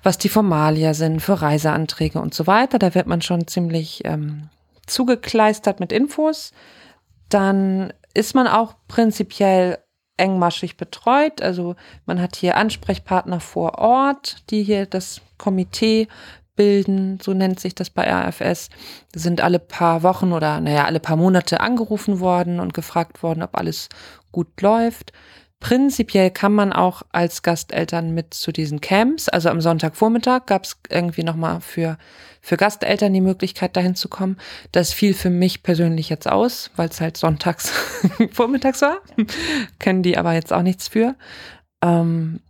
was 0.02 0.18
die 0.18 0.28
Formalia 0.28 0.94
sind 0.94 1.20
für 1.20 1.40
Reiseanträge 1.40 2.20
und 2.20 2.34
so 2.34 2.46
weiter. 2.46 2.78
Da 2.78 2.94
wird 2.94 3.06
man 3.06 3.22
schon 3.22 3.46
ziemlich 3.46 4.02
ähm, 4.04 4.48
zugekleistert 4.86 5.80
mit 5.80 5.92
Infos. 5.92 6.52
Dann 7.28 7.92
ist 8.14 8.34
man 8.34 8.46
auch 8.46 8.74
prinzipiell 8.88 9.78
engmaschig 10.16 10.76
betreut. 10.76 11.42
Also 11.42 11.76
man 12.06 12.20
hat 12.20 12.36
hier 12.36 12.56
Ansprechpartner 12.56 13.40
vor 13.40 13.78
Ort, 13.78 14.50
die 14.50 14.62
hier 14.62 14.86
das 14.86 15.20
Komitee 15.38 16.08
bilden, 16.56 17.18
so 17.22 17.34
nennt 17.34 17.60
sich 17.60 17.74
das 17.74 17.90
bei 17.90 18.10
RFS. 18.10 18.70
Sind 19.14 19.40
alle 19.40 19.58
paar 19.58 20.02
Wochen 20.02 20.32
oder 20.32 20.60
naja, 20.60 20.86
alle 20.86 21.00
paar 21.00 21.16
Monate 21.16 21.60
angerufen 21.60 22.20
worden 22.20 22.58
und 22.58 22.74
gefragt 22.74 23.22
worden, 23.22 23.42
ob 23.42 23.56
alles 23.56 23.88
gut 24.32 24.60
läuft. 24.60 25.12
Prinzipiell 25.58 26.30
kann 26.30 26.52
man 26.52 26.72
auch 26.72 27.02
als 27.12 27.42
Gasteltern 27.42 28.12
mit 28.12 28.34
zu 28.34 28.52
diesen 28.52 28.82
Camps, 28.82 29.28
also 29.28 29.48
am 29.48 29.62
Sonntagvormittag 29.62 30.44
gab 30.46 30.64
es 30.64 30.76
irgendwie 30.90 31.22
nochmal 31.22 31.62
für, 31.62 31.96
für 32.42 32.58
Gasteltern 32.58 33.14
die 33.14 33.22
Möglichkeit, 33.22 33.74
dahin 33.74 33.94
zu 33.94 34.08
kommen. 34.08 34.36
Das 34.72 34.92
fiel 34.92 35.14
für 35.14 35.30
mich 35.30 35.62
persönlich 35.62 36.10
jetzt 36.10 36.28
aus, 36.28 36.70
weil 36.76 36.90
es 36.90 37.00
halt 37.00 37.16
sonntags 37.16 37.72
vormittags 38.32 38.82
war. 38.82 38.98
Können 39.78 40.02
die 40.02 40.18
aber 40.18 40.34
jetzt 40.34 40.52
auch 40.52 40.62
nichts 40.62 40.88
für. 40.88 41.14
Ähm, 41.82 42.40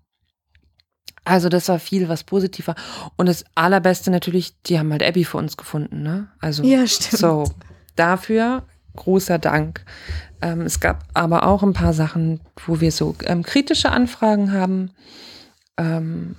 also 1.27 1.49
das 1.49 1.69
war 1.69 1.79
viel, 1.79 2.09
was 2.09 2.25
positiv 2.25 2.69
war. 2.69 2.77
Und 3.17 3.27
das 3.27 3.45
Allerbeste 3.55 4.11
natürlich, 4.11 4.55
die 4.63 4.79
haben 4.79 4.93
halt 4.93 5.03
Abby 5.03 5.25
für 5.25 5.39
uns 5.39 5.57
gefunden. 5.57 6.03
Ne? 6.03 6.29
Also 6.41 6.63
Ja, 6.63 6.87
stimmt. 6.87 7.19
so, 7.19 7.45
dafür 7.97 8.63
großer 8.95 9.39
Dank. 9.39 9.85
Ähm, 10.41 10.63
es 10.63 10.81
gab 10.81 11.05
aber 11.15 11.47
auch 11.47 11.63
ein 11.63 11.73
paar 11.73 11.93
Sachen, 11.93 12.41
wo 12.65 12.81
wir 12.81 12.93
so 12.93 13.15
ähm, 13.25 13.43
kritische 13.43 13.91
Anfragen 13.91 14.53
haben. 14.53 14.91
Ähm, 15.77 16.37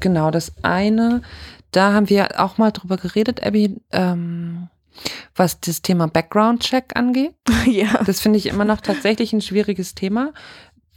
genau, 0.00 0.30
das 0.30 0.52
eine, 0.62 1.22
da 1.70 1.92
haben 1.92 2.08
wir 2.08 2.40
auch 2.40 2.58
mal 2.58 2.72
drüber 2.72 2.96
geredet, 2.96 3.42
Abby, 3.42 3.80
ähm, 3.92 4.68
was 5.34 5.60
das 5.60 5.82
Thema 5.82 6.08
Background-Check 6.08 6.96
angeht. 6.96 7.34
ja. 7.66 8.02
Das 8.04 8.20
finde 8.20 8.38
ich 8.38 8.46
immer 8.46 8.64
noch 8.64 8.80
tatsächlich 8.80 9.32
ein 9.32 9.40
schwieriges 9.40 9.94
Thema. 9.94 10.32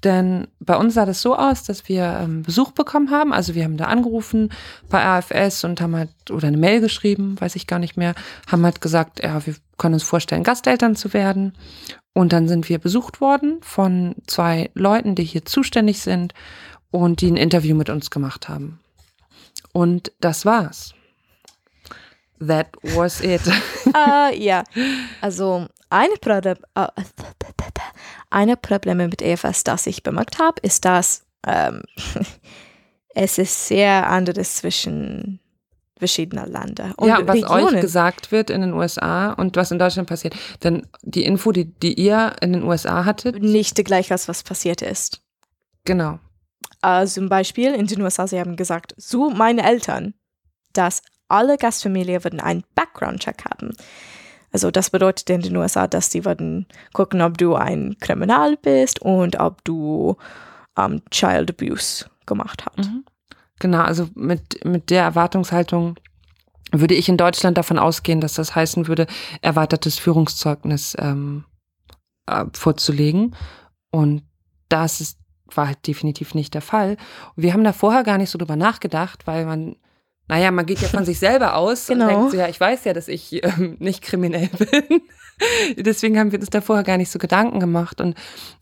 Denn 0.03 0.47
bei 0.59 0.77
uns 0.77 0.93
sah 0.93 1.05
das 1.05 1.21
so 1.21 1.35
aus, 1.35 1.63
dass 1.63 1.89
wir 1.89 2.19
ähm, 2.21 2.43
Besuch 2.43 2.71
bekommen 2.71 3.11
haben. 3.11 3.33
Also 3.33 3.55
wir 3.55 3.63
haben 3.65 3.77
da 3.77 3.85
angerufen 3.85 4.49
bei 4.89 5.03
AFS 5.03 5.63
und 5.63 5.81
haben 5.81 5.95
halt, 5.95 6.09
oder 6.31 6.47
eine 6.47 6.57
Mail 6.57 6.79
geschrieben, 6.79 7.35
weiß 7.39 7.55
ich 7.55 7.67
gar 7.67 7.79
nicht 7.79 7.97
mehr, 7.97 8.15
haben 8.47 8.63
halt 8.63 8.79
gesagt, 8.81 9.21
ja, 9.21 9.45
wir 9.45 9.55
können 9.77 9.95
uns 9.95 10.03
vorstellen, 10.03 10.43
Gasteltern 10.43 10.95
zu 10.95 11.13
werden. 11.13 11.53
Und 12.13 12.33
dann 12.33 12.47
sind 12.47 12.69
wir 12.69 12.79
besucht 12.79 13.21
worden 13.21 13.57
von 13.61 14.15
zwei 14.25 14.71
Leuten, 14.73 15.15
die 15.15 15.23
hier 15.23 15.45
zuständig 15.45 16.01
sind 16.01 16.33
und 16.91 17.21
die 17.21 17.31
ein 17.31 17.37
Interview 17.37 17.75
mit 17.75 17.89
uns 17.89 18.09
gemacht 18.09 18.49
haben. 18.49 18.79
Und 19.73 20.11
das 20.19 20.45
war's. 20.45 20.93
That 22.45 22.69
was 22.81 23.21
it. 23.21 23.41
äh, 23.95 24.37
ja, 24.43 24.63
also 25.21 25.67
eine, 25.89 26.13
Problem, 26.21 26.55
äh, 26.75 26.87
eine 28.29 28.57
Probleme 28.57 29.07
mit 29.07 29.21
EFS, 29.21 29.63
das 29.63 29.87
ich 29.87 30.03
bemerkt 30.03 30.39
habe, 30.39 30.59
ist, 30.61 30.85
dass 30.85 31.25
ähm, 31.45 31.83
es 33.15 33.37
ist 33.37 33.67
sehr 33.67 34.09
anderes 34.09 34.57
zwischen 34.57 35.39
verschiedenen 35.97 36.49
Ländern 36.49 36.93
und 36.93 37.09
ja, 37.09 37.27
was 37.27 37.43
euch 37.43 37.51
Regionen. 37.51 37.81
gesagt 37.81 38.31
wird 38.31 38.49
in 38.49 38.61
den 38.61 38.73
USA 38.73 39.33
und 39.33 39.57
was 39.57 39.69
in 39.69 39.79
Deutschland 39.79 40.07
passiert. 40.07 40.33
Denn 40.63 40.87
die 41.01 41.25
Info, 41.25 41.51
die, 41.51 41.65
die 41.65 41.93
ihr 41.93 42.35
in 42.41 42.53
den 42.53 42.63
USA 42.63 43.03
hattet, 43.03 43.41
nicht 43.41 43.83
gleich 43.83 44.11
als 44.11 44.27
was 44.27 44.43
passiert 44.43 44.81
ist. 44.81 45.21
genau. 45.85 46.19
Äh, 46.81 47.05
zum 47.07 47.27
Beispiel 47.27 47.73
in 47.73 47.87
den 47.87 48.01
USA, 48.01 48.25
sie 48.25 48.39
haben 48.39 48.55
gesagt, 48.55 48.95
so 48.95 49.29
meine 49.29 49.63
Eltern, 49.63 50.13
dass 50.71 51.01
alle 51.27 51.57
Gastfamilien 51.57 52.23
würden 52.23 52.39
einen 52.39 52.63
Background-Check 52.75 53.43
haben. 53.43 53.75
Also 54.51 54.71
das 54.71 54.89
bedeutet 54.89 55.29
in 55.29 55.41
den 55.41 55.55
USA, 55.55 55.87
dass 55.87 56.11
sie 56.11 56.25
würden 56.25 56.65
gucken, 56.93 57.21
ob 57.21 57.37
du 57.37 57.55
ein 57.55 57.95
Kriminal 57.99 58.57
bist 58.57 59.01
und 59.01 59.39
ob 59.39 59.63
du 59.63 60.17
ähm, 60.77 61.01
Child 61.11 61.51
Abuse 61.51 62.05
gemacht 62.25 62.65
hast. 62.65 62.89
Mhm. 62.89 63.05
Genau, 63.59 63.81
also 63.81 64.09
mit, 64.15 64.63
mit 64.65 64.89
der 64.89 65.03
Erwartungshaltung 65.03 65.99
würde 66.71 66.95
ich 66.95 67.09
in 67.09 67.17
Deutschland 67.17 67.57
davon 67.57 67.79
ausgehen, 67.79 68.21
dass 68.21 68.35
das 68.35 68.55
heißen 68.55 68.87
würde, 68.87 69.07
erweitertes 69.41 69.99
Führungszeugnis 69.99 70.95
ähm, 70.99 71.45
äh, 72.27 72.45
vorzulegen. 72.53 73.35
Und 73.91 74.23
das 74.69 75.01
ist 75.01 75.19
war 75.55 75.67
halt 75.67 75.87
definitiv 75.87 76.35
nicht 76.35 76.53
der 76.53 76.61
Fall. 76.61 76.97
Wir 77.35 77.53
haben 77.53 77.63
da 77.63 77.73
vorher 77.73 78.03
gar 78.03 78.17
nicht 78.17 78.29
so 78.29 78.37
drüber 78.37 78.55
nachgedacht, 78.55 79.25
weil 79.27 79.45
man, 79.45 79.75
naja, 80.29 80.51
man 80.51 80.65
geht 80.65 80.79
ja 80.79 80.87
von 80.87 81.03
sich 81.05 81.19
selber 81.19 81.55
aus 81.55 81.87
Genau. 81.87 82.05
und 82.05 82.09
denkt 82.11 82.31
so, 82.31 82.37
ja, 82.37 82.47
ich 82.47 82.59
weiß 82.59 82.85
ja, 82.85 82.93
dass 82.93 83.07
ich 83.09 83.43
ähm, 83.43 83.75
nicht 83.79 84.01
kriminell 84.01 84.47
bin. 84.71 85.01
Deswegen 85.77 86.17
haben 86.19 86.31
wir 86.31 86.39
uns 86.39 86.49
da 86.49 86.61
vorher 86.61 86.83
gar 86.83 86.97
nicht 86.97 87.11
so 87.11 87.19
Gedanken 87.19 87.59
gemacht. 87.59 87.99
Und 88.01 88.15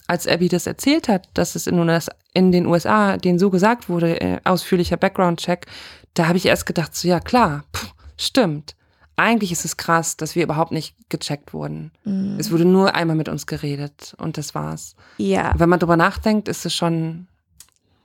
als 0.08 0.28
Abby 0.28 0.48
das 0.48 0.68
erzählt 0.68 1.08
hat, 1.08 1.28
dass 1.34 1.56
es 1.56 1.68
in, 1.68 1.78
US 1.80 2.08
in 2.34 2.52
den 2.52 2.66
USA 2.68 3.18
denen 3.18 3.40
so 3.40 3.50
gesagt 3.50 3.90
wurde, 3.90 4.20
äh, 4.22 4.40
ausführlicher 4.44 4.98
Background-Check, 4.98 5.66
da 6.14 6.28
habe 6.28 6.38
ich 6.38 6.46
erst 6.46 6.66
gedacht, 6.66 6.96
so 6.96 7.08
ja 7.08 7.20
klar, 7.20 7.64
pff, 7.76 7.94
stimmt. 8.18 8.76
Eigentlich 9.20 9.52
ist 9.52 9.66
es 9.66 9.78
krass, 9.78 10.16
dass 10.16 10.36
wir 10.36 10.44
überhaupt 10.44 10.72
nicht 10.72 10.96
gecheckt 11.10 11.52
wurden. 11.52 11.92
Mhm. 12.04 12.38
Es 12.40 12.52
wurde 12.52 12.66
nur 12.66 12.94
einmal 12.94 13.16
mit 13.16 13.28
uns 13.30 13.48
geredet 13.48 14.14
und 14.20 14.38
das 14.38 14.54
war's. 14.54 14.96
Ja, 15.18 15.54
Wenn 15.58 15.70
man 15.70 15.80
drüber 15.80 15.98
nachdenkt, 15.98 16.48
ist 16.48 16.66
es 16.68 16.76
schon 16.76 17.28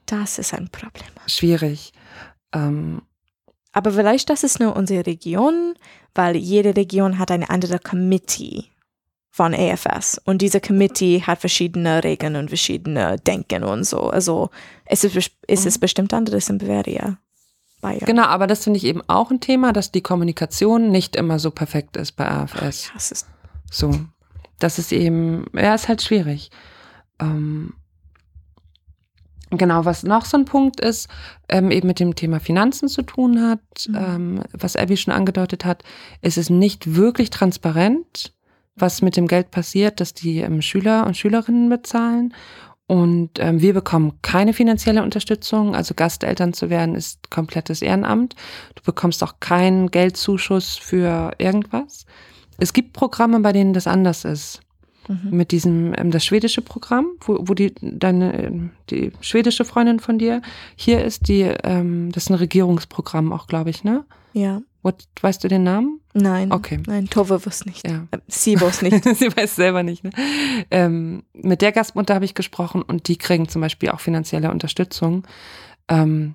das 0.07 0.39
ist 0.39 0.53
ein 0.55 0.69
Problem. 0.71 1.05
schwierig. 1.27 1.93
Ähm, 2.55 3.03
Aber 3.73 3.93
vielleicht 3.93 4.31
das 4.31 4.45
ist 4.45 4.61
nur 4.61 4.77
unsere 4.77 5.07
Region, 5.07 5.75
weil 6.15 6.37
jede 6.37 6.77
Region 6.77 7.19
hat 7.19 7.31
eine 7.31 7.51
andere 7.51 7.79
Committee 7.79 8.65
von 9.31 9.55
AFS 9.55 10.21
und 10.25 10.43
diese 10.43 10.61
Committee 10.61 11.23
hat 11.23 11.41
verschiedene 11.41 12.05
Regeln 12.05 12.37
und 12.37 12.49
verschiedene 12.49 13.17
Denken 13.17 13.65
und 13.65 13.85
so. 13.85 14.11
Also 14.11 14.51
es 14.85 15.05
ist, 15.05 15.31
es 15.47 15.65
ist 15.65 15.79
bestimmt 15.79 16.13
anderes 16.13 16.51
in 16.51 16.59
Bavaria. 16.59 17.17
Bayern. 17.81 18.07
genau, 18.07 18.25
aber 18.25 18.47
das 18.47 18.63
finde 18.63 18.77
ich 18.77 18.85
eben 18.85 19.03
auch 19.09 19.31
ein 19.31 19.41
Thema, 19.41 19.73
dass 19.73 19.91
die 19.91 20.03
Kommunikation 20.03 20.91
nicht 20.91 21.17
immer 21.17 21.39
so 21.39 21.51
perfekt 21.51 21.97
ist 21.97 22.13
bei 22.13 22.29
AFS. 22.29 22.89
Ja, 22.89 22.93
es 22.97 23.11
ist, 23.11 23.27
So. 23.71 23.93
Das 24.61 24.79
ist 24.79 24.93
eben, 24.93 25.47
ja, 25.55 25.75
ist 25.75 25.89
halt 25.89 26.01
schwierig. 26.03 26.51
Ähm, 27.21 27.75
genau, 29.59 29.85
was 29.85 30.03
noch 30.03 30.25
so 30.25 30.37
ein 30.37 30.45
Punkt 30.45 30.81
ist, 30.81 31.09
ähm, 31.49 31.71
eben 31.71 31.87
mit 31.87 32.01
dem 32.01 32.15
Thema 32.15 32.41
Finanzen 32.41 32.89
zu 32.89 33.03
tun 33.03 33.43
hat, 33.43 33.61
Mhm. 33.89 33.97
ähm, 33.97 34.41
was 34.53 34.77
Abby 34.77 34.97
schon 34.97 35.13
angedeutet 35.15 35.65
hat, 35.65 35.83
ist 36.23 36.39
es 36.39 36.51
nicht 36.51 36.95
wirklich 36.95 37.31
transparent, 37.31 38.33
was 38.77 39.03
mit 39.03 39.17
dem 39.17 39.27
Geld 39.29 39.51
passiert, 39.51 40.01
das 40.01 40.15
die 40.15 40.39
ähm, 40.39 40.63
Schüler 40.63 41.07
und 41.07 41.17
Schülerinnen 41.17 41.69
bezahlen. 41.69 42.35
Und 42.87 43.39
ähm, 43.39 43.61
wir 43.61 43.75
bekommen 43.75 44.19
keine 44.23 44.53
finanzielle 44.53 45.03
Unterstützung. 45.03 45.75
Also 45.75 45.95
Gasteltern 45.95 46.53
zu 46.53 46.69
werden 46.69 46.95
ist 46.95 47.31
komplettes 47.31 47.81
Ehrenamt. 47.81 48.35
Du 48.75 48.83
bekommst 48.83 49.23
auch 49.23 49.35
keinen 49.41 49.91
Geldzuschuss 49.91 50.77
für 50.77 51.33
irgendwas. 51.39 52.07
Es 52.59 52.73
gibt 52.73 52.93
Programme, 52.93 53.41
bei 53.41 53.53
denen 53.53 53.73
das 53.73 53.87
anders 53.87 54.25
ist. 54.25 54.62
Mhm. 55.09 55.37
Mit 55.37 55.51
diesem, 55.51 55.95
ähm, 55.97 56.11
das 56.11 56.25
schwedische 56.25 56.63
Programm, 56.63 57.07
wo, 57.21 57.39
wo 57.41 57.55
die, 57.55 57.73
deine, 57.81 58.45
ähm, 58.45 58.71
die 58.91 59.13
schwedische 59.21 59.65
Freundin 59.65 60.01
von 60.01 60.19
dir 60.19 60.43
hier 60.77 61.05
ist, 61.05 61.29
die, 61.29 61.43
ähm, 61.43 62.11
das 62.13 62.25
ist 62.25 62.31
ein 62.31 62.35
Regierungsprogramm 62.37 63.33
auch, 63.33 63.47
glaube 63.47 63.71
ich, 63.71 63.85
ne? 63.85 64.05
ja, 64.33 64.63
What, 64.85 65.07
weißt 65.21 65.45
du 65.45 65.49
den 65.49 65.63
Namen? 65.63 66.01
nein, 66.13 66.51
Okay. 66.51 66.81
nein, 66.87 67.09
Tove 67.09 67.47
wusste 67.47 67.69
nicht. 67.69 67.87
Ja. 67.87 68.09
Äh, 68.11 68.19
Sie 68.27 68.61
wusste 68.61 68.85
nicht. 68.85 69.05
Sie 69.17 69.37
weiß 69.37 69.55
selber 69.55 69.85
nicht. 69.85 70.03
Ne? 70.03 70.11
Ähm, 70.73 71.23
mit 71.35 71.63
der 71.63 71.71
Gastmutter 71.71 72.15
habe 72.17 72.25
ich 72.25 72.35
gesprochen 72.35 72.83
und 72.83 73.07
die 73.07 73.17
kriegen 73.17 73.49
zum 73.49 73.61
Beispiel 73.61 73.91
auch 73.91 74.01
finanzielle 74.01 74.51
Unterstützung. 74.51 75.25
Ähm, 75.89 76.35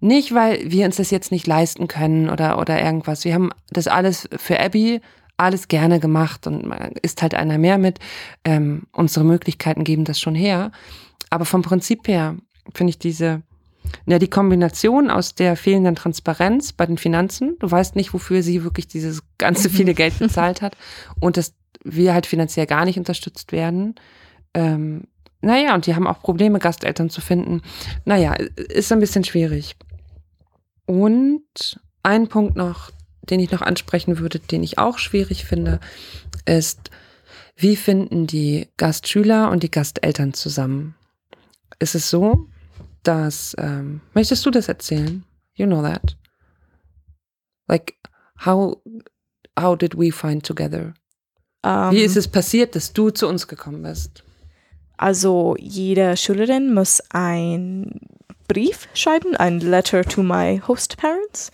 nicht, 0.00 0.32
weil 0.32 0.70
wir 0.70 0.86
uns 0.86 0.96
das 0.96 1.10
jetzt 1.10 1.32
nicht 1.32 1.46
leisten 1.46 1.88
können 1.88 2.30
oder, 2.30 2.58
oder 2.58 2.80
irgendwas. 2.80 3.24
Wir 3.24 3.34
haben 3.34 3.50
das 3.70 3.88
alles 3.88 4.28
für 4.36 4.60
Abby 4.60 5.00
alles 5.42 5.68
gerne 5.68 6.00
gemacht 6.00 6.46
und 6.46 6.66
man 6.66 6.92
ist 7.02 7.22
halt 7.22 7.34
einer 7.34 7.58
mehr 7.58 7.78
mit. 7.78 7.98
Ähm, 8.44 8.84
unsere 8.92 9.24
Möglichkeiten 9.24 9.84
geben 9.84 10.04
das 10.04 10.20
schon 10.20 10.34
her. 10.34 10.72
Aber 11.30 11.44
vom 11.44 11.62
Prinzip 11.62 12.08
her 12.08 12.36
finde 12.74 12.90
ich 12.90 12.98
diese, 12.98 13.42
ja, 14.06 14.18
die 14.18 14.30
Kombination 14.30 15.10
aus 15.10 15.34
der 15.34 15.56
fehlenden 15.56 15.96
Transparenz 15.96 16.72
bei 16.72 16.86
den 16.86 16.98
Finanzen, 16.98 17.56
du 17.58 17.70
weißt 17.70 17.96
nicht, 17.96 18.12
wofür 18.14 18.42
sie 18.42 18.64
wirklich 18.64 18.86
dieses 18.86 19.22
ganze 19.38 19.70
viele 19.70 19.94
Geld 19.94 20.18
bezahlt 20.18 20.62
hat 20.62 20.76
und 21.20 21.36
dass 21.36 21.54
wir 21.84 22.14
halt 22.14 22.26
finanziell 22.26 22.66
gar 22.66 22.84
nicht 22.84 22.98
unterstützt 22.98 23.52
werden. 23.52 23.96
Ähm, 24.54 25.04
naja, 25.40 25.74
und 25.74 25.86
die 25.86 25.94
haben 25.94 26.06
auch 26.06 26.20
Probleme, 26.20 26.60
Gasteltern 26.60 27.10
zu 27.10 27.20
finden. 27.20 27.62
Naja, 28.04 28.34
ist 28.34 28.92
ein 28.92 29.00
bisschen 29.00 29.24
schwierig. 29.24 29.76
Und 30.86 31.80
ein 32.02 32.28
Punkt 32.28 32.56
noch, 32.56 32.90
den 33.22 33.40
ich 33.40 33.50
noch 33.50 33.62
ansprechen 33.62 34.18
würde, 34.18 34.38
den 34.38 34.62
ich 34.62 34.78
auch 34.78 34.98
schwierig 34.98 35.44
finde, 35.44 35.80
ist, 36.44 36.90
wie 37.56 37.76
finden 37.76 38.26
die 38.26 38.68
Gastschüler 38.76 39.50
und 39.50 39.62
die 39.62 39.70
Gasteltern 39.70 40.34
zusammen? 40.34 40.94
Ist 41.78 41.94
es 41.94 42.10
so, 42.10 42.48
dass, 43.02 43.54
ähm, 43.58 44.00
möchtest 44.14 44.44
du 44.46 44.50
das 44.50 44.68
erzählen? 44.68 45.24
You 45.54 45.66
know 45.66 45.82
that. 45.82 46.16
Like, 47.68 47.94
how, 48.44 48.78
how 49.58 49.76
did 49.76 49.96
we 49.96 50.12
find 50.12 50.44
together? 50.44 50.94
Ähm, 51.64 51.92
Wie 51.92 52.02
ist 52.02 52.16
es 52.16 52.28
passiert, 52.28 52.74
dass 52.74 52.92
du 52.92 53.10
zu 53.10 53.28
uns 53.28 53.46
gekommen 53.46 53.82
bist? 53.82 54.24
Also 54.96 55.56
jede 55.58 56.16
Schülerin 56.16 56.74
muss 56.74 57.02
ein 57.10 58.00
Brief 58.48 58.88
schreiben, 58.94 59.36
ein 59.36 59.60
Letter 59.60 60.04
to 60.04 60.22
my 60.22 60.60
host 60.66 60.96
parents. 60.96 61.50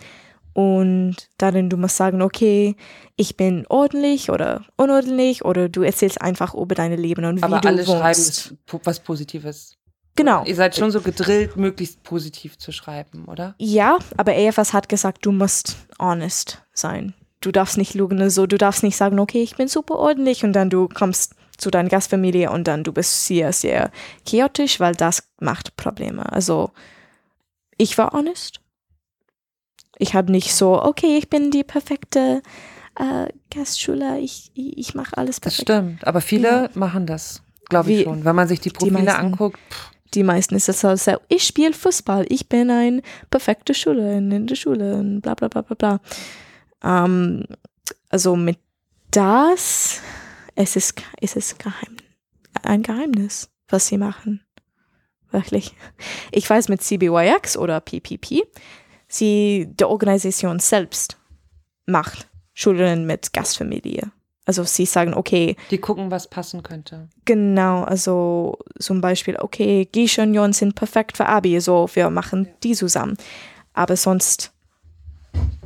Und 0.53 1.15
darin 1.37 1.69
du 1.69 1.77
musst 1.77 1.95
sagen, 1.97 2.21
okay, 2.21 2.75
ich 3.15 3.37
bin 3.37 3.65
ordentlich 3.69 4.29
oder 4.29 4.65
unordentlich 4.75 5.45
oder 5.45 5.69
du 5.69 5.83
erzählst 5.83 6.21
einfach 6.21 6.53
über 6.55 6.75
dein 6.75 6.91
Leben 6.97 7.23
und 7.25 7.37
wie 7.37 7.43
Aber 7.43 7.59
du 7.59 7.67
alle 7.67 7.85
schreiben 7.85 8.03
wohnst. 8.17 8.53
po- 8.65 8.81
was 8.83 8.99
Positives. 8.99 9.75
Genau. 10.15 10.43
Ihr 10.43 10.55
seid 10.55 10.75
schon 10.75 10.91
so 10.91 10.99
gedrillt, 11.01 11.55
möglichst 11.55 12.03
positiv 12.03 12.57
zu 12.57 12.71
schreiben, 12.73 13.25
oder? 13.25 13.55
Ja, 13.57 13.99
aber 14.17 14.35
EFS 14.35 14.73
hat 14.73 14.89
gesagt, 14.89 15.25
du 15.25 15.31
musst 15.31 15.77
honest 15.99 16.61
sein. 16.73 17.13
Du 17.41 17.51
darfst 17.53 17.77
nicht 17.77 17.93
lügen, 17.93 18.21
also 18.21 18.45
du 18.45 18.57
darfst 18.57 18.83
nicht 18.83 18.97
sagen, 18.97 19.17
okay, 19.19 19.41
ich 19.41 19.55
bin 19.55 19.69
super 19.69 19.95
ordentlich 19.95 20.43
und 20.43 20.51
dann 20.53 20.69
du 20.69 20.89
kommst 20.89 21.35
zu 21.57 21.69
deiner 21.71 21.87
Gastfamilie 21.87 22.51
und 22.51 22.67
dann 22.67 22.83
du 22.83 22.91
bist 22.91 23.25
sehr, 23.27 23.53
sehr 23.53 23.91
chaotisch, 24.27 24.81
weil 24.81 24.93
das 24.95 25.23
macht 25.39 25.77
Probleme. 25.77 26.29
Also 26.33 26.71
ich 27.77 27.97
war 27.97 28.11
honest. 28.11 28.59
Ich 29.99 30.15
habe 30.15 30.31
nicht 30.31 30.55
so, 30.55 30.81
okay, 30.81 31.17
ich 31.17 31.29
bin 31.29 31.51
die 31.51 31.63
perfekte 31.63 32.41
äh, 32.97 33.27
Gastschüler, 33.53 34.17
ich, 34.17 34.49
ich, 34.55 34.95
mache 34.95 35.15
alles 35.17 35.35
Das 35.41 35.55
perfekt. 35.57 35.61
stimmt. 35.69 36.07
Aber 36.07 36.21
viele 36.21 36.47
Ja. 36.47 36.69
machen 36.73 37.05
das, 37.05 37.43
glaube 37.69 37.91
ich 37.91 37.99
Wie- 37.99 38.03
schon. 38.05 38.25
Wenn 38.25 38.35
man 38.35 38.47
sich 38.47 38.59
die 38.61 38.71
Profile 38.71 39.03
meisten. 39.03 39.19
anguckt, 39.19 39.59
pff, 39.69 39.91
Die 40.15 40.23
meisten 40.23 40.55
ist 40.55 40.67
es 40.69 40.81
so, 40.81 40.95
ich 41.27 41.43
spiele 41.43 41.73
Fußball, 41.73 42.25
ich 42.29 42.49
bin 42.49 42.71
ein 42.71 43.01
perfekte 43.29 43.73
Schülerin 43.75 44.31
in 44.31 44.47
der 44.47 44.55
Schule 44.55 44.95
und 44.95 45.21
bla 45.21 45.35
bla 45.35 45.49
bla 45.49 45.61
bla 45.61 45.75
bla. 45.75 45.99
Ähm, 46.83 47.45
also 48.09 48.35
mit 48.35 48.57
das, 49.11 49.99
es 50.55 50.75
ist, 50.75 51.01
es 51.21 51.35
ist 51.35 51.59
geheim, 51.59 51.97
ein 52.63 52.83
Geheimnis, 52.83 53.49
was 53.67 53.87
sie 53.87 53.97
machen. 53.97 54.41
Wirklich. 55.31 55.75
Ich 56.31 56.49
weiß 56.49 56.69
mit 56.69 56.81
CBYX 56.81 57.55
oder 57.57 57.79
PPP, 57.81 58.43
sie, 59.09 59.67
die 59.69 59.83
Organisation 59.83 60.59
selbst 60.59 61.17
macht 61.85 62.27
Schülerinnen 62.53 63.05
mit 63.05 63.33
Gastfamilie. 63.33 64.11
Also 64.45 64.63
sie 64.63 64.85
sagen, 64.85 65.13
okay, 65.13 65.55
die 65.69 65.77
gucken, 65.77 66.09
was 66.09 66.27
passen 66.27 66.63
könnte. 66.63 67.07
Genau, 67.25 67.83
also 67.83 68.57
zum 68.79 68.99
Beispiel, 68.99 69.35
okay, 69.37 69.87
Gisha 69.91 70.23
und 70.23 70.33
Jon 70.33 70.53
sind 70.53 70.73
perfekt 70.75 71.17
für 71.17 71.27
Abi, 71.27 71.59
so 71.59 71.87
wir 71.93 72.09
machen 72.09 72.47
die 72.63 72.73
zusammen. 72.73 73.15
Aber 73.73 73.95
sonst, 73.95 74.51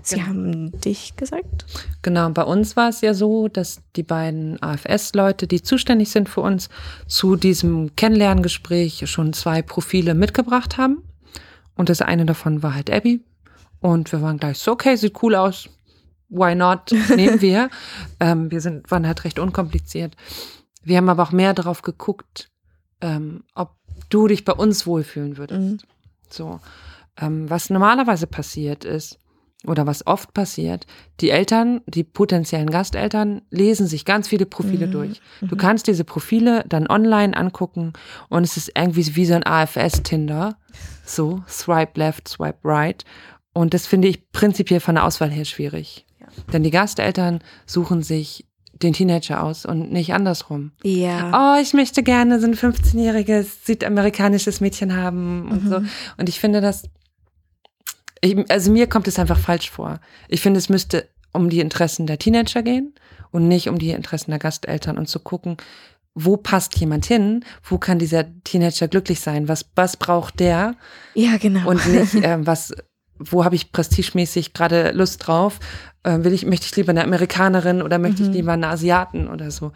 sie 0.02 0.16
Genau. 0.16 0.28
haben 0.28 0.82
dich 0.82 1.16
gesagt? 1.16 1.66
Genau, 2.02 2.30
bei 2.32 2.44
uns 2.44 2.76
war 2.76 2.90
es 2.90 3.00
ja 3.00 3.14
so, 3.14 3.48
dass 3.48 3.80
die 3.96 4.04
beiden 4.04 4.62
AFS-Leute, 4.62 5.48
die 5.48 5.62
zuständig 5.64 6.10
sind 6.12 6.28
für 6.28 6.42
uns, 6.42 6.68
zu 7.08 7.38
diesem 7.38 7.96
Kennenlerngespräch 7.96 9.10
schon 9.10 9.32
zwei 9.32 9.62
Profile 9.62 10.14
mitgebracht 10.14 10.78
haben. 10.78 11.04
Und 11.76 11.88
das 11.88 12.02
eine 12.02 12.26
davon 12.26 12.62
war 12.64 12.76
halt 12.76 12.92
Abby. 12.92 13.22
Und 13.84 14.12
wir 14.12 14.22
waren 14.22 14.38
gleich 14.38 14.58
so, 14.60 14.72
okay, 14.72 14.96
sieht 14.96 15.22
cool 15.22 15.36
aus. 15.36 15.70
Why 16.30 16.56
not? 16.56 16.92
Nehmen 17.16 17.42
wir. 17.42 17.70
ähm, 18.20 18.50
wir 18.50 18.62
sind, 18.62 18.90
waren 18.90 19.06
halt 19.06 19.24
recht 19.26 19.38
unkompliziert. 19.40 20.16
Wir 20.82 20.98
haben 20.98 21.10
aber 21.10 21.24
auch 21.24 21.32
mehr 21.32 21.54
darauf 21.54 21.82
geguckt, 21.82 22.50
ähm, 23.02 23.44
ob 23.56 23.76
du 24.10 24.28
dich 24.28 24.46
bei 24.46 24.54
uns 24.54 24.88
wohlfühlen 24.88 25.38
würdest. 25.38 25.60
Mhm. 25.62 25.78
So. 26.30 26.60
Ähm, 27.20 27.50
was 27.50 27.70
normalerweise 27.70 28.26
passiert 28.26 28.86
ist, 28.86 29.20
oder 29.66 29.86
was 29.88 30.06
oft 30.08 30.34
passiert, 30.34 30.88
die 31.22 31.30
Eltern, 31.30 31.82
die 31.86 32.04
potenziellen 32.04 32.70
Gasteltern, 32.70 33.42
lesen 33.50 33.88
sich 33.88 34.04
ganz 34.04 34.28
viele 34.28 34.46
Profile 34.46 34.88
Mhm. 34.88 34.92
durch. 34.92 35.22
Du 35.42 35.56
kannst 35.56 35.88
diese 35.88 36.04
Profile 36.04 36.66
dann 36.68 36.88
online 36.88 37.36
angucken 37.38 37.94
und 38.30 38.44
es 38.44 38.58
ist 38.58 38.72
irgendwie 38.76 39.16
wie 39.16 39.26
so 39.26 39.36
ein 39.36 39.46
AFS-Tinder. 39.46 40.58
So, 41.06 41.44
swipe 41.48 41.98
left, 42.00 42.28
swipe 42.28 42.60
right. 42.66 43.06
Und 43.54 43.74
das 43.74 43.86
finde 43.88 44.08
ich 44.08 44.32
prinzipiell 44.32 44.80
von 44.80 44.96
der 44.96 45.06
Auswahl 45.06 45.30
her 45.30 45.46
schwierig. 45.46 46.06
Ja. 46.20 46.28
Denn 46.52 46.64
die 46.64 46.72
Gasteltern 46.72 47.40
suchen 47.66 48.02
sich 48.04 48.46
den 48.82 48.94
Teenager 48.94 49.44
aus 49.44 49.66
und 49.66 49.92
nicht 49.92 50.14
andersrum. 50.14 50.72
Ja. 50.84 51.56
Oh, 51.56 51.62
ich 51.62 51.74
möchte 51.74 52.02
gerne 52.04 52.40
so 52.40 52.48
ein 52.48 52.56
15-jähriges 52.56 53.66
südamerikanisches 53.66 54.60
Mädchen 54.62 54.96
haben 54.96 55.50
und 55.52 55.66
Mhm. 55.66 55.70
so. 55.70 55.76
Und 56.18 56.28
ich 56.30 56.40
finde 56.40 56.60
das, 56.60 56.84
ich, 58.22 58.36
also 58.50 58.72
mir 58.72 58.88
kommt 58.88 59.08
es 59.08 59.20
einfach 59.20 59.38
falsch 59.40 59.70
vor. 59.70 60.00
Ich 60.28 60.42
finde, 60.42 60.58
es 60.58 60.70
müsste 60.70 61.08
um 61.34 61.50
die 61.50 61.60
Interessen 61.60 62.08
der 62.08 62.18
Teenager 62.20 62.64
gehen 62.64 62.94
und 63.32 63.48
nicht 63.48 63.70
um 63.70 63.78
die 63.78 63.92
Interessen 63.92 64.32
der 64.32 64.40
Gasteltern 64.40 64.98
und 64.98 65.08
zu 65.08 65.20
gucken, 65.20 65.58
wo 66.16 66.38
passt 66.38 66.76
jemand 66.80 67.06
hin, 67.06 67.44
wo 67.64 67.78
kann 67.78 68.00
dieser 68.00 68.26
Teenager 68.44 68.88
glücklich 68.88 69.20
sein, 69.20 69.48
was, 69.48 69.66
was 69.76 69.98
braucht 69.98 70.40
der 70.40 70.76
Ja, 71.16 71.38
genau. 71.38 71.68
und 71.70 71.86
nicht, 71.88 72.14
ähm, 72.24 72.46
was, 72.46 72.74
wo 73.32 73.44
habe 73.46 73.56
ich 73.56 73.72
prestigemäßig 73.72 74.54
gerade 74.54 74.92
Lust 74.92 75.28
drauf? 75.28 75.60
Ähm, 76.04 76.24
will 76.24 76.34
ich, 76.34 76.46
möchte 76.46 76.66
ich 76.66 76.76
lieber 76.76 76.90
eine 76.92 77.04
Amerikanerin 77.04 77.82
oder 77.82 77.98
möchte 78.00 78.24
Mhm. 78.24 78.30
ich 78.30 78.36
lieber 78.36 78.54
eine 78.54 78.68
Asiaten 78.68 79.28
oder 79.28 79.52
so? 79.52 79.72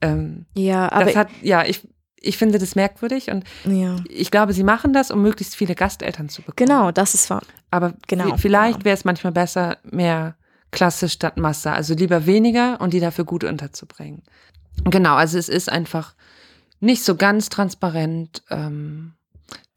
Ähm, 0.00 0.46
ja, 0.54 0.90
aber 0.92 1.04
das 1.06 1.16
hat, 1.16 1.28
ja, 1.42 1.64
ich, 1.64 1.86
ich 2.20 2.36
finde 2.36 2.58
das 2.58 2.74
merkwürdig 2.74 3.30
und 3.30 3.44
ja. 3.64 3.96
ich 4.08 4.30
glaube, 4.30 4.52
sie 4.52 4.62
machen 4.64 4.92
das, 4.92 5.10
um 5.10 5.22
möglichst 5.22 5.56
viele 5.56 5.74
Gasteltern 5.74 6.28
zu 6.28 6.42
bekommen. 6.42 6.56
Genau, 6.68 6.90
das 6.90 7.14
ist 7.14 7.30
wahr. 7.30 7.42
Aber 7.70 7.94
Genau, 8.08 8.24
vi- 8.34 8.38
vielleicht 8.38 8.74
genau. 8.80 8.84
wäre 8.84 8.94
es 8.94 9.04
manchmal 9.04 9.32
besser, 9.32 9.78
mehr 9.84 10.34
Klasse 10.70 11.08
statt 11.08 11.36
Masse. 11.36 11.72
Also 11.72 11.94
lieber 11.94 12.26
weniger 12.26 12.80
und 12.80 12.92
die 12.92 13.00
dafür 13.00 13.24
gut 13.24 13.42
unterzubringen. 13.44 14.22
Genau, 14.84 15.14
also 15.14 15.36
es 15.38 15.48
ist 15.48 15.68
einfach 15.70 16.14
nicht 16.80 17.02
so 17.04 17.16
ganz 17.16 17.48
transparent. 17.48 18.42
Ähm, 18.50 19.12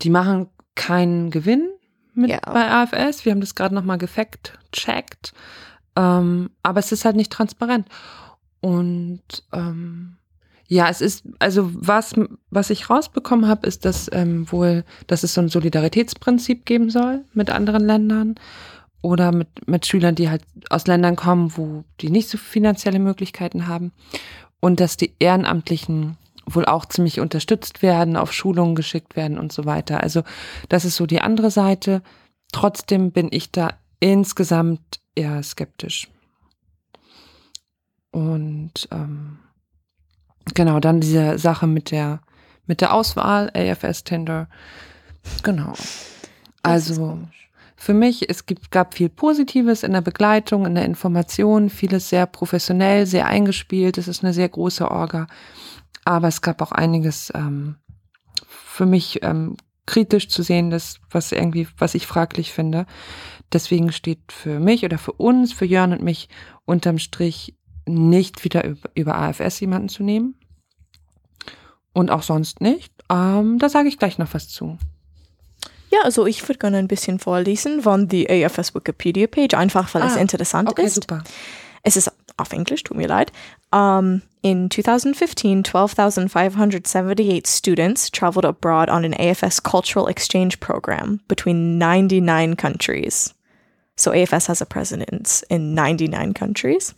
die 0.01 0.09
machen 0.09 0.49
keinen 0.75 1.31
Gewinn 1.31 1.69
mit 2.15 2.29
Ja. 2.29 2.39
bei 2.45 2.69
AFS. 2.69 3.25
Wir 3.25 3.31
haben 3.31 3.41
das 3.41 3.55
gerade 3.55 3.75
nochmal 3.75 3.97
gefackt, 3.97 4.57
checkt. 4.71 5.33
Ähm, 5.95 6.49
aber 6.63 6.79
es 6.79 6.91
ist 6.91 7.05
halt 7.05 7.15
nicht 7.15 7.31
transparent. 7.31 7.87
Und 8.61 9.21
ähm, 9.51 10.15
ja, 10.67 10.89
es 10.89 11.01
ist, 11.01 11.25
also 11.39 11.69
was, 11.73 12.15
was 12.49 12.69
ich 12.69 12.89
rausbekommen 12.89 13.47
habe, 13.47 13.67
ist, 13.67 13.85
dass 13.85 14.09
ähm, 14.13 14.51
wohl, 14.51 14.85
dass 15.07 15.23
es 15.23 15.33
so 15.33 15.41
ein 15.41 15.49
Solidaritätsprinzip 15.49 16.65
geben 16.65 16.89
soll 16.89 17.25
mit 17.33 17.49
anderen 17.49 17.85
Ländern 17.85 18.35
oder 19.01 19.31
mit, 19.33 19.67
mit 19.67 19.85
Schülern, 19.85 20.15
die 20.15 20.29
halt 20.29 20.43
aus 20.69 20.87
Ländern 20.87 21.15
kommen, 21.17 21.51
wo 21.57 21.83
die 21.99 22.09
nicht 22.09 22.29
so 22.29 22.37
finanzielle 22.37 22.99
Möglichkeiten 22.99 23.67
haben. 23.67 23.91
Und 24.61 24.79
dass 24.79 24.95
die 24.95 25.13
Ehrenamtlichen 25.19 26.17
wohl 26.45 26.65
auch 26.65 26.85
ziemlich 26.85 27.19
unterstützt 27.19 27.81
werden, 27.81 28.17
auf 28.17 28.33
Schulungen 28.33 28.75
geschickt 28.75 29.15
werden 29.15 29.37
und 29.37 29.51
so 29.51 29.65
weiter. 29.65 30.01
Also 30.01 30.23
das 30.69 30.85
ist 30.85 30.95
so 30.95 31.05
die 31.05 31.21
andere 31.21 31.51
Seite. 31.51 32.01
Trotzdem 32.51 33.11
bin 33.11 33.29
ich 33.31 33.51
da 33.51 33.73
insgesamt 33.99 34.99
eher 35.15 35.41
skeptisch. 35.43 36.09
Und 38.11 38.87
ähm, 38.91 39.39
genau, 40.53 40.79
dann 40.79 41.01
diese 41.01 41.39
Sache 41.39 41.67
mit 41.67 41.91
der, 41.91 42.21
mit 42.67 42.81
der 42.81 42.93
Auswahl, 42.93 43.51
AFS 43.55 44.03
Tinder. 44.03 44.47
Genau. 45.41 45.73
Also 46.61 47.19
für 47.75 47.93
mich, 47.93 48.29
es 48.29 48.45
gibt, 48.45 48.71
gab 48.71 48.93
viel 48.93 49.09
Positives 49.09 49.83
in 49.83 49.91
der 49.91 50.01
Begleitung, 50.01 50.65
in 50.65 50.75
der 50.75 50.85
Information, 50.85 51.69
vieles 51.69 52.09
sehr 52.09 52.25
professionell, 52.25 53.05
sehr 53.05 53.27
eingespielt. 53.27 53.97
Es 53.97 54.07
ist 54.07 54.23
eine 54.23 54.33
sehr 54.33 54.47
große 54.47 54.89
Orga. 54.89 55.27
Aber 56.05 56.27
es 56.27 56.41
gab 56.41 56.61
auch 56.61 56.71
einiges 56.71 57.31
ähm, 57.35 57.75
für 58.47 58.85
mich 58.85 59.21
ähm, 59.23 59.57
kritisch 59.85 60.29
zu 60.29 60.43
sehen, 60.43 60.69
das, 60.69 60.99
was 61.09 61.31
irgendwie, 61.31 61.67
was 61.77 61.95
ich 61.95 62.07
fraglich 62.07 62.51
finde. 62.51 62.85
Deswegen 63.51 63.91
steht 63.91 64.31
für 64.31 64.59
mich 64.59 64.83
oder 64.85 64.97
für 64.97 65.11
uns, 65.13 65.53
für 65.53 65.65
Jörn 65.65 65.91
und 65.93 66.01
mich 66.01 66.29
unterm 66.65 66.97
Strich 66.97 67.55
nicht 67.85 68.43
wieder 68.43 68.63
über, 68.65 68.89
über 68.95 69.15
AFS 69.15 69.59
jemanden 69.59 69.89
zu 69.89 70.03
nehmen. 70.03 70.35
Und 71.93 72.09
auch 72.09 72.23
sonst 72.23 72.61
nicht. 72.61 72.91
Ähm, 73.11 73.59
da 73.59 73.69
sage 73.69 73.87
ich 73.89 73.99
gleich 73.99 74.17
noch 74.17 74.33
was 74.33 74.47
zu. 74.47 74.77
Ja, 75.91 75.99
also 76.03 76.25
ich 76.25 76.41
würde 76.47 76.57
gerne 76.57 76.77
ein 76.77 76.87
bisschen 76.87 77.19
vorlesen 77.19 77.83
von 77.83 78.07
die 78.07 78.27
AFS 78.27 78.73
Wikipedia 78.73 79.27
Page, 79.27 79.53
einfach 79.53 79.93
weil 79.93 80.01
es 80.03 80.15
Ah, 80.15 80.21
interessant 80.21 80.69
Okay, 80.69 80.85
ist. 80.85 80.95
super. 80.95 81.23
Es 81.83 81.97
ist 81.97 82.11
auf 82.37 82.53
Englisch, 82.53 82.83
tut 82.83 82.97
mir 82.97 83.07
leid. 83.07 83.31
Um, 83.71 84.21
in 84.41 84.69
2015, 84.69 85.63
12,578 85.63 87.47
students 87.47 88.09
traveled 88.09 88.45
abroad 88.45 88.89
on 88.89 89.05
an 89.05 89.13
AFS 89.13 89.61
cultural 89.61 90.07
exchange 90.07 90.59
program 90.59 91.21
between 91.27 91.77
99 91.77 92.55
countries. 92.55 93.33
So 93.95 94.11
AFS 94.11 94.47
has 94.47 94.61
a 94.61 94.65
presence 94.65 95.43
in 95.49 95.75
99 95.75 96.33
countries. 96.33 96.93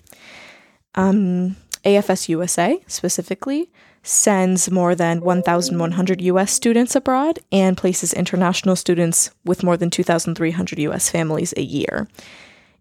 Um, 0.96 1.56
AFS 1.84 2.30
USA 2.30 2.82
specifically 2.88 3.70
sends 4.02 4.70
more 4.70 4.96
than 4.96 5.22
1,100 5.22 6.22
US 6.22 6.52
students 6.52 6.96
abroad 6.96 7.40
and 7.52 7.76
places 7.76 8.14
international 8.14 8.76
students 8.76 9.32
with 9.44 9.64
more 9.64 9.78
than 9.78 9.90
2,300 9.90 10.80
US 10.80 11.10
families 11.10 11.54
a 11.58 11.62
year. 11.62 12.08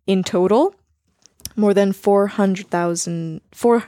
In 0.07 0.23
total, 0.23 0.75
more 1.57 1.75
than 1.75 1.93
400,000 1.93 3.41
four- 3.53 3.85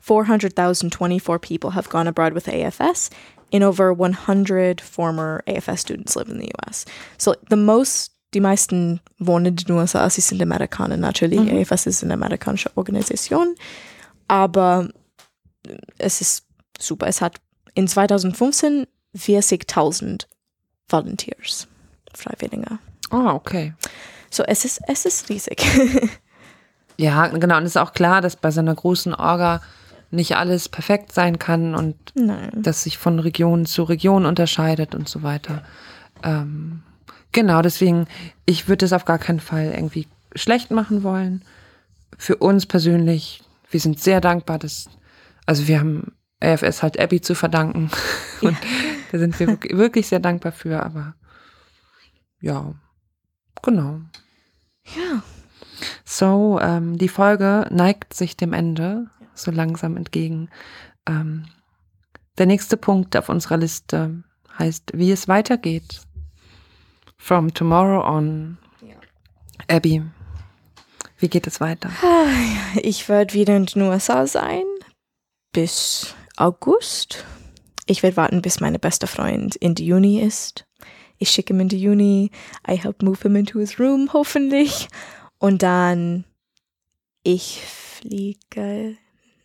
400,024 0.00 1.38
people 1.38 1.70
have 1.70 1.88
gone 1.90 2.06
abroad 2.08 2.32
with 2.32 2.46
AFS, 2.48 3.10
and 3.52 3.62
over 3.62 3.92
100 3.92 4.80
former 4.80 5.42
AFS 5.46 5.78
students 5.80 6.16
live 6.16 6.28
in 6.28 6.38
the 6.38 6.50
US. 6.58 6.84
So 7.18 7.34
the 7.50 7.56
most, 7.56 8.12
die 8.32 8.40
meisten 8.40 9.00
wohnen 9.18 9.46
in 9.46 9.56
den 9.56 9.76
USA, 9.76 10.08
sie 10.08 10.20
sind 10.20 10.40
Amerikaner 10.42 10.96
natürlich. 10.96 11.40
Mhm. 11.40 11.58
AFS 11.60 11.86
ist 11.86 12.02
eine 12.04 12.14
amerikanische 12.14 12.70
Organisation, 12.76 13.54
aber 14.28 14.88
es 15.98 16.20
ist 16.20 16.44
super. 16.78 17.06
Es 17.06 17.20
hat 17.20 17.36
in 17.74 17.86
2015 17.86 18.86
40.000 19.16 20.26
Volunteers, 20.88 21.66
Freiwillige. 22.14 22.78
Ah, 23.10 23.34
okay. 23.34 23.74
So 24.30 24.42
es 24.44 24.64
ist, 24.64 24.80
es 24.86 25.06
ist 25.06 25.28
riesig. 25.28 25.62
Ja, 26.98 27.28
genau. 27.28 27.56
Und 27.56 27.62
es 27.62 27.70
ist 27.70 27.76
auch 27.76 27.92
klar, 27.92 28.20
dass 28.20 28.36
bei 28.36 28.50
so 28.50 28.60
einer 28.60 28.74
großen 28.74 29.14
Orga 29.14 29.62
nicht 30.10 30.36
alles 30.36 30.68
perfekt 30.68 31.12
sein 31.12 31.38
kann 31.38 31.74
und 31.74 31.96
Nein. 32.14 32.50
das 32.54 32.82
sich 32.82 32.98
von 32.98 33.18
Region 33.18 33.66
zu 33.66 33.84
Region 33.84 34.26
unterscheidet 34.26 34.94
und 34.94 35.08
so 35.08 35.22
weiter. 35.22 35.62
Ähm, 36.22 36.82
genau, 37.32 37.62
deswegen, 37.62 38.06
ich 38.46 38.68
würde 38.68 38.86
es 38.86 38.92
auf 38.92 39.04
gar 39.04 39.18
keinen 39.18 39.40
Fall 39.40 39.72
irgendwie 39.74 40.08
schlecht 40.34 40.70
machen 40.70 41.02
wollen. 41.02 41.44
Für 42.16 42.36
uns 42.36 42.66
persönlich, 42.66 43.42
wir 43.70 43.80
sind 43.80 44.00
sehr 44.00 44.20
dankbar, 44.20 44.58
dass, 44.58 44.88
also 45.46 45.68
wir 45.68 45.78
haben 45.78 46.12
AFS 46.40 46.82
halt 46.82 46.98
Abby 46.98 47.20
zu 47.20 47.34
verdanken. 47.34 47.90
Und 48.40 48.56
da 49.12 49.18
sind 49.18 49.38
wir 49.38 49.58
wirklich 49.70 50.08
sehr 50.08 50.20
dankbar 50.20 50.52
für, 50.52 50.82
aber 50.82 51.14
ja, 52.40 52.74
genau. 53.62 54.00
Ja. 54.96 55.22
So, 56.04 56.58
ähm, 56.60 56.98
die 56.98 57.08
Folge 57.08 57.66
neigt 57.70 58.14
sich 58.14 58.36
dem 58.36 58.52
Ende 58.52 59.06
so 59.34 59.50
langsam 59.50 59.96
entgegen. 59.96 60.50
Ähm, 61.06 61.46
der 62.38 62.46
nächste 62.46 62.76
Punkt 62.76 63.16
auf 63.16 63.28
unserer 63.28 63.56
Liste 63.56 64.22
heißt, 64.58 64.92
wie 64.94 65.12
es 65.12 65.28
weitergeht. 65.28 66.00
From 67.16 67.52
tomorrow 67.52 68.06
on. 68.06 68.58
Ja. 68.80 68.94
Abby, 69.74 70.02
wie 71.18 71.28
geht 71.28 71.46
es 71.46 71.60
weiter? 71.60 71.90
Ich 72.82 73.08
werde 73.08 73.34
wieder 73.34 73.56
in 73.56 73.66
den 73.66 73.82
USA 73.82 74.26
sein 74.26 74.62
bis 75.52 76.14
August. 76.36 77.24
Ich 77.86 78.02
werde 78.02 78.16
warten, 78.16 78.42
bis 78.42 78.60
meine 78.60 78.78
beste 78.78 79.06
Freund 79.06 79.56
in 79.56 79.74
die 79.74 79.92
Uni 79.92 80.20
ist. 80.20 80.66
Ich 81.18 81.30
schicke 81.30 81.52
ihn 81.52 81.60
in 81.60 81.68
die 81.68 81.88
Uni. 81.88 82.30
I 82.68 82.76
help 82.76 83.02
move 83.02 83.20
him 83.22 83.34
into 83.34 83.58
his 83.58 83.80
room, 83.80 84.10
hoffentlich. 84.12 84.88
Und 85.38 85.62
dann 85.62 86.24
ich 87.22 87.60
fliege 87.62 88.96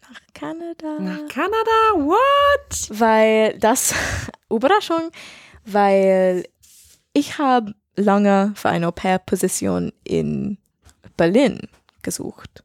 nach 0.10 0.22
Kanada. 0.34 1.00
Nach 1.00 1.28
Kanada? 1.28 1.96
What? 1.96 2.54
weil 2.90 3.58
das 3.60 3.94
Überraschung, 4.50 5.12
weil 5.66 6.46
ich 7.14 7.38
habe 7.38 7.74
lange 7.96 8.54
für 8.56 8.70
eine 8.70 8.88
Au-pair-Position 8.88 9.92
in 10.04 10.58
Berlin 11.18 11.60
gesucht. 12.02 12.64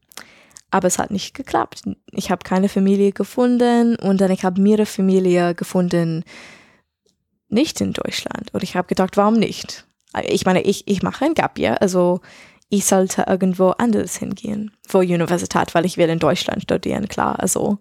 Aber 0.71 0.87
es 0.87 0.99
hat 0.99 1.11
nicht 1.11 1.33
geklappt. 1.33 1.83
Ich 2.11 2.29
habe 2.29 2.43
keine 2.43 2.69
Familie 2.69 3.11
gefunden 3.11 3.95
und 3.95 4.21
dann 4.21 4.31
ich 4.31 4.43
habe 4.43 4.61
eine 4.61 4.85
Familie 4.85 5.55
gefunden, 5.55 6.23
nicht 7.47 7.81
in 7.81 7.93
Deutschland. 7.93 8.53
Und 8.53 8.61
ich 8.61 8.75
habe 8.75 8.87
gedacht, 8.87 9.17
warum 9.17 9.35
nicht? 9.35 9.85
Ich 10.23 10.45
meine, 10.45 10.61
ich, 10.61 10.87
ich 10.87 11.01
mache 11.01 11.25
ein 11.25 11.33
Gap 11.33 11.57
Year, 11.57 11.81
also 11.81 12.21
ich 12.69 12.85
sollte 12.85 13.25
irgendwo 13.27 13.69
anders 13.71 14.17
hingehen, 14.17 14.71
vor 14.87 15.01
Universität, 15.01 15.73
weil 15.73 15.85
ich 15.85 15.97
will 15.97 16.09
in 16.09 16.19
Deutschland 16.19 16.63
studieren, 16.63 17.07
klar. 17.07 17.39
Also 17.39 17.79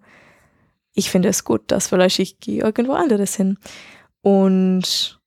ich 0.94 1.10
finde 1.10 1.28
es 1.28 1.44
gut, 1.44 1.70
dass 1.70 1.88
vielleicht 1.88 2.18
ich 2.18 2.40
gehe 2.40 2.62
irgendwo 2.62 2.94
anderes 2.94 3.36
hin. 3.36 3.58
Und 4.22 5.20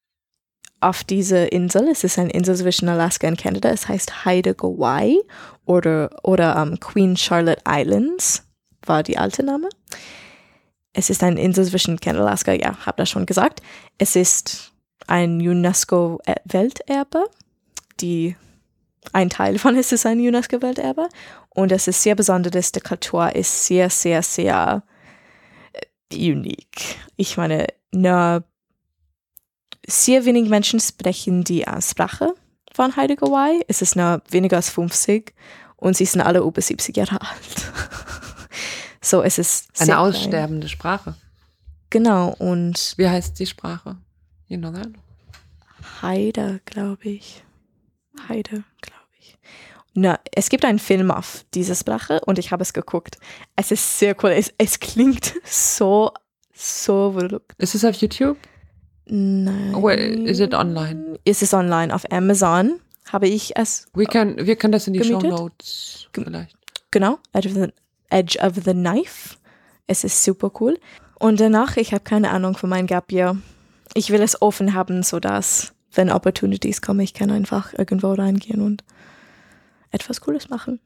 auf 0.79 1.03
diese 1.03 1.37
Insel, 1.45 1.87
es 1.89 2.03
ist 2.03 2.17
eine 2.17 2.31
Insel 2.31 2.55
zwischen 2.55 2.89
Alaska 2.89 3.27
und 3.27 3.39
Kanada, 3.39 3.69
es 3.69 3.87
heißt 3.87 4.25
Haida 4.25 4.53
Gawai 4.53 5.15
oder, 5.65 6.09
oder 6.23 6.61
um, 6.61 6.79
Queen 6.79 7.15
Charlotte 7.15 7.61
Islands. 7.67 8.43
war 8.87 9.03
die 9.03 9.19
alte 9.19 9.43
Name. 9.43 9.69
Es 10.93 11.11
ist 11.11 11.23
eine 11.23 11.39
Insel 11.39 11.65
zwischen 11.65 11.99
Canada 11.99 12.23
und 12.23 12.29
Alaska, 12.29 12.51
ja, 12.51 12.75
habe 12.85 12.97
das 12.97 13.09
schon 13.09 13.27
gesagt. 13.27 13.61
Es 13.99 14.15
ist 14.15 14.73
ein 15.05 15.39
UNESCO-Welterbe. 15.39 17.25
Die 18.01 18.35
ein 19.13 19.29
Teil 19.29 19.57
von 19.59 19.75
es 19.75 19.91
ist 19.91 20.05
ein 20.05 20.19
UNESCO-Welterbe. 20.19 21.09
Und 21.49 21.71
es 21.71 21.87
ist 21.87 22.01
sehr 22.01 22.15
besonders. 22.15 22.71
Die 22.71 22.79
Kultur 22.79 23.35
ist 23.35 23.65
sehr, 23.65 23.89
sehr, 23.89 24.23
sehr 24.23 24.83
äh, 25.73 26.31
unique. 26.31 26.97
Ich 27.17 27.37
meine, 27.37 27.67
nur 27.91 28.43
sehr 29.87 30.25
wenig 30.25 30.49
Menschen 30.49 30.79
sprechen 30.79 31.43
die 31.43 31.65
Sprache 31.81 32.33
von 32.73 32.95
Heidegger 32.95 33.27
Hawaii. 33.27 33.63
Es 33.67 33.81
ist 33.81 33.95
nur 33.95 34.21
weniger 34.29 34.57
als 34.57 34.69
50 34.69 35.33
und 35.75 35.97
sie 35.97 36.05
sind 36.05 36.21
alle 36.21 36.39
über 36.39 36.61
70 36.61 36.95
Jahre 36.95 37.19
alt. 37.19 37.71
so, 39.01 39.21
es 39.23 39.37
ist 39.37 39.69
Eine 39.79 39.99
aussterbende 39.99 40.69
Sprache. 40.69 41.15
Klein. 41.15 41.15
Genau, 41.89 42.29
und 42.39 42.93
Wie 42.95 43.09
heißt 43.09 43.37
die 43.37 43.45
Sprache? 43.45 43.97
You 44.47 44.57
know 44.57 44.71
that? 44.71 44.87
Heide, 46.01 46.61
glaube 46.65 47.09
ich. 47.09 47.43
Heide, 48.27 48.63
glaube 48.81 49.07
ich. 49.19 49.37
Na, 49.93 50.19
es 50.33 50.49
gibt 50.49 50.63
einen 50.65 50.79
Film 50.79 51.11
auf 51.11 51.45
diese 51.53 51.75
Sprache 51.75 52.21
und 52.25 52.39
ich 52.39 52.51
habe 52.51 52.61
es 52.63 52.73
geguckt. 52.73 53.17
Es 53.55 53.71
ist 53.71 53.99
sehr 53.99 54.15
cool. 54.23 54.31
Es, 54.31 54.53
es 54.57 54.79
klingt 54.79 55.33
so, 55.45 56.11
so 56.53 57.13
verrückt. 57.17 57.53
Ist 57.57 57.75
es 57.75 57.83
auf 57.85 57.95
YouTube? 57.95 58.37
Nein. 59.05 59.75
Oh, 59.75 59.89
is 59.89 60.39
it 60.39 60.53
online? 60.53 61.19
Es 61.25 61.41
ist 61.41 61.53
online 61.53 61.93
auf 61.93 62.09
Amazon. 62.11 62.79
Habe 63.11 63.27
ich 63.27 63.57
es, 63.57 63.87
Wir 63.93 64.05
können, 64.05 64.45
wir 64.45 64.55
können 64.55 64.71
das 64.71 64.87
in 64.87 64.93
die 64.93 65.03
Show 65.03 65.17
Gemietet? 65.17 65.39
Notes 65.39 66.07
Gem- 66.13 66.23
vielleicht. 66.25 66.55
genau, 66.91 67.17
Edge 67.33 67.49
of, 67.49 67.55
the, 67.55 67.67
Edge 68.09 68.39
of 68.39 68.55
the 68.63 68.71
Knife. 68.73 69.35
Es 69.87 70.03
ist 70.03 70.23
super 70.23 70.51
cool. 70.61 70.79
Und 71.19 71.39
danach, 71.39 71.75
ich 71.77 71.93
habe 71.93 72.03
keine 72.03 72.29
Ahnung 72.29 72.55
von 72.55 72.69
meinem 72.69 72.87
Gap 72.87 73.11
Year. 73.11 73.37
Ich 73.95 74.11
will 74.11 74.21
es 74.21 74.41
offen 74.41 74.73
haben, 74.73 75.03
sodass, 75.03 75.73
wenn 75.93 76.09
Opportunities 76.09 76.81
kommen, 76.81 76.99
ich 77.01 77.13
kann 77.13 77.29
einfach 77.31 77.73
irgendwo 77.77 78.13
reingehen 78.13 78.61
und 78.61 78.83
etwas 79.91 80.21
Cooles 80.21 80.49
machen. 80.49 80.79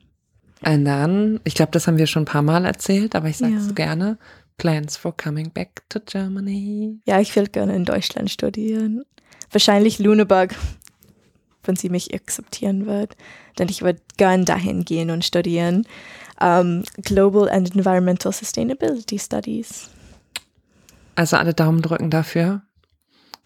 Und 0.66 0.86
dann, 0.86 1.40
ich 1.44 1.54
glaube, 1.54 1.72
das 1.72 1.86
haben 1.88 1.98
wir 1.98 2.08
schon 2.08 2.24
ein 2.24 2.28
paar 2.28 2.42
Mal 2.42 2.66
erzählt, 2.66 3.16
aber 3.16 3.28
ich 3.30 3.38
sage 3.38 3.56
es 3.56 3.68
Ja. 3.68 3.74
gerne. 3.74 4.18
Plans 4.58 4.96
for 4.98 5.16
coming 5.16 5.52
back 5.52 5.84
to 5.90 6.00
Germany. 6.00 7.00
Ja, 7.06 7.20
ich 7.20 7.36
will 7.36 7.48
gerne 7.48 7.76
in 7.76 7.84
Deutschland 7.86 8.32
studieren. 8.32 9.04
Wahrscheinlich 9.52 10.00
Lüneburg, 10.00 10.56
wenn 11.66 11.76
sie 11.76 11.90
mich 11.90 12.14
akzeptieren 12.16 12.86
wird. 12.86 13.18
Denn 13.60 13.68
ich 13.70 13.82
würde 13.82 14.00
gerne 14.18 14.46
dahin 14.46 14.86
gehen 14.86 15.12
und 15.12 15.26
studieren. 15.26 15.86
Um, 16.42 16.84
Global 17.04 17.50
and 17.50 17.76
Environmental 17.76 18.32
Sustainability 18.32 19.20
Studies. 19.20 19.90
Also 21.16 21.38
alle 21.38 21.54
Daumen 21.54 21.82
drücken 21.82 22.10
dafür. 22.10 22.62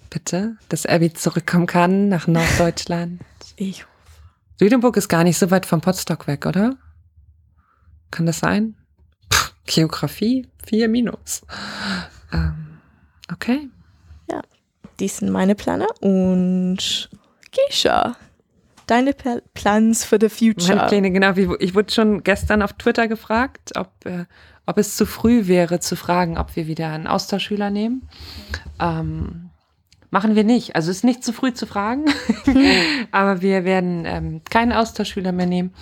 Bitte, 0.10 0.57
dass 0.70 0.86
Abby 0.86 1.14
zurückkommen 1.14 1.68
kann 1.68 2.10
nach 2.10 2.28
Norddeutschland. 2.28 3.22
Ich, 3.55 3.86
Lüneburg 4.60 4.97
ist 4.97 5.07
gar 5.07 5.24
nicht 5.24 5.38
so 5.38 5.51
weit 5.51 5.66
vom 5.66 5.82
Potsdok 5.82 6.28
weg, 6.28 6.45
oder? 6.45 6.76
Kann 8.12 8.26
das 8.26 8.39
sein? 8.39 8.76
Pff, 9.32 9.53
Geografie, 9.66 10.47
4 10.66 10.89
minus. 10.89 11.41
Ähm, 12.34 12.80
okay. 13.32 13.70
dies 14.99 15.18
sind 15.18 15.32
meine 15.32 15.55
Pläne. 15.55 15.88
Und 16.01 17.10
Gesha, 17.51 18.18
deine 18.88 19.14
Pl 19.14 19.43
Plans 19.53 20.03
for 20.03 20.20
the 20.20 20.28
Meine 20.28 20.55
future. 20.55 20.88
Pläne, 20.88 21.12
genau. 21.12 21.36
Wie, 21.36 21.55
ich 21.60 21.74
wurde 21.74 21.93
schon 21.93 22.24
gestern 22.24 22.62
auf 22.62 22.74
Twitter 22.74 23.07
gefragt, 23.07 23.72
ob, 23.78 24.05
äh, 24.05 24.26
ob 24.66 24.78
es 24.78 24.97
zu 24.97 25.05
früh 25.05 25.47
wäre, 25.47 25.80
zu 25.80 25.95
fragen, 25.95 26.38
ob 26.38 26.55
wir 26.55 26.68
wieder 26.68 26.91
einen 26.91 27.07
Austauschschüler 27.07 27.70
nehmen. 27.70 28.10
Ähm, 28.80 29.48
machen 30.10 30.36
wir 30.36 30.43
nicht. 30.43 30.76
Also 30.76 30.91
es 30.91 30.97
ist 30.97 31.03
nicht 31.03 31.24
zu 31.24 31.34
früh 31.34 31.53
zu 31.53 31.66
fragen, 31.66 32.05
aber 33.12 33.41
wir 33.41 33.64
werden 33.64 34.05
ähm, 34.05 34.41
keinen 34.49 34.74
Austauschschüler 34.74 35.32
mehr 35.32 35.45
nehmen. 35.45 35.74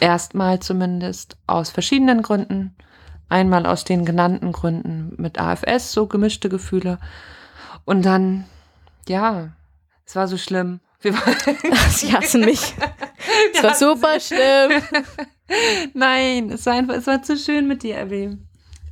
Erstmal 0.00 0.60
zumindest 0.60 1.36
aus 1.46 1.70
verschiedenen 1.70 2.22
Gründen. 2.22 2.76
Einmal 3.28 3.66
aus 3.66 3.84
den 3.84 4.04
genannten 4.04 4.52
Gründen 4.52 5.12
mit 5.18 5.38
AFS, 5.38 5.92
so 5.92 6.06
gemischte 6.06 6.48
Gefühle. 6.48 6.98
Und 7.84 8.04
dann, 8.06 8.44
ja, 9.06 9.50
es 10.06 10.16
war 10.16 10.28
so 10.28 10.38
schlimm. 10.38 10.80
Wir 11.00 11.14
Sie 11.90 12.12
hassen 12.12 12.42
mich. 12.42 12.74
Es 13.54 13.62
war 13.62 13.74
super 13.74 14.18
schlimm. 14.20 14.82
Nein, 15.94 16.50
es 16.50 16.64
war 16.66 16.74
einfach, 16.74 16.94
es 16.94 17.06
war 17.06 17.22
zu 17.22 17.36
schön 17.36 17.68
mit 17.68 17.82
dir, 17.82 18.00
Abby. 18.00 18.38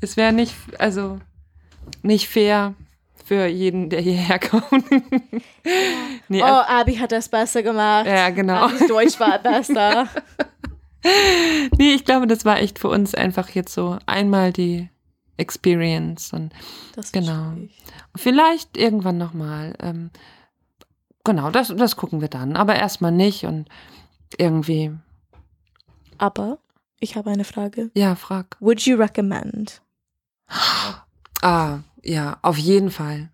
Es 0.01 0.17
wäre 0.17 0.33
nicht, 0.33 0.55
also 0.79 1.19
nicht 2.03 2.29
fair 2.29 2.75
für 3.27 3.47
jeden, 3.47 3.91
der 3.91 4.01
hierher 4.01 4.39
kommt. 4.51 4.85
nee, 6.29 6.43
Oh, 6.43 6.47
Abby 6.47 6.95
hat 6.97 7.13
das 7.13 7.29
besser 7.29 7.63
gemacht. 7.63 8.07
ja, 8.07 8.31
genau. 8.31 8.67
Abby's 8.67 8.87
Deutsch 8.87 9.21
war 9.21 9.39
besser. 9.39 10.09
Nee, 11.79 11.93
ich 11.95 12.05
glaube, 12.05 12.27
das 12.27 12.45
war 12.45 12.59
echt 12.59 12.81
für 12.81 12.89
uns 12.89 13.15
einfach 13.15 13.51
jetzt 13.51 13.73
so 13.73 13.97
einmal 14.07 14.53
die 14.53 14.89
Experience 15.37 16.33
und 16.33 16.53
Das 16.97 17.13
Genau. 17.13 17.53
vielleicht 18.17 18.77
irgendwann 18.77 19.17
nochmal. 19.17 19.75
Ähm, 19.81 20.11
genau, 21.23 21.51
das, 21.53 21.73
das 21.77 21.95
gucken 21.95 22.21
wir 22.23 22.29
dann, 22.29 22.57
aber 22.57 22.75
erstmal 22.75 23.13
nicht 23.13 23.45
und 23.45 23.69
irgendwie, 24.37 24.91
Aber 26.19 26.59
ich 26.99 27.15
habe 27.17 27.31
eine 27.31 27.45
Frage. 27.45 27.91
ja, 27.95 28.17
frag. 28.17 28.57
Would 28.59 28.81
you 28.81 28.97
recommend? 28.97 29.83
Ah, 31.41 31.81
ja, 32.07 32.39
auf 32.43 32.57
jeden 32.59 32.91
Fall. 32.91 33.31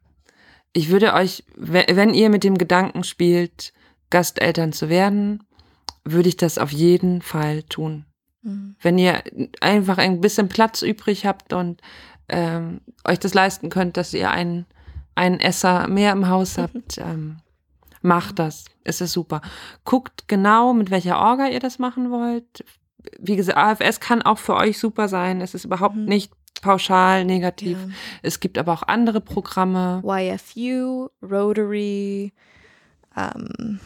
Ich 0.72 0.88
würde 0.88 1.12
euch, 1.14 1.44
we- 1.56 1.84
wenn 1.90 2.14
ihr 2.14 2.30
mit 2.30 2.44
dem 2.44 2.56
Gedanken 2.56 3.04
spielt, 3.04 3.72
Gasteltern 4.10 4.72
zu 4.72 4.88
werden, 4.88 5.44
würde 6.04 6.28
ich 6.28 6.36
das 6.36 6.58
auf 6.58 6.72
jeden 6.72 7.22
Fall 7.22 7.62
tun. 7.64 8.04
Hm. 8.42 8.76
Wenn 8.80 8.98
ihr 8.98 9.22
einfach 9.60 9.98
ein 9.98 10.20
bisschen 10.20 10.48
Platz 10.48 10.82
übrig 10.82 11.26
habt 11.26 11.52
und 11.52 11.80
ähm, 12.28 12.80
euch 13.06 13.18
das 13.18 13.34
leisten 13.34 13.68
könnt, 13.68 13.96
dass 13.96 14.14
ihr 14.14 14.30
einen, 14.30 14.66
einen 15.14 15.38
Esser 15.40 15.86
mehr 15.88 16.12
im 16.12 16.28
Haus 16.28 16.56
habt, 16.58 16.98
ähm, 16.98 17.36
macht 18.00 18.38
das. 18.38 18.64
Es 18.84 19.00
ist 19.00 19.12
super. 19.12 19.42
Guckt 19.84 20.26
genau, 20.28 20.72
mit 20.72 20.90
welcher 20.90 21.18
Orga 21.20 21.46
ihr 21.48 21.60
das 21.60 21.78
machen 21.78 22.10
wollt. 22.10 22.64
Wie 23.18 23.36
gesagt, 23.36 23.58
AFS 23.58 24.00
kann 24.00 24.22
auch 24.22 24.38
für 24.38 24.54
euch 24.54 24.78
super 24.78 25.08
sein. 25.08 25.40
Es 25.40 25.54
ist 25.54 25.64
überhaupt 25.64 25.96
Mhm. 25.96 26.04
nicht 26.06 26.32
pauschal 26.62 27.26
negativ. 27.26 27.76
Ja. 27.78 27.94
Es 28.22 28.40
gibt 28.40 28.56
aber 28.56 28.72
auch 28.72 28.84
andere 28.84 29.20
Programme. 29.20 30.02
YFU, 30.02 31.08
Rotary, 31.22 32.32
ähm, 33.16 33.78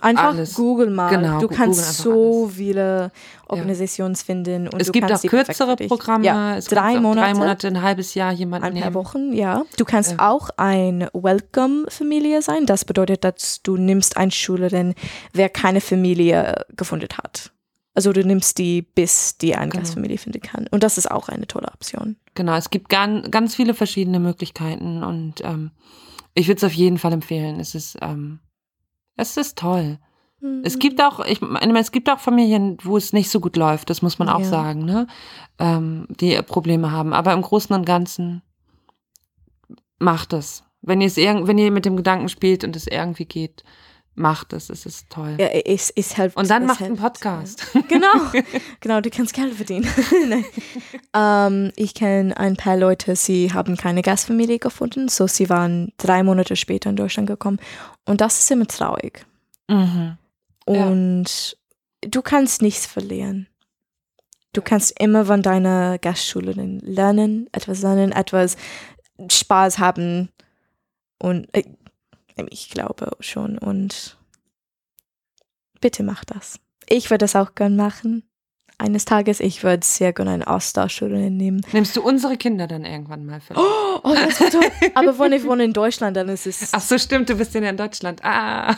einfach 0.00 0.28
Alles. 0.34 0.54
Google 0.54 0.90
mal. 0.90 1.08
Genau, 1.10 1.40
du 1.40 1.48
kannst 1.48 1.98
so 1.98 2.48
viele 2.54 3.10
Organisationen 3.48 4.14
finden. 4.16 4.68
Und 4.68 4.80
es 4.80 4.92
gibt 4.92 5.10
auch 5.10 5.22
kürzere 5.22 5.76
Programme. 5.76 6.24
Ja, 6.24 6.56
es 6.56 6.66
drei 6.66 7.00
Monate. 7.00 7.26
drei 7.32 7.34
Monate, 7.38 7.66
ein 7.68 7.82
halbes 7.82 8.14
Jahr 8.14 8.32
jemanden 8.32 8.66
ein 8.66 8.74
paar 8.74 8.82
nehmen. 8.82 8.94
Wochen, 8.94 9.32
ja. 9.32 9.62
Du 9.76 9.84
kannst 9.84 10.12
Ja. 10.12 10.30
auch 10.30 10.50
ein 10.56 11.08
Welcome-Familie 11.12 12.42
sein. 12.42 12.66
Das 12.66 12.84
bedeutet, 12.84 13.24
dass 13.24 13.62
du 13.62 13.76
nimmst 13.76 14.16
eine 14.16 14.30
Schülerin, 14.30 14.94
wer 15.32 15.48
keine 15.48 15.80
Familie 15.80 16.64
gefunden 16.76 17.08
hat. 17.22 17.50
Also 17.94 18.12
du 18.12 18.24
nimmst 18.24 18.58
die, 18.58 18.82
bis 18.82 19.36
die 19.38 19.56
eine 19.56 19.70
Genau. 19.70 19.82
Gastfamilie 19.82 20.18
finden 20.18 20.40
kann. 20.40 20.66
Und 20.70 20.82
das 20.82 20.96
ist 20.96 21.10
auch 21.10 21.28
eine 21.28 21.46
tolle 21.46 21.68
Option. 21.68 22.16
Genau, 22.34 22.54
es 22.54 22.70
gibt 22.70 22.88
ganz, 22.88 23.30
ganz 23.30 23.54
viele 23.56 23.74
verschiedene 23.74 24.20
Möglichkeiten 24.20 25.02
und 25.02 25.36
ähm, 25.42 25.72
ich 26.34 26.46
würde 26.46 26.58
es 26.58 26.64
auf 26.64 26.72
jeden 26.72 26.98
Fall 26.98 27.12
empfehlen. 27.12 27.58
Es 27.58 27.74
ist, 27.74 27.98
ähm, 28.00 28.38
es 29.16 29.36
ist 29.36 29.58
toll. 29.58 29.98
Es 30.62 30.78
gibt 30.78 31.02
auch, 31.02 31.22
ich 31.26 31.42
meine, 31.42 31.78
es 31.80 31.92
gibt 31.92 32.08
auch 32.08 32.18
Familien, 32.18 32.78
wo 32.82 32.96
es 32.96 33.12
nicht 33.12 33.28
so 33.28 33.40
gut 33.40 33.56
läuft, 33.56 33.90
das 33.90 34.00
muss 34.00 34.18
man 34.18 34.30
auch 34.30 34.40
Ja. 34.40 34.46
sagen, 34.46 34.86
ne? 34.86 35.06
Ähm, 35.58 36.06
die 36.08 36.40
Probleme 36.40 36.92
haben. 36.92 37.12
Aber 37.12 37.34
im 37.34 37.42
Großen 37.42 37.74
und 37.76 37.84
Ganzen 37.84 38.40
macht 39.98 40.32
es. 40.32 40.64
Wenn 40.80 41.02
ihr 41.02 41.08
es 41.08 41.18
irgend, 41.18 41.46
wenn 41.46 41.58
ihr 41.58 41.70
mit 41.70 41.84
dem 41.84 41.96
Gedanken 41.96 42.30
spielt 42.30 42.64
und 42.64 42.74
es 42.74 42.86
irgendwie 42.86 43.26
geht, 43.26 43.64
macht 44.20 44.52
es. 44.52 44.70
Es 44.70 44.86
ist 44.86 45.10
toll. 45.10 45.36
Ja, 45.38 45.46
es, 45.46 45.90
es 45.90 46.14
hilft. 46.14 46.36
Und 46.36 46.48
dann 46.48 46.66
macht 46.66 46.80
einen 46.80 46.96
hilft, 46.96 47.02
Podcast. 47.02 47.66
Ja. 47.74 47.80
Genau, 47.88 48.08
genau, 48.80 49.00
du 49.00 49.10
kannst 49.10 49.34
Geld 49.34 49.54
verdienen. 49.54 49.88
Ähm, 51.12 51.72
ich 51.74 51.94
kenne 51.94 52.36
ein 52.36 52.56
paar 52.56 52.76
Leute, 52.76 53.16
sie 53.16 53.52
haben 53.52 53.76
keine 53.76 54.00
Gastfamilie 54.00 54.60
gefunden, 54.60 55.08
so 55.08 55.26
sie 55.26 55.50
waren 55.50 55.92
drei 55.96 56.22
Monate 56.22 56.54
später 56.54 56.88
in 56.90 56.94
Deutschland 56.94 57.26
gekommen. 57.26 57.58
Und 58.06 58.20
das 58.20 58.38
ist 58.38 58.50
immer 58.52 58.68
traurig. 58.68 59.26
mhm. 59.68 60.16
Ja. 60.68 60.86
Und 60.86 61.56
du 62.02 62.22
kannst 62.22 62.62
nichts 62.62 62.86
verlieren. 62.86 63.48
Du 64.52 64.62
kannst 64.62 64.98
immer 65.00 65.26
von 65.26 65.42
deiner 65.42 65.98
Gastschülerin 65.98 66.78
lernen, 66.80 67.48
etwas 67.52 67.82
lernen, 67.82 68.12
etwas 68.12 68.56
Spaß 69.28 69.78
haben. 69.78 70.28
Und 71.18 71.48
äh, 71.54 71.64
ich 72.50 72.70
glaube 72.70 73.10
schon. 73.20 73.58
Und 73.58 74.16
bitte 75.80 76.02
mach 76.02 76.24
das. 76.24 76.58
Ich 76.88 77.10
würde 77.10 77.24
das 77.24 77.36
auch 77.36 77.54
gern 77.54 77.76
machen. 77.76 78.24
eines 78.78 79.04
Tages, 79.04 79.40
ich 79.40 79.62
würde 79.62 79.84
sehr 79.86 80.12
gerne 80.12 80.30
eine 80.30 80.46
Austauschschülerin 80.46 81.36
nehmen. 81.36 81.60
Nimmst 81.72 81.94
du 81.96 82.02
unsere 82.02 82.36
Kinder 82.38 82.66
dann 82.66 82.84
irgendwann 82.84 83.26
mal 83.26 83.40
vielleicht? 83.40 83.60
Oh, 83.60 84.14
das 84.14 84.40
wäre 84.40 84.50
toll. 84.50 84.90
Aber 84.94 85.18
wenn 85.18 85.32
ich 85.32 85.44
wohne 85.44 85.64
in 85.64 85.72
Deutschland, 85.74 86.16
dann 86.16 86.28
ist 86.30 86.46
es. 86.46 86.70
Ach 86.72 86.80
so, 86.80 86.96
stimmt, 86.96 87.28
du 87.28 87.34
bist 87.34 87.54
ja 87.54 87.60
in 87.60 87.76
Deutschland. 87.76 88.24
Ah, 88.24 88.74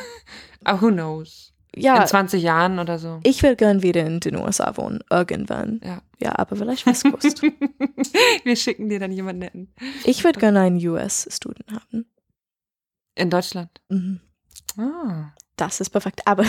ah 0.65 0.81
who 0.81 0.89
knows? 0.89 1.53
ja, 1.77 2.03
In 2.03 2.07
20 2.07 2.43
Jahren 2.43 2.79
oder 2.79 2.99
so. 2.99 3.21
ich 3.23 3.43
will 3.43 3.57
gern 3.57 3.83
wieder 3.83 4.05
in 4.05 4.21
den 4.21 4.37
USA 4.37 4.77
wohnen, 4.77 5.01
irgendwann. 5.11 5.81
Ja. 5.85 6.03
Ja, 6.21 6.39
aber 6.39 6.57
vielleicht 6.57 6.87
West 6.87 7.05
Coast. 7.05 7.43
Wir 8.45 8.57
schicken 8.57 8.89
dir 8.89 9.01
dann 9.01 9.13
jemanden 9.13 9.41
netten. 9.41 9.75
ich 10.05 10.23
würde 10.23 10.39
gerne 10.39 10.61
einen 10.61 10.87
US-Student 10.87 11.73
haben. 11.73 12.07
In 13.15 13.31
Deutschland. 13.31 13.81
Mhm. 13.89 14.21
Ah. 14.77 15.33
Das 15.57 15.81
ist 15.81 15.91
perfekt. 15.91 16.23
Aber 16.25 16.45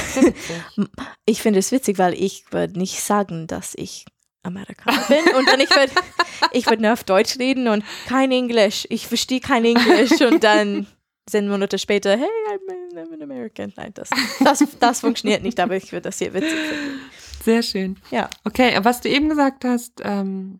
ich 1.25 1.41
finde 1.41 1.59
es 1.59 1.71
witzig, 1.71 1.97
weil 1.97 2.13
ich 2.13 2.51
würde 2.51 2.79
nicht 2.79 3.01
sagen, 3.01 3.47
dass 3.47 3.73
ich 3.75 4.05
Amerikaner 4.43 5.03
bin 5.07 5.35
und 5.35 5.47
dann 5.47 5.59
ich 5.59 5.69
würde 5.69 5.93
ich 6.51 6.65
würd 6.67 6.81
nur 6.81 6.93
auf 6.93 7.03
Deutsch 7.03 7.37
reden 7.37 7.67
und 7.67 7.83
kein 8.07 8.31
Englisch. 8.31 8.87
Ich 8.89 9.07
verstehe 9.07 9.39
kein 9.39 9.65
Englisch 9.65 10.19
und 10.21 10.43
dann 10.43 10.87
sind 11.29 11.47
Monate 11.47 11.79
später, 11.79 12.17
hey, 12.17 12.27
I'm, 12.49 12.97
I'm 12.97 13.13
an 13.13 13.21
American. 13.21 13.73
Nein, 13.77 13.93
das, 13.93 14.09
das, 14.43 14.63
das 14.79 14.99
funktioniert 14.99 15.43
nicht, 15.43 15.59
aber 15.59 15.75
ich 15.77 15.91
würde 15.91 16.09
das 16.09 16.19
hier 16.19 16.33
witzig 16.33 16.51
finden. 16.51 16.99
Sehr 17.43 17.63
schön. 17.63 17.97
Ja. 18.11 18.29
Okay, 18.43 18.77
was 18.81 19.01
du 19.01 19.09
eben 19.09 19.29
gesagt 19.29 19.63
hast, 19.63 20.01
ähm, 20.03 20.59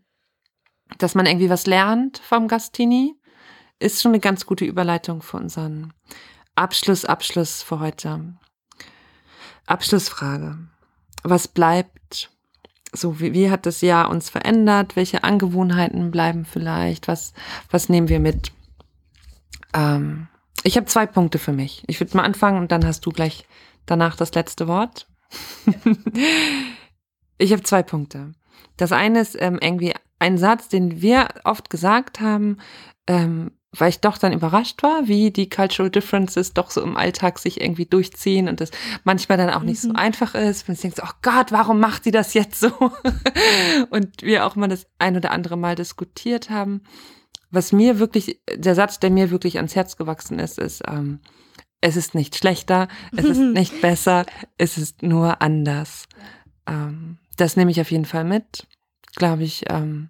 dass 1.00 1.16
man 1.16 1.26
irgendwie 1.26 1.50
was 1.50 1.66
lernt 1.66 2.20
vom 2.20 2.48
Gastini, 2.48 3.16
ist 3.84 4.02
schon 4.02 4.12
eine 4.12 4.20
ganz 4.20 4.46
gute 4.46 4.66
Überleitung 4.66 5.22
für 5.22 5.38
unseren 5.38 5.94
Abschluss, 6.56 7.06
Abschluss 7.06 7.62
für 7.62 7.80
heute. 7.80 8.36
Abschlussfrage. 9.66 10.58
Was 11.24 11.48
bleibt? 11.48 12.32
So, 12.94 13.20
wie, 13.20 13.34
wie 13.34 13.50
hat 13.50 13.66
das 13.66 13.82
Jahr 13.82 14.10
uns 14.10 14.30
verändert? 14.30 14.96
Welche 14.96 15.24
Angewohnheiten 15.24 16.12
bleiben 16.12 16.46
vielleicht? 16.46 17.08
Was, 17.08 17.34
was 17.70 17.90
nehmen 17.90 18.08
wir 18.08 18.20
mit? 18.20 18.52
Ähm, 19.74 20.28
ich 20.64 20.78
habe 20.78 20.86
zwei 20.86 21.06
Punkte 21.06 21.40
für 21.40 21.52
mich. 21.54 21.84
Ich 21.88 22.00
würde 22.00 22.16
mal 22.16 22.24
anfangen 22.24 22.60
und 22.60 22.72
dann 22.72 22.86
hast 22.86 23.06
du 23.06 23.12
gleich 23.12 23.46
danach 23.86 24.16
das 24.16 24.34
letzte 24.34 24.68
Wort. 24.68 25.08
ich 27.38 27.52
habe 27.52 27.64
zwei 27.64 27.84
Punkte. 27.84 28.34
Das 28.78 28.92
eine 28.92 29.20
ist 29.20 29.36
ähm, 29.40 29.60
irgendwie 29.62 29.94
ein 30.20 30.38
Satz, 30.38 30.70
den 30.70 31.02
wir 31.02 31.28
oft 31.44 31.70
gesagt 31.70 32.22
haben, 32.22 32.58
ähm, 33.08 33.52
weil 33.78 33.90
ich 33.90 34.00
doch 34.00 34.18
dann 34.18 34.34
überrascht 34.34 34.84
war, 34.84 35.08
wie 35.08 35.32
die 35.32 35.50
Cultural 35.50 35.90
Differences 35.90 36.54
doch 36.54 36.70
so 36.72 36.82
im 36.82 36.96
Alltag 36.96 37.40
sich 37.40 37.60
irgendwie 37.60 37.86
durchziehen 37.86 38.48
und 38.48 38.62
das 38.62 38.72
manchmal 39.04 39.38
dann 39.38 39.50
auch 39.50 39.64
nicht 39.64 39.82
so 39.82 39.90
Mhm. 39.90 39.96
einfach 39.96 40.36
ist. 40.36 40.68
Wenn 40.68 40.76
ich 40.76 40.82
denke, 40.82 41.02
oh 41.04 41.12
Gott, 41.22 41.52
warum 41.52 41.80
macht 41.80 42.04
sie 42.04 42.12
das 42.12 42.34
jetzt 42.34 42.60
so? 42.60 42.72
und 43.90 44.22
wir 44.22 44.46
auch 44.46 44.56
mal 44.56 44.68
das 44.68 44.86
ein 45.00 45.16
oder 45.18 45.32
andere 45.32 45.58
Mal 45.58 45.76
diskutiert 45.76 46.50
haben. 46.50 46.82
Was 47.52 47.72
mir 47.72 48.00
wirklich, 48.00 48.40
der 48.54 48.76
Satz, 48.76 49.00
der 49.00 49.10
mir 49.12 49.30
wirklich 49.32 49.58
ans 49.58 49.76
Herz 49.76 49.98
gewachsen 49.98 50.40
ist, 50.40 50.58
ist, 50.60 50.84
ähm, 50.88 51.20
es 51.82 51.96
ist 51.98 52.16
nicht 52.16 52.36
schlechter, 52.36 52.88
es 53.16 53.26
ist 53.26 53.38
nicht 53.54 53.82
besser, 53.82 54.26
es 54.58 54.78
ist 54.78 55.04
nur 55.04 55.42
anders. 55.42 56.06
Ähm, 56.68 57.18
das 57.38 57.56
nehme 57.58 57.72
ich 57.72 57.82
auf 57.82 57.92
jeden 57.92 58.06
Fall 58.06 58.24
mit. 58.24 58.68
Glaube 59.16 59.44
ich, 59.44 59.66
ähm, 59.70 60.10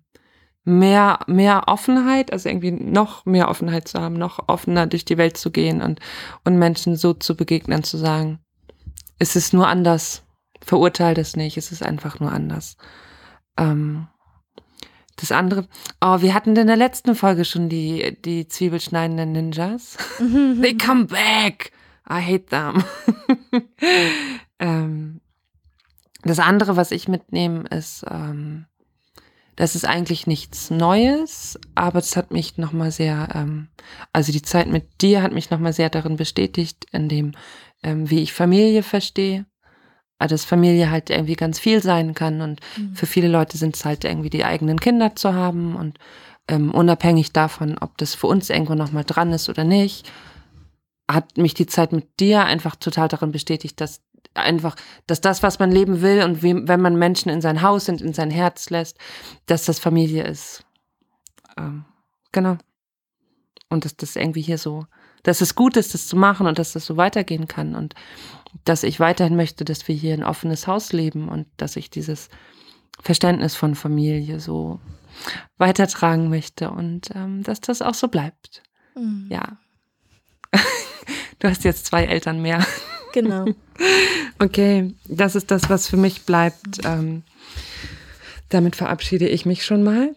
mehr, 0.63 1.19
mehr 1.27 1.63
Offenheit, 1.67 2.31
also 2.31 2.49
irgendwie 2.49 2.71
noch 2.71 3.25
mehr 3.25 3.49
Offenheit 3.49 3.87
zu 3.87 3.99
haben, 3.99 4.15
noch 4.15 4.47
offener 4.47 4.87
durch 4.87 5.05
die 5.05 5.17
Welt 5.17 5.37
zu 5.37 5.51
gehen 5.51 5.81
und, 5.81 5.99
und 6.43 6.57
Menschen 6.57 6.95
so 6.95 7.13
zu 7.13 7.35
begegnen, 7.35 7.83
zu 7.83 7.97
sagen, 7.97 8.39
es 9.19 9.35
ist 9.35 9.53
nur 9.53 9.67
anders. 9.67 10.23
Verurteilt 10.61 11.17
es 11.17 11.35
nicht, 11.35 11.57
es 11.57 11.71
ist 11.71 11.83
einfach 11.83 12.19
nur 12.19 12.31
anders. 12.31 12.77
Ähm, 13.57 14.07
das 15.17 15.31
andere, 15.31 15.67
oh, 16.01 16.21
wir 16.21 16.33
hatten 16.33 16.55
in 16.55 16.67
der 16.67 16.77
letzten 16.77 17.15
Folge 17.15 17.45
schon 17.45 17.69
die, 17.69 18.17
die 18.23 18.47
zwiebelschneidenden 18.47 19.31
Ninjas. 19.31 19.97
They 20.17 20.77
come 20.77 21.05
back. 21.05 21.71
I 22.09 22.21
hate 22.21 22.45
them. 22.47 22.83
ähm, 24.59 25.21
das 26.23 26.39
andere, 26.39 26.75
was 26.75 26.91
ich 26.91 27.07
mitnehme, 27.07 27.67
ist, 27.69 28.05
ähm, 28.09 28.65
das 29.55 29.75
ist 29.75 29.85
eigentlich 29.85 30.27
nichts 30.27 30.69
Neues, 30.71 31.59
aber 31.75 31.99
es 31.99 32.15
hat 32.15 32.31
mich 32.31 32.57
nochmal 32.57 32.91
sehr, 32.91 33.29
ähm, 33.33 33.67
also 34.11 34.31
die 34.31 34.41
Zeit 34.41 34.67
mit 34.67 35.01
dir 35.01 35.21
hat 35.21 35.31
mich 35.31 35.49
nochmal 35.49 35.73
sehr 35.73 35.89
darin 35.89 36.15
bestätigt, 36.17 36.85
in 36.91 37.09
dem, 37.09 37.33
ähm, 37.83 38.09
wie 38.09 38.21
ich 38.21 38.33
Familie 38.33 38.83
verstehe. 38.83 39.45
Also 40.19 40.33
dass 40.33 40.45
Familie 40.45 40.89
halt 40.89 41.09
irgendwie 41.09 41.35
ganz 41.35 41.59
viel 41.59 41.81
sein 41.81 42.13
kann 42.13 42.41
und 42.41 42.61
Mhm. 42.77 42.95
für 42.95 43.05
viele 43.05 43.27
Leute 43.27 43.57
sind 43.57 43.75
es 43.75 43.83
halt 43.83 44.05
irgendwie 44.05 44.29
die 44.29 44.45
eigenen 44.45 44.79
Kinder 44.79 45.15
zu 45.15 45.33
haben 45.33 45.75
und 45.75 45.99
ähm, 46.47 46.71
unabhängig 46.71 47.33
davon, 47.33 47.77
ob 47.77 47.97
das 47.97 48.15
für 48.15 48.27
uns 48.27 48.49
irgendwo 48.49 48.75
nochmal 48.75 49.03
dran 49.03 49.31
ist 49.33 49.49
oder 49.49 49.63
nicht, 49.63 50.09
hat 51.09 51.37
mich 51.37 51.53
die 51.53 51.67
Zeit 51.67 51.91
mit 51.91 52.19
dir 52.19 52.45
einfach 52.45 52.75
total 52.75 53.07
darin 53.07 53.31
bestätigt, 53.31 53.79
dass 53.81 54.01
einfach, 54.33 54.75
dass 55.07 55.21
das, 55.21 55.43
was 55.43 55.59
man 55.59 55.71
leben 55.71 56.01
will 56.01 56.23
und 56.23 56.41
wie, 56.43 56.67
wenn 56.67 56.81
man 56.81 56.97
Menschen 56.97 57.29
in 57.29 57.41
sein 57.41 57.61
Haus 57.61 57.89
und 57.89 58.01
in 58.01 58.13
sein 58.13 58.31
Herz 58.31 58.69
lässt, 58.69 58.97
dass 59.45 59.65
das 59.65 59.79
Familie 59.79 60.23
ist. 60.23 60.63
Ähm, 61.57 61.85
genau. 62.31 62.57
Und 63.69 63.85
dass 63.85 63.95
das 63.95 64.15
irgendwie 64.15 64.41
hier 64.41 64.57
so, 64.57 64.85
dass 65.23 65.41
es 65.41 65.55
gut 65.55 65.77
ist, 65.77 65.93
das 65.93 66.07
zu 66.07 66.15
machen 66.15 66.47
und 66.47 66.59
dass 66.59 66.73
das 66.73 66.85
so 66.85 66.97
weitergehen 66.97 67.47
kann 67.47 67.75
und 67.75 67.95
dass 68.65 68.83
ich 68.83 68.99
weiterhin 68.99 69.35
möchte, 69.35 69.65
dass 69.65 69.87
wir 69.87 69.95
hier 69.95 70.13
ein 70.13 70.23
offenes 70.23 70.67
Haus 70.67 70.93
leben 70.93 71.29
und 71.29 71.47
dass 71.57 71.75
ich 71.75 71.89
dieses 71.89 72.29
Verständnis 73.01 73.55
von 73.55 73.75
Familie 73.75 74.39
so 74.39 74.79
weitertragen 75.57 76.29
möchte 76.29 76.69
und 76.69 77.09
ähm, 77.15 77.43
dass 77.43 77.61
das 77.61 77.81
auch 77.81 77.93
so 77.93 78.07
bleibt. 78.07 78.63
Mhm. 78.95 79.27
Ja. 79.29 79.57
Du 81.39 81.49
hast 81.49 81.65
jetzt 81.65 81.87
zwei 81.87 82.05
Eltern 82.05 82.41
mehr. 82.41 82.65
Genau. 83.13 83.45
Okay, 84.39 84.93
das 85.07 85.35
ist 85.35 85.51
das, 85.51 85.69
was 85.69 85.87
für 85.87 85.97
mich 85.97 86.25
bleibt. 86.25 86.79
Ähm, 86.83 87.23
damit 88.49 88.75
verabschiede 88.75 89.27
ich 89.27 89.45
mich 89.45 89.65
schon 89.65 89.83
mal. 89.83 90.13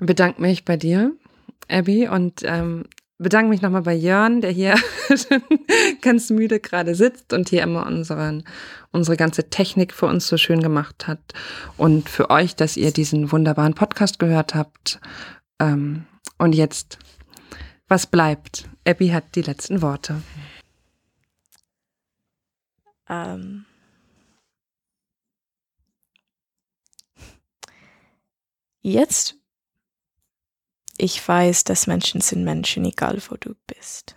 Bedanke 0.00 0.42
mich 0.42 0.64
bei 0.64 0.76
dir, 0.76 1.12
Abby, 1.68 2.08
und 2.08 2.42
ähm, 2.44 2.84
bedanke 3.18 3.50
mich 3.50 3.62
nochmal 3.62 3.82
bei 3.82 3.94
Jörn, 3.94 4.40
der 4.40 4.50
hier 4.50 4.74
ganz 6.02 6.30
müde 6.30 6.58
gerade 6.58 6.94
sitzt 6.94 7.32
und 7.32 7.48
hier 7.48 7.62
immer 7.62 7.86
unseren, 7.86 8.44
unsere 8.92 9.16
ganze 9.16 9.48
Technik 9.48 9.92
für 9.92 10.06
uns 10.06 10.26
so 10.26 10.36
schön 10.36 10.60
gemacht 10.60 11.06
hat. 11.06 11.20
Und 11.76 12.08
für 12.08 12.30
euch, 12.30 12.56
dass 12.56 12.76
ihr 12.76 12.90
diesen 12.90 13.30
wunderbaren 13.30 13.74
Podcast 13.74 14.18
gehört 14.18 14.54
habt. 14.54 15.00
Ähm, 15.60 16.04
und 16.38 16.54
jetzt, 16.54 16.98
was 17.88 18.06
bleibt? 18.06 18.68
Abby 18.86 19.08
hat 19.08 19.34
die 19.34 19.42
letzten 19.42 19.82
Worte. 19.82 20.22
Ähm, 23.08 23.64
jetzt, 28.82 29.36
ich 30.98 31.26
weiß, 31.26 31.64
dass 31.64 31.86
Menschen 31.86 32.20
sind 32.20 32.44
Menschen, 32.44 32.84
egal 32.84 33.22
wo 33.28 33.36
du 33.36 33.54
bist. 33.66 34.16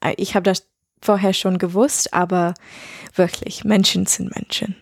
Äh, 0.00 0.14
Ich 0.16 0.34
habe 0.34 0.44
das 0.44 0.68
vorher 1.02 1.32
schon 1.32 1.58
gewusst, 1.58 2.12
aber 2.12 2.54
wirklich, 3.14 3.64
Menschen 3.64 4.06
sind 4.06 4.34
Menschen. 4.34 4.76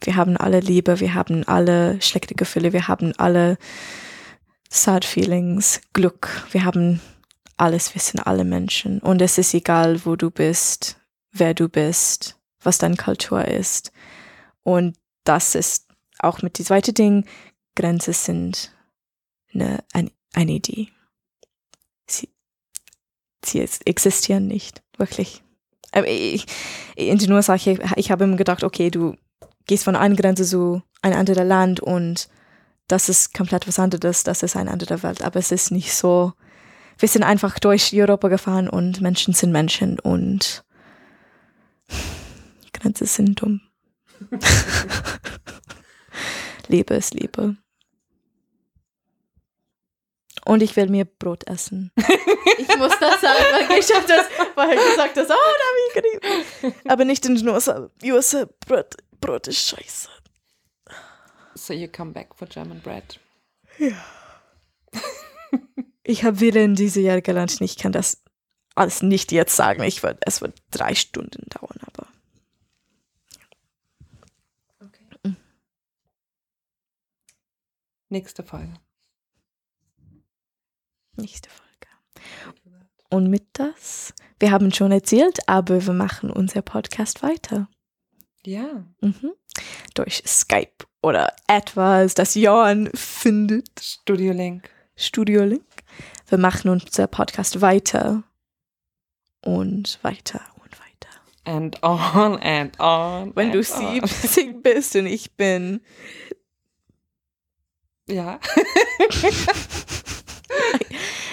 Wir 0.00 0.16
haben 0.16 0.36
alle 0.36 0.60
Liebe, 0.60 1.00
wir 1.00 1.14
haben 1.14 1.44
alle 1.44 2.00
schlechte 2.00 2.34
Gefühle, 2.34 2.72
wir 2.72 2.88
haben 2.88 3.12
alle 3.18 3.58
sad 4.68 5.04
feelings, 5.04 5.80
Glück, 5.92 6.46
wir 6.52 6.64
haben 6.64 7.00
alles, 7.56 7.94
wir 7.94 8.00
sind 8.00 8.20
alle 8.20 8.44
Menschen. 8.44 9.00
Und 9.00 9.20
es 9.20 9.38
ist 9.38 9.54
egal, 9.54 10.04
wo 10.04 10.14
du 10.14 10.30
bist, 10.30 11.00
wer 11.32 11.54
du 11.54 11.68
bist, 11.68 12.38
was 12.62 12.78
deine 12.78 12.96
Kultur 12.96 13.44
ist. 13.44 13.92
Und 14.62 14.96
das 15.24 15.54
ist 15.54 15.86
auch 16.18 16.42
mit 16.42 16.58
dem 16.58 16.64
zweiten 16.64 16.94
Ding, 16.94 17.26
Grenzen 17.74 18.12
sind 18.12 18.74
eine, 19.54 19.84
ein, 19.92 20.10
eine 20.34 20.52
Idee. 20.52 20.88
Sie, 22.08 22.28
sie 23.44 23.60
existieren 23.84 24.46
nicht, 24.48 24.82
wirklich. 24.96 25.42
Aber 25.92 26.06
ich, 26.08 26.46
in 26.96 27.18
den 27.18 27.32
USA, 27.32 27.54
ich, 27.54 27.66
ich 27.96 28.10
habe 28.10 28.24
immer 28.24 28.36
gedacht, 28.36 28.64
okay, 28.64 28.90
du 28.90 29.16
gehst 29.66 29.84
von 29.84 29.96
einer 29.96 30.16
Grenze 30.16 30.44
zu 30.44 30.82
ein 31.02 31.12
anderes 31.12 31.46
Land 31.46 31.80
und 31.80 32.28
das 32.88 33.08
ist 33.08 33.34
komplett 33.34 33.68
was 33.68 33.78
anderes, 33.78 34.24
das 34.24 34.42
ist 34.42 34.56
eine 34.56 34.70
andere 34.70 35.02
Welt, 35.02 35.22
aber 35.22 35.38
es 35.38 35.52
ist 35.52 35.70
nicht 35.70 35.94
so. 35.94 36.32
Wir 36.98 37.08
sind 37.08 37.22
einfach 37.22 37.58
durch 37.60 37.92
Europa 37.94 38.28
gefahren 38.28 38.68
und 38.68 39.00
Menschen 39.00 39.32
sind 39.34 39.52
Menschen 39.52 40.00
und 40.00 40.64
Grenzen 42.80 43.06
sind 43.06 43.40
dumm. 43.40 43.60
Liebe 46.68 46.94
ist 46.94 47.14
Liebe. 47.14 47.56
Und 50.44 50.62
ich 50.62 50.76
will 50.76 50.88
mir 50.88 51.04
Brot 51.04 51.46
essen. 51.46 51.92
Ich 52.60 52.76
muss 52.76 52.92
das 52.98 53.20
sagen, 53.20 53.44
weil 53.52 53.78
ich 53.78 53.94
habe 53.94 54.06
das 54.08 54.26
vorher 54.52 54.74
gesagt, 54.74 55.16
dass, 55.16 55.28
oh, 55.28 55.32
da 55.32 55.34
habe 55.34 55.78
ich 55.86 55.94
geliebt. 55.94 56.90
Aber 56.90 57.04
nicht 57.04 57.24
in 57.24 57.36
den 57.36 57.48
USA. 57.48 57.88
USA 58.02 58.48
Brot, 58.66 58.96
Brot 59.20 59.46
ist 59.46 59.68
scheiße. 59.68 60.08
So 61.54 61.72
you 61.72 61.86
come 61.86 62.12
back 62.12 62.34
for 62.34 62.48
German 62.48 62.80
bread. 62.80 63.20
Ich 66.02 66.24
habe 66.24 66.40
wieder 66.40 66.62
in 66.62 66.74
diesem 66.74 67.04
Jahr 67.04 67.20
gelernt, 67.20 67.60
ich 67.60 67.76
kann 67.76 67.92
das 67.92 68.22
alles 68.74 69.02
nicht 69.02 69.30
jetzt 69.30 69.54
sagen. 69.54 69.82
Ich 69.82 70.02
würd, 70.02 70.18
es 70.22 70.40
wird 70.40 70.54
drei 70.70 70.94
Stunden 70.94 71.44
dauern, 71.50 71.78
aber 71.86 71.97
Nächste 78.10 78.42
Folge. 78.42 78.72
nächste 81.16 81.50
Folge. 81.50 81.68
Und 83.10 83.28
mit 83.28 83.46
das, 83.54 84.14
wir 84.38 84.50
haben 84.50 84.72
schon 84.72 84.92
erzählt, 84.92 85.38
aber 85.46 85.84
wir 85.84 85.92
machen 85.92 86.30
unser 86.30 86.62
Podcast 86.62 87.22
weiter. 87.22 87.68
Ja. 88.44 88.84
Mhm. 89.00 89.32
Durch 89.94 90.22
Skype 90.26 90.86
oder 91.02 91.34
etwas, 91.48 92.14
das 92.14 92.34
Jan 92.34 92.90
findet. 92.94 93.68
Studio 93.80 94.32
Link. 94.32 94.70
Studio 94.96 95.44
Link. 95.44 95.64
Wir 96.28 96.38
machen 96.38 96.70
unser 96.70 97.06
Podcast 97.06 97.60
weiter 97.60 98.22
und 99.44 99.98
weiter 100.02 100.40
und 100.62 100.78
weiter. 100.78 101.10
And 101.44 101.82
on 101.82 102.38
and 102.40 102.78
on. 102.78 103.34
Wenn 103.34 103.52
du 103.52 103.58
and 103.58 104.02
on. 104.02 104.08
70 104.08 104.62
bist 104.62 104.96
und 104.96 105.06
ich 105.06 105.32
bin 105.32 105.80
Ja. 108.08 108.40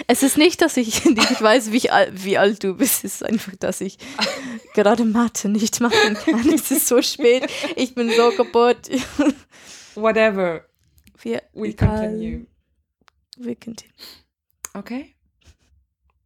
Es 0.08 0.22
ist 0.22 0.38
nicht, 0.38 0.62
dass 0.62 0.78
ich 0.78 1.04
nicht 1.06 1.42
weiß, 1.42 1.72
wie, 1.72 1.90
al- 1.90 2.12
wie 2.14 2.38
alt 2.38 2.64
du 2.64 2.76
bist. 2.76 3.04
Es 3.04 3.16
ist 3.16 3.24
einfach, 3.26 3.56
dass 3.56 3.82
ich 3.82 3.98
gerade 4.76 5.04
Mathe 5.04 5.50
nicht 5.50 5.80
machen 5.82 6.14
kann. 6.14 6.48
Es 6.54 6.70
ist 6.70 6.88
so 6.88 7.02
spät. 7.02 7.48
Ich 7.76 7.96
bin 7.96 8.12
so 8.12 8.30
kaputt. 8.32 8.78
Whatever. 9.96 10.66
Wir, 11.22 11.42
We 11.54 11.70
egal. 11.70 11.90
continue. 12.10 12.46
Wir 13.38 13.56
continue. 13.56 13.94
Okay. 14.74 15.16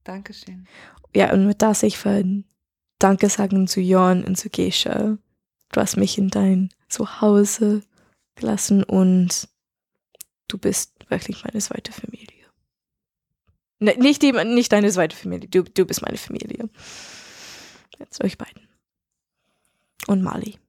Dankeschön. 0.03 0.67
Ja, 1.15 1.31
und 1.31 1.45
mit 1.47 1.61
das 1.61 1.83
ich 1.83 2.03
will 2.03 2.43
Danke 2.97 3.29
sagen 3.29 3.67
zu 3.67 3.79
Jon 3.79 4.25
und 4.25 4.35
zu 4.35 4.49
Gescha. 4.49 5.17
Du 5.71 5.79
hast 5.79 5.95
mich 5.95 6.17
in 6.17 6.29
dein 6.29 6.69
Zuhause 6.89 7.83
gelassen 8.35 8.83
und 8.83 9.47
du 10.49 10.57
bist 10.57 10.93
wirklich 11.07 11.43
meine 11.45 11.59
zweite 11.61 11.93
Familie. 11.93 12.27
Ne, 13.79 13.95
nicht, 13.97 14.21
die, 14.21 14.33
nicht 14.33 14.73
deine 14.73 14.91
zweite 14.91 15.15
Familie, 15.15 15.47
du, 15.47 15.63
du 15.63 15.85
bist 15.85 16.01
meine 16.01 16.17
Familie. 16.17 16.69
Jetzt 17.97 18.21
euch 18.23 18.37
beiden. 18.37 18.67
Und 20.07 20.21
Mali. 20.21 20.59